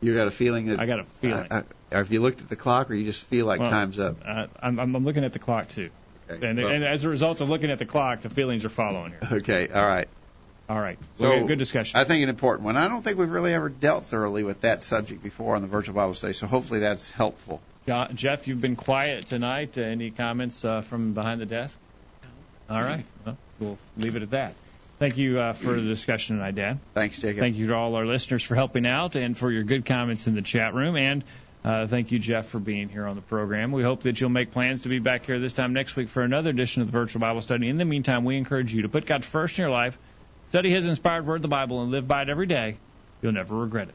You 0.00 0.14
got 0.14 0.26
a 0.26 0.32
feeling 0.32 0.66
that 0.66 0.80
I 0.80 0.86
got 0.86 0.98
a 1.00 1.04
feeling. 1.04 1.46
Uh, 1.50 1.62
have 1.92 2.10
you 2.12 2.20
looked 2.20 2.40
at 2.40 2.48
the 2.48 2.56
clock, 2.56 2.90
or 2.90 2.94
you 2.94 3.04
just 3.04 3.24
feel 3.24 3.46
like 3.46 3.60
Well, 3.60 3.70
time's 3.70 3.98
up? 3.98 4.16
Uh, 4.24 4.48
I'm, 4.60 4.78
I'm 4.80 4.92
looking 5.04 5.24
at 5.24 5.32
the 5.32 5.38
clock 5.38 5.68
too, 5.68 5.90
Okay. 6.28 6.44
and, 6.46 6.58
well, 6.58 6.68
and 6.68 6.84
as 6.84 7.04
a 7.04 7.08
result 7.08 7.40
of 7.40 7.48
looking 7.48 7.70
at 7.70 7.78
the 7.78 7.86
clock, 7.86 8.20
the 8.22 8.28
feelings 8.30 8.64
are 8.64 8.68
following 8.70 9.12
here. 9.12 9.38
okay. 9.38 9.68
All 9.68 9.86
right. 9.86 10.08
All 10.68 10.80
right. 10.80 10.98
So 11.18 11.26
Okay, 11.30 11.46
good 11.46 11.58
discussion. 11.58 11.98
I 11.98 12.04
think 12.04 12.22
an 12.22 12.28
important 12.30 12.64
one. 12.64 12.76
I 12.76 12.88
don't 12.88 13.02
think 13.02 13.18
we've 13.18 13.30
really 13.30 13.52
ever 13.54 13.68
dealt 13.68 14.06
thoroughly 14.06 14.42
with 14.44 14.62
that 14.62 14.82
subject 14.82 15.22
before 15.22 15.54
on 15.56 15.62
the 15.62 15.68
virtual 15.68 15.94
Bible 15.94 16.14
study, 16.14 16.32
so 16.32 16.46
hopefully 16.46 16.80
that's 16.80 17.10
helpful. 17.10 17.60
Jo- 17.86 18.08
Jeff, 18.14 18.48
you've 18.48 18.60
been 18.60 18.76
quiet 18.76 19.26
tonight. 19.26 19.76
Uh, 19.76 19.82
any 19.82 20.10
comments 20.10 20.64
uh, 20.64 20.80
from 20.80 21.12
behind 21.12 21.40
the 21.40 21.46
desk? 21.46 21.78
All 22.68 22.82
right. 22.82 23.04
Well, 23.24 23.36
we'll 23.60 23.78
leave 23.96 24.16
it 24.16 24.22
at 24.22 24.30
that. 24.30 24.54
Thank 24.98 25.16
you 25.18 25.38
uh, 25.40 25.52
for 25.52 25.74
the 25.74 25.82
discussion 25.86 26.36
tonight, 26.36 26.54
Dan. 26.54 26.80
Thanks, 26.94 27.18
Jacob. 27.18 27.40
Thank 27.40 27.56
you 27.56 27.66
to 27.66 27.74
all 27.74 27.94
our 27.96 28.06
listeners 28.06 28.42
for 28.42 28.54
helping 28.54 28.86
out 28.86 29.16
and 29.16 29.36
for 29.36 29.50
your 29.50 29.64
good 29.64 29.84
comments 29.84 30.26
in 30.26 30.34
the 30.34 30.40
chat 30.42 30.72
room. 30.72 30.96
And 30.96 31.24
uh, 31.64 31.86
thank 31.86 32.12
you, 32.12 32.18
Jeff, 32.18 32.46
for 32.46 32.58
being 32.58 32.88
here 32.88 33.06
on 33.06 33.16
the 33.16 33.22
program. 33.22 33.72
We 33.72 33.82
hope 33.82 34.04
that 34.04 34.20
you'll 34.20 34.30
make 34.30 34.52
plans 34.52 34.82
to 34.82 34.88
be 34.88 35.00
back 35.00 35.26
here 35.26 35.38
this 35.38 35.52
time 35.52 35.72
next 35.72 35.96
week 35.96 36.08
for 36.08 36.22
another 36.22 36.50
edition 36.50 36.80
of 36.82 36.88
the 36.88 36.92
Virtual 36.92 37.20
Bible 37.20 37.42
Study. 37.42 37.68
In 37.68 37.76
the 37.76 37.84
meantime, 37.84 38.24
we 38.24 38.36
encourage 38.36 38.72
you 38.72 38.82
to 38.82 38.88
put 38.88 39.04
God 39.04 39.24
first 39.24 39.58
in 39.58 39.62
your 39.62 39.70
life, 39.70 39.98
study 40.46 40.70
His 40.70 40.86
inspired 40.86 41.26
word, 41.26 41.42
the 41.42 41.48
Bible, 41.48 41.82
and 41.82 41.90
live 41.90 42.06
by 42.06 42.22
it 42.22 42.30
every 42.30 42.46
day. 42.46 42.76
You'll 43.20 43.32
never 43.32 43.56
regret 43.56 43.88
it. 43.88 43.94